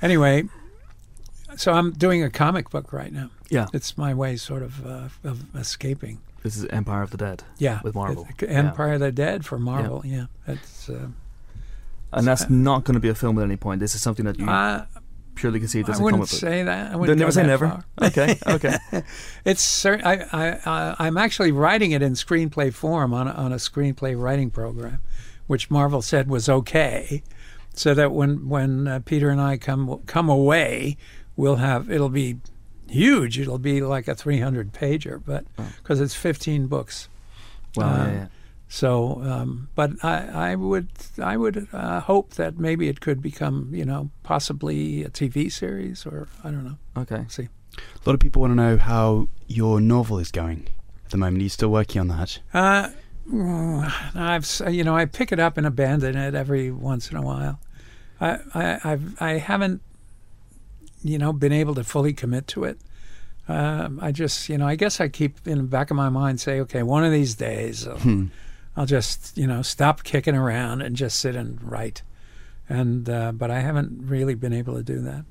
anyway, 0.00 0.44
so 1.56 1.72
I'm 1.72 1.92
doing 1.92 2.22
a 2.22 2.30
comic 2.30 2.70
book 2.70 2.92
right 2.92 3.12
now. 3.12 3.30
Yeah. 3.50 3.66
It's 3.72 3.98
my 3.98 4.14
way, 4.14 4.36
sort 4.36 4.62
of, 4.62 4.86
uh, 4.86 5.08
of 5.24 5.54
escaping. 5.54 6.20
This 6.42 6.56
is 6.56 6.64
Empire 6.66 7.02
of 7.02 7.10
the 7.10 7.18
Dead. 7.18 7.44
Yeah, 7.58 7.80
With 7.84 7.94
Marvel. 7.94 8.26
Empire 8.40 8.94
of 8.94 9.00
the 9.00 9.12
Dead 9.12 9.44
for 9.44 9.58
Marvel. 9.58 10.02
Yeah, 10.04 10.26
it's. 10.46 10.88
Uh, 10.88 11.08
And 12.12 12.26
that's 12.26 12.48
not 12.50 12.84
going 12.84 12.94
to 12.94 13.00
be 13.00 13.08
a 13.08 13.14
film 13.14 13.38
at 13.38 13.44
any 13.44 13.56
point. 13.56 13.80
This 13.80 13.94
is 13.94 14.02
something 14.02 14.24
that 14.26 14.38
you 14.38 14.48
uh, 14.48 14.84
purely 15.34 15.58
conceived 15.58 15.88
I 15.88 15.92
as 15.92 16.00
a 16.00 16.02
wouldn't 16.02 16.20
comic 16.28 16.28
say 16.30 16.62
that. 16.62 16.92
I 16.92 16.96
wouldn't 16.96 17.18
never 17.18 17.32
say 17.32 17.46
never. 17.46 17.68
far. 17.68 17.84
Okay, 18.02 18.38
okay. 18.46 18.76
It's 19.44 19.62
cer- 19.62 20.00
I, 20.04 20.26
I, 20.32 20.58
I, 20.66 20.96
I'm 20.98 21.16
actually 21.16 21.52
writing 21.52 21.92
it 21.92 22.02
in 22.02 22.12
screenplay 22.12 22.72
form 22.72 23.14
on 23.14 23.28
a, 23.28 23.32
on 23.32 23.52
a 23.52 23.56
screenplay 23.56 24.18
writing 24.20 24.50
program, 24.50 25.00
which 25.46 25.70
Marvel 25.70 26.02
said 26.02 26.28
was 26.28 26.48
okay, 26.48 27.22
so 27.74 27.94
that 27.94 28.12
when 28.12 28.48
when 28.48 28.86
uh, 28.86 29.00
Peter 29.04 29.30
and 29.30 29.40
I 29.40 29.56
come 29.56 30.02
come 30.06 30.28
away, 30.28 30.98
we'll 31.36 31.56
have 31.56 31.90
it'll 31.90 32.10
be 32.10 32.36
huge. 32.90 33.38
It'll 33.38 33.56
be 33.58 33.80
like 33.80 34.06
a 34.08 34.14
300 34.14 34.74
pager, 34.74 35.22
but 35.24 35.46
because 35.78 35.98
it's 35.98 36.14
15 36.14 36.66
books. 36.66 37.08
Well, 37.74 37.88
Uh, 37.88 38.06
yeah, 38.06 38.12
yeah. 38.12 38.26
So, 38.72 39.22
um, 39.22 39.68
but 39.74 40.02
I, 40.02 40.52
I 40.52 40.54
would 40.54 40.88
I 41.22 41.36
would 41.36 41.68
uh, 41.74 42.00
hope 42.00 42.34
that 42.34 42.58
maybe 42.58 42.88
it 42.88 43.02
could 43.02 43.20
become 43.20 43.68
you 43.74 43.84
know 43.84 44.10
possibly 44.22 45.04
a 45.04 45.10
TV 45.10 45.52
series 45.52 46.06
or 46.06 46.26
I 46.42 46.50
don't 46.50 46.64
know. 46.64 46.78
Okay. 46.96 47.26
See. 47.28 47.48
A 47.76 48.08
lot 48.08 48.14
of 48.14 48.20
people 48.20 48.40
want 48.40 48.52
to 48.52 48.54
know 48.54 48.78
how 48.78 49.28
your 49.46 49.78
novel 49.78 50.18
is 50.18 50.30
going 50.30 50.68
at 51.04 51.10
the 51.10 51.18
moment. 51.18 51.40
Are 51.40 51.42
you 51.42 51.48
still 51.50 51.68
working 51.68 52.00
on 52.00 52.08
that? 52.08 52.38
Uh, 52.54 52.88
mm, 53.30 54.16
I've 54.16 54.74
you 54.74 54.84
know 54.84 54.96
I 54.96 55.04
pick 55.04 55.32
it 55.32 55.38
up 55.38 55.58
and 55.58 55.66
abandon 55.66 56.16
it 56.16 56.34
every 56.34 56.70
once 56.70 57.10
in 57.10 57.18
a 57.18 57.22
while. 57.22 57.60
I 58.22 58.38
I 58.54 58.80
I've, 58.84 59.20
I 59.20 59.32
haven't 59.32 59.82
you 61.04 61.18
know 61.18 61.34
been 61.34 61.52
able 61.52 61.74
to 61.74 61.84
fully 61.84 62.14
commit 62.14 62.46
to 62.48 62.64
it. 62.64 62.78
Um, 63.48 63.98
I 64.00 64.12
just 64.12 64.48
you 64.48 64.56
know 64.56 64.66
I 64.66 64.76
guess 64.76 64.98
I 64.98 65.08
keep 65.08 65.46
in 65.46 65.58
the 65.58 65.64
back 65.64 65.90
of 65.90 65.96
my 65.98 66.08
mind 66.08 66.40
say 66.40 66.58
okay 66.60 66.82
one 66.82 67.04
of 67.04 67.12
these 67.12 67.34
days 67.34 67.84
Hmm. 67.84 68.28
I'll 68.76 68.86
just 68.86 69.36
you 69.36 69.46
know 69.46 69.62
stop 69.62 70.02
kicking 70.02 70.34
around 70.34 70.82
and 70.82 70.96
just 70.96 71.18
sit 71.18 71.36
and 71.36 71.62
write. 71.62 72.02
And 72.68 73.08
uh, 73.08 73.32
but 73.32 73.50
I 73.50 73.60
haven't 73.60 74.08
really 74.08 74.34
been 74.34 74.52
able 74.52 74.76
to 74.76 74.82
do 74.82 75.00
that. 75.02 75.24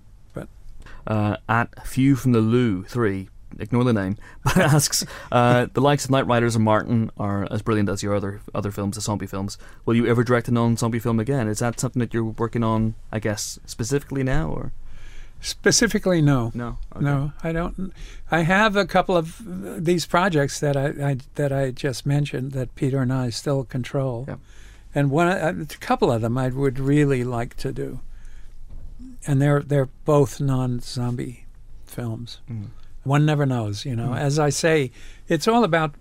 Uh, 1.08 1.38
at 1.50 1.88
Few 1.88 2.16
from 2.16 2.32
the 2.32 2.40
Loo 2.40 2.84
3, 2.84 3.28
ignore 3.60 3.84
the 3.84 3.94
name, 3.94 4.18
but 4.44 4.58
asks 4.58 5.06
uh, 5.32 5.68
The 5.74 5.82
likes 5.82 6.06
of 6.06 6.12
Knightriders 6.12 6.56
and 6.56 6.64
Martin 6.64 7.12
are 7.18 7.48
as 7.52 7.62
brilliant 7.62 7.90
as 7.90 8.04
your 8.04 8.16
other 8.16 8.42
other 8.54 8.72
films, 8.72 8.96
the 8.96 9.02
zombie 9.02 9.28
films. 9.28 9.58
Will 9.86 9.96
you 9.96 10.08
ever 10.08 10.24
direct 10.24 10.48
a 10.48 10.52
non 10.52 10.78
zombie 10.78 11.00
film 11.00 11.20
again? 11.20 11.48
Is 11.48 11.60
that 11.60 11.80
something 11.80 12.00
that 12.00 12.14
you're 12.14 12.24
working 12.24 12.64
on, 12.64 12.96
I 13.12 13.20
guess, 13.20 13.60
specifically 13.66 14.24
now? 14.24 14.50
or 14.50 14.72
Specifically, 15.44 16.22
no. 16.22 16.52
No. 16.54 16.78
Okay. 16.96 17.04
No, 17.04 17.32
I 17.44 17.52
don't. 17.52 17.92
I 18.30 18.42
have 18.42 18.76
a 18.76 18.86
couple 18.86 19.18
of 19.18 19.42
these 19.84 20.06
projects 20.06 20.60
that 20.60 20.78
I, 20.78 20.88
I 21.12 21.18
that 21.36 21.52
I 21.52 21.72
just 21.72 22.06
mentioned 22.06 22.52
that 22.52 22.76
Peter 22.76 23.00
and 23.02 23.12
I 23.12 23.32
still 23.32 23.64
control, 23.64 24.26
Yep. 24.28 24.40
and 24.94 25.10
one 25.12 25.28
a 25.28 25.66
couple 25.80 26.12
of 26.12 26.22
them 26.22 26.38
I 26.38 26.50
would 26.50 26.80
really 26.80 27.24
like 27.24 27.56
to 27.58 27.72
do, 27.72 28.00
and 29.26 29.42
they're 29.42 29.62
they're 29.62 29.90
both 30.06 30.40
non-zombie 30.40 31.46
films. 31.86 32.40
Mhm. 32.50 32.68
One 33.04 33.26
never 33.26 33.48
knows, 33.48 33.84
you 33.84 33.96
know. 33.96 34.10
Mhm. 34.10 34.20
As 34.20 34.38
I 34.38 34.50
say, 34.50 34.92
it's 35.28 35.48
all 35.48 35.64
about 35.64 35.96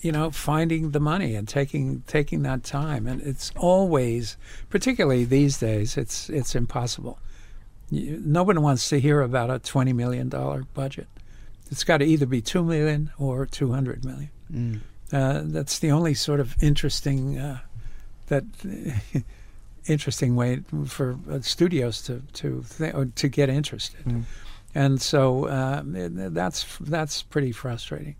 you 0.00 0.12
know 0.12 0.30
finding 0.30 0.92
the 0.92 1.00
money 1.00 1.34
and 1.34 1.48
taking 1.48 2.04
taking 2.06 2.42
that 2.42 2.62
time, 2.62 3.08
and 3.08 3.20
it's 3.22 3.50
always, 3.56 4.36
particularly 4.68 5.24
these 5.24 5.58
days, 5.58 5.96
it's 5.96 6.30
it's 6.30 6.54
impossible. 6.54 7.18
No 7.90 8.42
one 8.44 8.62
wants 8.62 8.88
to 8.90 9.00
hear 9.00 9.20
about 9.20 9.50
a 9.50 9.58
twenty 9.58 9.92
million 9.92 10.28
dollar 10.28 10.64
budget. 10.74 11.08
It's 11.70 11.84
got 11.84 11.98
to 11.98 12.04
either 12.04 12.26
be 12.26 12.40
two 12.40 12.62
million 12.64 13.10
or 13.18 13.46
two 13.46 13.72
hundred 13.72 14.04
million. 14.04 14.30
Mm. 14.52 14.80
Uh, 15.12 15.42
that's 15.44 15.78
the 15.80 15.90
only 15.90 16.14
sort 16.14 16.38
of 16.40 16.54
interesting 16.62 17.38
uh, 17.38 17.58
that 18.28 18.44
interesting 19.86 20.36
way 20.36 20.62
for 20.86 21.18
uh, 21.30 21.40
studios 21.40 22.02
to 22.02 22.22
to 22.34 22.64
th- 22.78 22.94
or 22.94 23.06
to 23.06 23.28
get 23.28 23.48
interested. 23.48 24.04
Mhm. 24.04 24.22
And 24.74 25.00
so 25.02 25.46
uh, 25.46 25.82
it- 25.94 26.34
that's 26.34 26.64
that's 26.80 27.22
pretty 27.22 27.52
frustrating. 27.52 28.16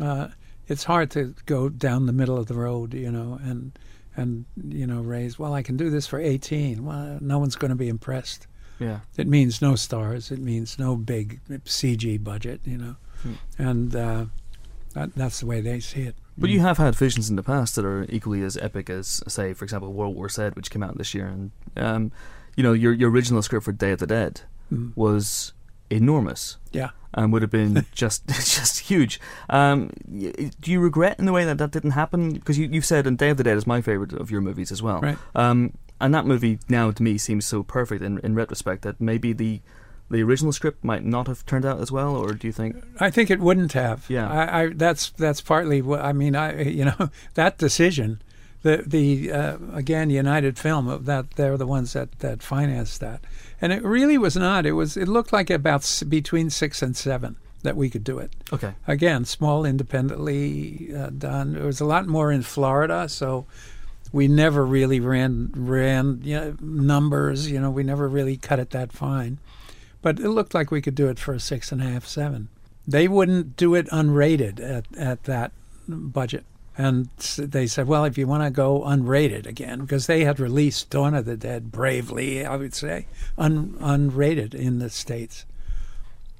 Uh, 0.00 0.28
it's 0.66 0.84
hard 0.84 1.10
to 1.12 1.34
go 1.46 1.68
down 1.68 2.06
the 2.06 2.12
middle 2.12 2.38
of 2.38 2.46
the 2.46 2.54
road, 2.54 2.94
you 2.94 3.10
know, 3.10 3.38
and 3.42 3.72
and 4.16 4.44
you 4.66 4.86
know 4.86 5.00
raise. 5.02 5.38
Well, 5.38 5.52
I 5.54 5.62
can 5.62 5.76
do 5.76 5.90
this 5.90 6.06
for 6.06 6.18
eighteen. 6.18 6.84
Well, 6.84 7.18
no 7.20 7.38
one's 7.38 7.56
going 7.56 7.70
to 7.70 7.76
be 7.76 7.88
impressed. 7.88 8.46
Yeah. 8.78 9.00
It 9.16 9.26
means 9.26 9.60
no 9.62 9.74
stars. 9.76 10.30
It 10.30 10.38
means 10.38 10.78
no 10.78 10.96
big 10.96 11.40
CG 11.64 12.22
budget, 12.22 12.60
you 12.64 12.78
know, 12.78 12.96
Hmm. 13.22 13.32
and 13.58 13.96
uh, 13.96 14.24
that, 14.94 15.14
that's 15.16 15.40
the 15.40 15.46
way 15.46 15.60
they 15.60 15.80
see 15.80 16.02
it. 16.02 16.14
But 16.36 16.50
you 16.50 16.60
have 16.60 16.78
had 16.78 16.94
visions 16.94 17.28
in 17.28 17.34
the 17.36 17.42
past 17.42 17.74
that 17.74 17.84
are 17.84 18.06
equally 18.08 18.42
as 18.42 18.56
epic 18.58 18.88
as, 18.88 19.22
say, 19.26 19.52
for 19.54 19.64
example, 19.64 19.92
World 19.92 20.14
War 20.14 20.28
Z, 20.28 20.50
which 20.54 20.70
came 20.70 20.84
out 20.84 20.96
this 20.96 21.12
year, 21.14 21.26
and 21.26 21.50
um, 21.76 22.12
you 22.56 22.62
know 22.62 22.72
your 22.72 22.92
your 22.92 23.10
original 23.10 23.42
script 23.42 23.64
for 23.64 23.72
Day 23.72 23.90
of 23.92 23.98
the 23.98 24.06
Dead 24.06 24.42
Mm. 24.72 24.92
was 24.94 25.52
enormous 25.90 26.58
Yeah. 26.72 26.90
and 27.14 27.32
would 27.32 27.40
have 27.42 27.50
been 27.50 27.86
just 27.92 28.26
just 28.28 28.80
huge. 28.80 29.18
Um, 29.50 29.90
do 30.60 30.70
you 30.70 30.78
regret 30.80 31.18
in 31.18 31.24
the 31.24 31.32
way 31.32 31.44
that 31.44 31.58
that 31.58 31.70
didn't 31.72 31.92
happen? 31.92 32.32
Because 32.34 32.58
you, 32.58 32.68
you've 32.70 32.84
said, 32.84 33.06
and 33.06 33.16
Day 33.18 33.30
of 33.30 33.36
the 33.38 33.42
Dead 33.44 33.56
is 33.56 33.66
my 33.66 33.80
favorite 33.80 34.12
of 34.12 34.30
your 34.30 34.40
movies 34.42 34.70
as 34.70 34.80
well. 34.82 35.00
Right. 35.00 35.18
Um, 35.34 35.72
and 36.00 36.14
that 36.14 36.26
movie 36.26 36.58
now 36.68 36.90
to 36.90 37.02
me 37.02 37.18
seems 37.18 37.46
so 37.46 37.62
perfect 37.62 38.02
in, 38.02 38.18
in 38.20 38.34
retrospect 38.34 38.82
that 38.82 39.00
maybe 39.00 39.32
the 39.32 39.60
the 40.10 40.22
original 40.22 40.52
script 40.52 40.82
might 40.82 41.04
not 41.04 41.26
have 41.26 41.44
turned 41.44 41.66
out 41.66 41.80
as 41.80 41.92
well, 41.92 42.16
or 42.16 42.32
do 42.32 42.46
you 42.46 42.52
think? 42.52 42.82
I 42.98 43.10
think 43.10 43.30
it 43.30 43.40
wouldn't 43.40 43.74
have. 43.74 44.06
Yeah. 44.08 44.28
I, 44.30 44.62
I 44.62 44.68
that's 44.68 45.10
that's 45.10 45.40
partly 45.42 45.82
what 45.82 46.00
I 46.00 46.12
mean. 46.12 46.34
I 46.34 46.62
you 46.62 46.86
know 46.86 47.10
that 47.34 47.58
decision, 47.58 48.22
the 48.62 48.82
the 48.86 49.30
uh, 49.30 49.58
again 49.74 50.08
United 50.10 50.58
Film 50.58 51.04
that 51.04 51.32
they're 51.32 51.58
the 51.58 51.66
ones 51.66 51.92
that 51.92 52.18
that 52.20 52.42
financed 52.42 53.00
that, 53.00 53.22
and 53.60 53.72
it 53.72 53.82
really 53.82 54.16
was 54.16 54.36
not. 54.36 54.64
It 54.64 54.72
was 54.72 54.96
it 54.96 55.08
looked 55.08 55.32
like 55.32 55.50
about 55.50 55.80
s- 55.82 56.02
between 56.04 56.48
six 56.48 56.80
and 56.80 56.96
seven 56.96 57.36
that 57.62 57.76
we 57.76 57.90
could 57.90 58.04
do 58.04 58.18
it. 58.18 58.32
Okay. 58.52 58.72
Again, 58.86 59.24
small, 59.24 59.64
independently 59.64 60.90
uh, 60.96 61.10
done. 61.10 61.54
There 61.54 61.66
was 61.66 61.80
a 61.80 61.84
lot 61.84 62.06
more 62.06 62.30
in 62.32 62.42
Florida, 62.42 63.08
so 63.08 63.46
we 64.12 64.28
never 64.28 64.64
really 64.64 65.00
ran 65.00 65.50
ran 65.54 66.20
you 66.22 66.36
know, 66.36 66.56
numbers. 66.60 67.50
You 67.50 67.60
know, 67.60 67.70
we 67.70 67.82
never 67.82 68.08
really 68.08 68.36
cut 68.36 68.58
it 68.58 68.70
that 68.70 68.92
fine, 68.92 69.38
but 70.02 70.18
it 70.18 70.30
looked 70.30 70.54
like 70.54 70.70
we 70.70 70.82
could 70.82 70.94
do 70.94 71.08
it 71.08 71.18
for 71.18 71.34
a 71.34 71.40
six 71.40 71.72
and 71.72 71.82
a 71.82 71.84
half, 71.84 72.06
seven. 72.06 72.48
They 72.86 73.06
wouldn't 73.06 73.56
do 73.56 73.74
it 73.74 73.86
unrated 73.88 74.60
at 74.60 74.86
at 74.96 75.24
that 75.24 75.52
budget. 75.88 76.44
And 76.80 77.08
they 77.36 77.66
said, 77.66 77.88
well, 77.88 78.04
if 78.04 78.16
you 78.16 78.28
want 78.28 78.44
to 78.44 78.50
go 78.50 78.82
unrated 78.82 79.46
again, 79.46 79.80
because 79.80 80.06
they 80.06 80.22
had 80.24 80.38
released 80.38 80.90
Dawn 80.90 81.12
of 81.12 81.24
the 81.24 81.36
Dead 81.36 81.72
bravely, 81.72 82.46
I 82.46 82.54
would 82.54 82.72
say, 82.72 83.06
un, 83.36 83.74
unrated 83.80 84.54
in 84.54 84.78
the 84.78 84.88
States. 84.88 85.44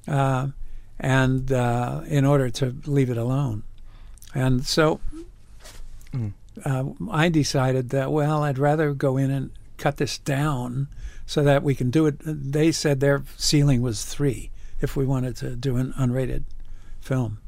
Uh, 0.07 0.49
and 1.01 1.51
uh, 1.51 2.03
in 2.07 2.25
order 2.25 2.51
to 2.51 2.77
leave 2.87 3.11
it 3.11 3.17
alone. 3.17 3.65
And 4.33 4.65
so. 4.65 5.01
Uh, 6.65 6.85
I 7.11 7.29
decided 7.29 7.91
that, 7.91 8.11
well, 8.13 8.43
I'd 8.43 8.59
rather 8.59 8.95
go 8.95 9.17
in 9.17 9.31
and 9.31 9.51
cut 9.77 9.97
this 9.97 10.19
down 10.19 10.89
so 11.27 11.43
that 11.43 11.63
we 11.63 11.75
can 11.75 11.91
do 11.91 12.07
it. 12.07 12.17
They 12.25 12.73
said 12.73 13.01
their 13.01 13.25
ceiling 13.37 13.83
was 13.83 14.05
three 14.05 14.51
if 14.81 14.97
we 14.97 15.05
wanted 15.05 15.37
to 15.37 15.57
do 15.57 15.77
an 15.77 15.93
unrated 15.99 16.45
film. 17.01 17.39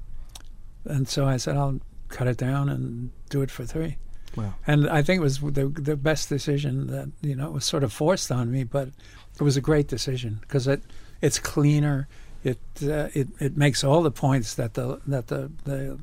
And 0.84 1.08
so 1.08 1.26
I 1.26 1.36
said, 1.36 1.56
I'll 1.56 1.80
cut 2.08 2.26
it 2.26 2.36
down 2.36 2.68
and 2.68 3.10
do 3.28 3.42
it 3.42 3.50
for 3.50 3.64
three. 3.64 3.96
Wow. 4.36 4.54
And 4.66 4.88
I 4.88 5.02
think 5.02 5.20
it 5.20 5.22
was 5.22 5.40
the 5.40 5.66
the 5.66 5.96
best 5.96 6.28
decision 6.28 6.86
that 6.86 7.10
you 7.20 7.34
know 7.34 7.46
it 7.48 7.52
was 7.52 7.64
sort 7.64 7.82
of 7.82 7.92
forced 7.92 8.30
on 8.30 8.50
me, 8.50 8.62
but 8.62 8.88
it 9.34 9.42
was 9.42 9.56
a 9.56 9.60
great 9.60 9.88
decision 9.88 10.38
because 10.42 10.68
it 10.68 10.82
it's 11.20 11.38
cleaner. 11.40 12.06
It 12.44 12.58
uh, 12.82 13.08
it 13.12 13.28
it 13.40 13.56
makes 13.56 13.82
all 13.82 14.02
the 14.02 14.10
points 14.12 14.54
that 14.54 14.74
the 14.74 15.00
that 15.06 15.26
the 15.26 15.50
the 15.64 15.98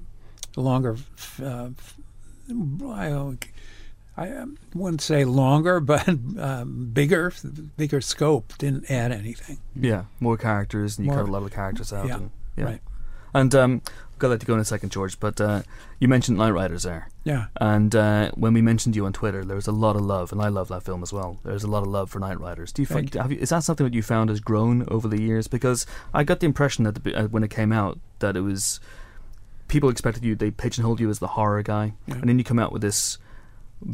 longer 0.58 0.98
uh, 1.42 1.70
I 2.50 3.38
I 4.20 4.32
um, 4.32 4.58
wouldn't 4.74 5.02
say 5.02 5.26
longer, 5.26 5.80
but 5.94 6.08
um, 6.08 6.90
bigger, 6.92 7.32
bigger 7.78 8.02
scope. 8.02 8.54
Didn't 8.58 8.90
add 8.90 9.12
anything. 9.12 9.60
Yeah, 9.76 10.06
more 10.20 10.38
characters, 10.38 10.98
and 10.98 11.06
you 11.06 11.12
More- 11.12 11.22
cut 11.24 11.30
a 11.30 11.32
lot 11.32 11.44
of 11.44 11.50
the 11.50 11.56
characters 11.56 11.94
out. 11.94 12.08
Yeah, 12.08 12.16
and, 12.16 12.32
yeah. 12.56 12.64
right. 12.66 12.82
And 13.34 13.54
um, 13.54 13.82
got 14.18 14.40
to 14.40 14.46
go 14.46 14.56
in 14.56 14.60
a 14.60 14.66
second, 14.66 14.92
George. 14.92 15.20
But 15.20 15.40
uh, 15.40 15.62
you 16.00 16.08
mentioned 16.08 16.38
Knightriders 16.40 16.84
there, 16.84 17.10
Yeah. 17.24 17.48
and 17.58 17.96
uh, 17.96 18.32
when 18.32 18.54
we 18.54 18.62
mentioned 18.62 18.96
you 18.96 19.06
on 19.06 19.14
Twitter, 19.14 19.46
there 19.46 19.56
was 19.56 19.68
a 19.68 19.72
lot 19.72 19.96
of 19.96 20.02
love, 20.02 20.32
and 20.32 20.42
I 20.42 20.48
love 20.48 20.70
that 20.70 20.82
film 20.84 21.04
as 21.04 21.14
well. 21.14 21.38
There's 21.44 21.64
a 21.64 21.68
lot 21.68 21.84
of 21.84 21.90
love 21.90 22.10
for 22.10 22.20
Knightriders. 22.20 22.74
Do 22.74 22.82
you 22.82 22.88
find 22.88 23.14
have 23.14 23.32
you, 23.32 23.38
is 23.38 23.50
that 23.50 23.64
something 23.64 23.86
that 23.86 23.94
you 23.94 24.02
found 24.02 24.30
has 24.30 24.40
grown 24.40 24.88
over 24.90 25.08
the 25.08 25.22
years? 25.22 25.48
Because 25.48 25.86
I 26.14 26.24
got 26.24 26.40
the 26.40 26.48
impression 26.48 26.86
that 26.86 27.04
the, 27.04 27.14
uh, 27.16 27.28
when 27.28 27.44
it 27.44 27.52
came 27.52 27.72
out 27.72 28.00
that 28.20 28.36
it 28.36 28.42
was 28.42 28.80
people 29.68 29.90
expected 29.90 30.24
you 30.24 30.36
they 30.36 30.52
pigeonholed 30.52 31.00
you 31.00 31.10
as 31.10 31.20
the 31.20 31.28
horror 31.28 31.64
guy, 31.64 31.94
Yeah. 32.08 32.16
and 32.16 32.30
then 32.30 32.38
you 32.38 32.44
come 32.44 32.60
out 32.60 32.72
with 32.72 32.82
this 32.82 33.18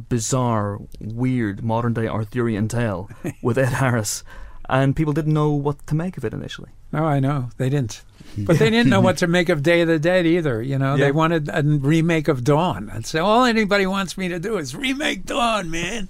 bizarre, 0.10 0.80
weird 1.00 1.64
modern 1.64 1.94
day 1.94 2.08
Arthurian 2.08 2.68
tale 2.70 3.10
with 3.42 3.58
Ed 3.58 3.74
Harris, 3.74 4.24
and 4.70 4.96
people 4.96 5.14
didn't 5.14 5.34
know 5.34 5.52
what 5.52 5.86
to 5.88 5.96
make 5.96 6.18
of 6.18 6.24
it 6.26 6.34
initially. 6.34 6.70
No, 6.92 7.06
I 7.06 7.20
know 7.20 7.50
they 7.58 7.70
didn't, 7.70 8.04
but 8.38 8.60
they 8.60 8.70
didn't 8.70 8.90
know 8.92 9.02
what 9.02 9.18
to 9.18 9.28
make 9.28 9.50
of 9.50 9.64
Day 9.64 9.82
of 9.82 9.88
the 9.88 9.98
Dead 10.00 10.26
either. 10.28 10.62
You 10.62 10.78
know, 10.78 10.94
Yeah. 10.96 11.06
they 11.06 11.12
wanted 11.12 11.50
a 11.52 11.64
remake 11.64 12.28
of 12.28 12.44
Dawn. 12.44 12.90
And 12.94 13.04
so 13.06 13.26
all 13.26 13.46
anybody 13.46 13.88
wants 13.88 14.16
me 14.18 14.28
to 14.30 14.40
do 14.40 14.58
is 14.58 14.76
remake 14.76 15.26
Dawn, 15.26 15.72
man. 15.72 16.08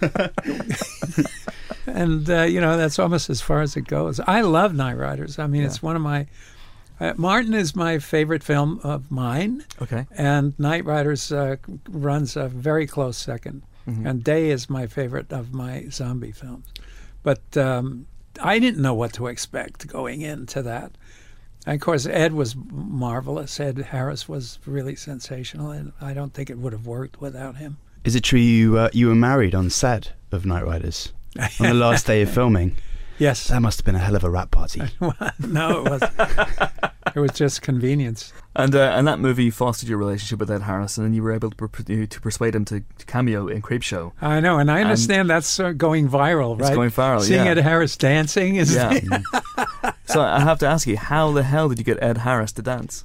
and 1.86 2.28
uh, 2.30 2.42
you 2.42 2.60
know 2.60 2.76
that's 2.76 2.98
almost 2.98 3.28
as 3.30 3.40
far 3.40 3.60
as 3.60 3.76
it 3.76 3.86
goes. 3.86 4.18
I 4.20 4.40
love 4.40 4.72
Knightriders. 4.72 5.38
I 5.38 5.46
mean, 5.46 5.60
Yeah. 5.62 5.66
it's 5.68 5.82
one 5.82 5.96
of 5.96 6.02
my. 6.02 6.26
Uh, 7.00 7.12
Martin 7.16 7.54
is 7.54 7.74
my 7.74 7.98
favorite 7.98 8.42
film 8.44 8.80
of 8.84 9.10
mine, 9.10 9.64
Okay. 9.82 10.06
and 10.16 10.56
Knightriders 10.58 11.34
uh, 11.34 11.56
runs 11.88 12.36
a 12.36 12.48
very 12.48 12.86
close 12.86 13.16
2nd 13.18 13.62
Mhm. 13.86 14.06
And 14.08 14.24
Day 14.24 14.50
is 14.50 14.70
my 14.70 14.86
favorite 14.86 15.30
of 15.32 15.52
my 15.52 15.86
zombie 15.90 16.32
films. 16.32 16.66
But 17.22 17.54
um, 17.56 18.06
I 18.40 18.58
didn't 18.58 18.80
know 18.80 18.94
what 18.94 19.12
to 19.14 19.26
expect 19.26 19.86
going 19.88 20.22
into 20.22 20.62
that. 20.62 20.92
And 21.66 21.74
of 21.74 21.80
course, 21.82 22.06
Ed 22.06 22.32
was 22.32 22.54
marvelous. 22.72 23.58
Ed 23.60 23.76
Harris 23.90 24.26
was 24.28 24.58
really 24.64 24.96
sensational, 24.96 25.70
and 25.70 25.92
I 26.00 26.14
don't 26.14 26.32
think 26.32 26.48
it 26.48 26.58
would 26.58 26.72
have 26.72 26.86
worked 26.86 27.20
without 27.20 27.56
him. 27.56 27.76
Is 28.04 28.14
it 28.14 28.22
true 28.24 28.38
you 28.38 28.78
uh, 28.78 28.88
you 28.94 29.08
were 29.08 29.14
married 29.14 29.54
on 29.54 29.68
set 29.70 30.12
of 30.32 30.44
Knightriders 30.44 31.12
on 31.60 31.66
the 31.66 31.74
last 31.74 32.06
day 32.12 32.22
of 32.22 32.30
filming? 32.30 32.76
Yes. 33.18 33.48
That 33.48 33.60
must 33.60 33.78
have 33.78 33.84
been 33.84 33.94
a 33.94 33.98
hell 34.00 34.16
of 34.16 34.24
a 34.24 34.30
rap 34.30 34.50
party. 34.50 34.82
no, 35.38 35.84
it 35.84 35.90
was. 35.90 36.02
it 37.16 37.20
was 37.20 37.30
just 37.32 37.62
convenience. 37.62 38.32
And 38.56 38.74
uh, 38.74 38.92
and 38.94 39.06
that 39.06 39.18
movie 39.18 39.50
fostered 39.50 39.88
your 39.88 39.98
relationship 39.98 40.38
with 40.40 40.50
Ed 40.50 40.62
Harris, 40.62 40.96
and 40.96 41.06
then 41.06 41.14
you 41.14 41.22
were 41.22 41.32
able 41.32 41.50
to, 41.50 41.56
per- 41.56 42.06
to 42.06 42.20
persuade 42.20 42.54
him 42.54 42.64
to 42.66 42.82
cameo 43.06 43.46
in 43.48 43.62
Creepshow. 43.62 44.12
I 44.20 44.40
know, 44.40 44.58
and 44.58 44.70
I 44.70 44.78
And- 44.78 44.86
understand 44.88 45.28
that's 45.30 45.58
uh, 45.60 45.72
going 45.72 46.08
viral, 46.08 46.58
right? 46.60 46.68
It's 46.68 46.76
going 46.76 46.90
viral, 46.90 47.20
Seeing 47.22 47.44
yeah. 47.44 47.50
Ed 47.52 47.58
Harris 47.58 47.96
dancing 47.96 48.56
is 48.56 48.74
Yeah. 48.74 48.98
so 50.06 50.20
I 50.20 50.40
have 50.40 50.58
to 50.60 50.66
ask 50.66 50.86
you, 50.86 50.96
how 50.96 51.32
the 51.32 51.42
hell 51.42 51.68
did 51.68 51.78
you 51.78 51.84
get 51.84 52.02
Ed 52.02 52.18
Harris 52.18 52.52
to 52.52 52.62
dance? 52.62 53.02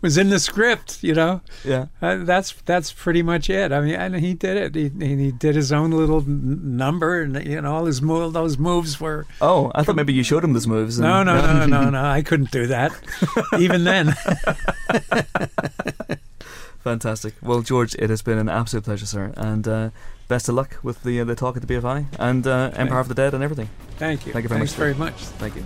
Was 0.00 0.16
in 0.16 0.30
the 0.30 0.38
script, 0.38 1.02
you 1.02 1.14
know. 1.14 1.40
Yeah. 1.64 1.86
Uh, 2.00 2.24
that's 2.24 2.52
that's 2.64 2.92
pretty 2.92 3.22
much 3.22 3.50
it. 3.50 3.72
I 3.72 3.80
mean, 3.80 3.94
and 3.94 4.14
he 4.16 4.34
did 4.34 4.56
it. 4.56 4.74
He 4.74 5.06
he 5.06 5.32
did 5.32 5.56
his 5.56 5.72
own 5.72 5.90
little 5.90 6.20
number, 6.22 7.22
and 7.22 7.44
you 7.46 7.60
know, 7.60 7.74
all 7.74 7.84
his 7.86 8.00
move, 8.00 8.32
those 8.32 8.58
moves 8.58 9.00
were. 9.00 9.26
Oh, 9.40 9.72
I 9.74 9.82
thought 9.82 9.96
maybe 9.96 10.12
you 10.12 10.22
showed 10.22 10.44
him 10.44 10.52
those 10.52 10.66
moves. 10.66 10.98
And, 10.98 11.08
No, 11.08 11.22
no, 11.22 11.40
no, 11.54 11.66
no, 11.66 11.90
no. 11.90 12.04
I 12.04 12.22
couldn't 12.22 12.50
do 12.50 12.66
that, 12.68 12.92
even 13.58 13.84
then. 13.84 14.14
Fantastic. 16.84 17.34
Well, 17.42 17.62
George, 17.62 17.94
it 17.96 18.08
has 18.08 18.22
been 18.22 18.38
an 18.38 18.48
absolute 18.48 18.84
pleasure, 18.84 19.04
sir, 19.06 19.32
and 19.36 19.66
uh, 19.66 19.90
best 20.28 20.48
of 20.48 20.54
luck 20.54 20.78
with 20.82 21.02
the 21.02 21.20
uh, 21.20 21.24
the 21.24 21.34
talk 21.34 21.56
at 21.56 21.66
the 21.66 21.74
BFI 21.74 22.06
and 22.18 22.46
uh, 22.46 22.70
Empire 22.74 23.00
of 23.00 23.08
the 23.08 23.14
Dead 23.14 23.34
and 23.34 23.42
everything. 23.42 23.68
Thank 23.98 24.26
you. 24.26 24.32
Thank 24.32 24.44
you 24.44 24.48
very 24.48 24.60
Thanks 24.60 24.72
much. 24.72 24.78
very 24.78 24.94
much. 24.94 25.14
Thank 25.14 25.56
you. 25.56 25.64